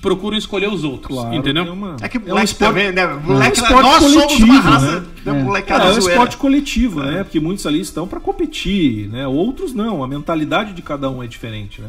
procuram 0.00 0.36
escolher 0.36 0.68
os 0.68 0.84
outros. 0.84 1.16
Claro, 1.16 1.34
entendeu? 1.34 1.72
uma- 1.72 1.96
É 2.00 2.08
que 2.08 2.16
é 2.16 2.20
um 2.20 2.26
moleque 2.28 2.44
esporte, 2.46 2.68
também, 2.74 2.92
né? 2.92 3.06
Moleque, 3.06 3.58
É 3.58 3.62
um 3.62 3.64
esporte 3.66 3.82
nós 3.82 4.02
somos 4.02 4.14
uma 4.16 4.22
coletivo, 4.26 4.52
raça 4.60 5.00
né? 5.00 5.06
da 5.24 5.32
É. 5.32 5.34
É, 5.34 5.38
é 5.38 5.42
um 5.42 5.46
zoeira. 5.94 5.98
esporte 5.98 6.36
coletivo, 6.36 7.00
né? 7.02 7.24
Porque 7.24 7.40
muitos 7.40 7.66
ali 7.66 7.80
estão 7.80 8.06
para 8.06 8.20
competir, 8.20 9.08
né? 9.08 9.26
Outros 9.26 9.72
não. 9.72 10.02
A 10.04 10.08
mentalidade 10.08 10.72
de 10.72 10.82
cada 10.82 11.10
um 11.10 11.22
é 11.22 11.26
diferente, 11.26 11.80
né? 11.80 11.88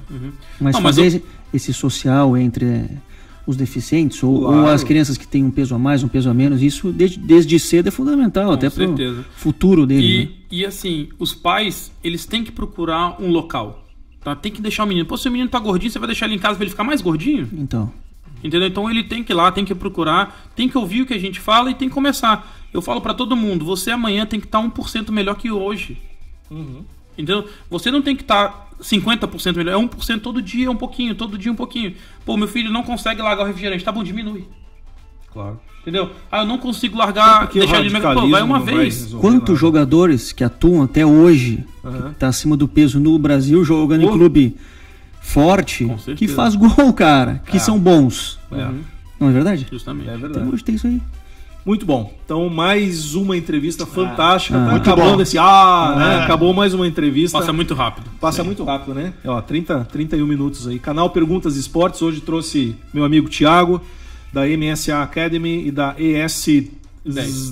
Mas 0.59 0.73
Não, 0.75 0.81
mas 0.81 0.95
fazer 0.95 1.01
eu- 1.01 1.21
esse, 1.53 1.73
social 1.73 2.35
entre 2.37 2.85
os 3.45 3.55
deficientes 3.55 4.21
ou, 4.23 4.41
Claro. 4.41 4.57
ou 4.63 4.67
as 4.67 4.83
crianças 4.83 5.17
que 5.17 5.25
têm 5.25 5.43
um 5.43 5.51
peso 5.51 5.73
a 5.73 5.79
mais, 5.79 6.03
um 6.03 6.07
peso 6.09 6.29
a 6.29 6.33
menos, 6.33 6.61
isso 6.61 6.91
desde, 6.91 7.17
desde 7.17 7.57
cedo 7.59 7.87
é 7.87 7.91
fundamental, 7.91 8.51
até 8.51 8.69
para 8.69 8.83
o 8.89 9.23
futuro 9.37 9.85
dele. 9.85 10.25
né? 10.25 10.29
E, 10.51 10.59
e 10.59 10.65
assim, 10.65 11.07
os 11.17 11.33
pais, 11.33 11.89
eles 12.03 12.25
têm 12.25 12.43
que 12.43 12.51
procurar 12.51 13.15
um 13.21 13.29
local. 13.31 13.86
Tá? 14.27 14.35
Tem 14.35 14.51
que 14.51 14.61
deixar 14.61 14.83
o 14.83 14.87
menino. 14.87 15.05
Pô, 15.05 15.15
se 15.15 15.29
o 15.29 15.31
menino 15.31 15.49
tá 15.49 15.57
gordinho, 15.57 15.89
você 15.89 15.97
vai 15.99 16.07
deixar 16.07 16.25
ele 16.25 16.35
em 16.35 16.39
casa 16.39 16.55
pra 16.55 16.65
ele 16.65 16.71
ficar 16.71 16.83
mais 16.83 17.01
gordinho? 17.01 17.47
Então, 17.53 17.93
Entendeu? 18.43 18.67
Então 18.67 18.91
ele 18.91 19.05
tem 19.05 19.23
que 19.23 19.31
ir 19.31 19.35
lá, 19.35 19.49
tem 19.53 19.63
que 19.63 19.73
procurar, 19.73 20.51
tem 20.53 20.67
que 20.67 20.77
ouvir 20.77 21.03
o 21.03 21.05
que 21.05 21.13
a 21.13 21.17
gente 21.17 21.39
fala 21.39 21.71
e 21.71 21.73
tem 21.73 21.87
que 21.87 21.93
começar. 21.93 22.45
Eu 22.73 22.81
falo 22.81 22.99
pra 22.99 23.13
todo 23.13 23.37
mundo, 23.37 23.63
você 23.63 23.89
amanhã 23.89 24.25
tem 24.25 24.37
que 24.37 24.45
estar 24.45 24.59
1% 24.59 25.11
melhor 25.11 25.35
que 25.35 25.49
hoje. 25.49 25.97
Entendeu? 27.13 27.47
Você 27.69 27.89
não 27.89 28.01
tem 28.01 28.17
que 28.17 28.21
estar 28.21 28.69
50% 28.81 29.55
melhor, 29.55 29.81
é 29.81 29.85
1% 29.85 30.19
todo 30.19 30.41
dia, 30.41 30.69
um 30.69 30.75
pouquinho, 30.75 31.15
todo 31.15 31.37
dia 31.37 31.51
um 31.51 31.55
pouquinho. 31.55 31.95
Pô, 32.25 32.35
meu 32.35 32.49
filho 32.49 32.69
não 32.69 32.83
consegue 32.83 33.21
largar 33.21 33.43
o 33.43 33.47
refrigerante, 33.47 33.85
tá 33.85 33.93
bom, 33.93 34.03
diminui. 34.03 34.45
Claro. 35.37 35.59
Entendeu? 35.83 36.09
Ah, 36.31 36.39
eu 36.41 36.45
não 36.47 36.57
consigo 36.57 36.97
largar, 36.97 37.47
o 37.47 37.53
deixar 37.53 37.79
ele... 37.79 37.91
Pô, 37.91 38.27
vai 38.27 38.41
uma 38.41 38.59
vai 38.59 38.73
vez. 38.75 39.03
resolver 39.03 39.21
quantos 39.21 39.49
nada. 39.49 39.55
jogadores 39.59 40.31
que 40.31 40.43
atuam 40.43 40.81
até 40.81 41.05
hoje, 41.05 41.63
Aham. 41.85 42.13
tá 42.17 42.27
acima 42.27 42.57
do 42.57 42.67
peso 42.67 42.99
no 42.99 43.17
Brasil, 43.19 43.63
jogando 43.63 44.03
em 44.03 44.09
clube 44.11 44.57
forte, 45.21 45.87
que 46.15 46.27
faz 46.27 46.55
gol, 46.55 46.91
cara, 46.91 47.41
que 47.45 47.59
são 47.59 47.79
bons. 47.79 48.39
É, 48.51 48.67
Não 49.19 49.29
é 49.29 49.31
verdade? 49.31 49.67
Justamente. 49.71 50.09
é 50.09 50.13
Até 50.15 50.21
verdade. 50.21 50.49
hoje 50.49 50.63
tem 50.63 50.75
isso 50.75 50.87
aí. 50.87 50.99
Muito 51.65 51.85
bom. 51.85 52.13
Então, 52.25 52.49
mais 52.49 53.13
uma 53.13 53.35
entrevista 53.37 53.85
fantástica. 53.85 54.57
Ah. 54.57 54.65
tá 54.65 54.71
Muito 54.71 54.89
acabando 54.89 55.15
bom. 55.17 55.21
esse. 55.21 55.37
Ah, 55.37 55.95
né? 55.97 56.15
É. 56.15 56.23
Acabou 56.23 56.53
mais 56.53 56.73
uma 56.73 56.87
entrevista. 56.87 57.37
Passa 57.37 57.51
muito 57.51 57.73
rápido. 57.73 58.09
Passa 58.21 58.41
muito 58.41 58.63
rápido, 58.63 58.93
né? 58.95 59.13
Ó, 59.25 59.41
30, 59.41 59.83
31 59.91 60.25
minutos 60.25 60.65
aí. 60.65 60.79
Canal 60.79 61.09
Perguntas 61.09 61.57
Esportes. 61.57 62.01
Hoje 62.01 62.21
trouxe 62.21 62.73
meu 62.93 63.03
amigo 63.03 63.27
Thiago, 63.27 63.81
da 64.31 64.45
MSA 64.45 65.01
Academy 65.01 65.67
e 65.67 65.71
da 65.71 65.95
ES 65.97 66.47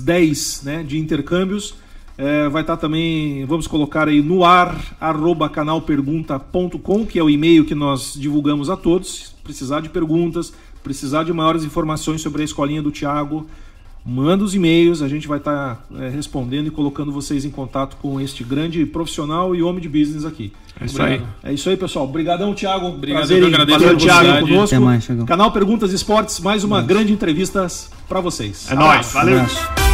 10, 0.02 0.62
né? 0.64 0.82
De 0.82 0.98
intercâmbios. 0.98 1.74
É, 2.18 2.48
vai 2.48 2.62
estar 2.62 2.78
também, 2.78 3.44
vamos 3.44 3.66
colocar 3.66 4.08
aí 4.08 4.22
no 4.22 4.42
ar, 4.42 4.96
arroba 4.98 5.50
canalpergunta.com, 5.50 7.04
que 7.04 7.18
é 7.18 7.22
o 7.22 7.28
e-mail 7.28 7.64
que 7.64 7.74
nós 7.74 8.14
divulgamos 8.14 8.70
a 8.70 8.76
todos. 8.76 9.34
Precisar 9.44 9.80
de 9.80 9.90
perguntas, 9.90 10.52
precisar 10.82 11.24
de 11.24 11.32
maiores 11.32 11.62
informações 11.62 12.22
sobre 12.22 12.40
a 12.40 12.44
escolinha 12.44 12.80
do 12.80 12.90
Thiago, 12.90 13.46
manda 14.06 14.44
os 14.44 14.54
e-mails, 14.54 15.02
a 15.02 15.08
gente 15.08 15.26
vai 15.26 15.38
estar 15.38 15.84
é, 15.98 16.08
respondendo 16.08 16.68
e 16.68 16.70
colocando 16.70 17.10
vocês 17.10 17.44
em 17.44 17.50
contato 17.50 17.96
com 17.96 18.20
este 18.20 18.44
grande 18.44 18.86
profissional 18.86 19.54
e 19.54 19.62
homem 19.62 19.82
de 19.82 19.88
business 19.88 20.24
aqui. 20.24 20.52
É 20.80 20.84
isso 20.84 21.02
aí. 21.02 21.22
É 21.42 21.52
isso 21.52 21.68
aí, 21.68 21.76
pessoal. 21.76 22.04
Obrigadão, 22.04 22.54
Thiago. 22.54 22.86
Obrigado, 22.86 23.18
Prazer 23.18 23.42
eu 23.42 23.48
agradeço 23.48 23.78
você 23.78 23.86
oportunidade. 23.86 24.40
conosco. 24.40 24.76
Até 24.76 24.84
mais. 24.84 25.08
Canal 25.26 25.50
Perguntas 25.50 25.92
Esportes, 25.92 26.38
mais 26.38 26.62
uma 26.62 26.80
grande 26.82 27.12
entrevista 27.12 27.66
para 28.08 28.20
vocês. 28.20 28.70
É 28.70 28.74
nóis. 28.74 29.12
Valeu. 29.12 29.40
Abraço. 29.40 29.85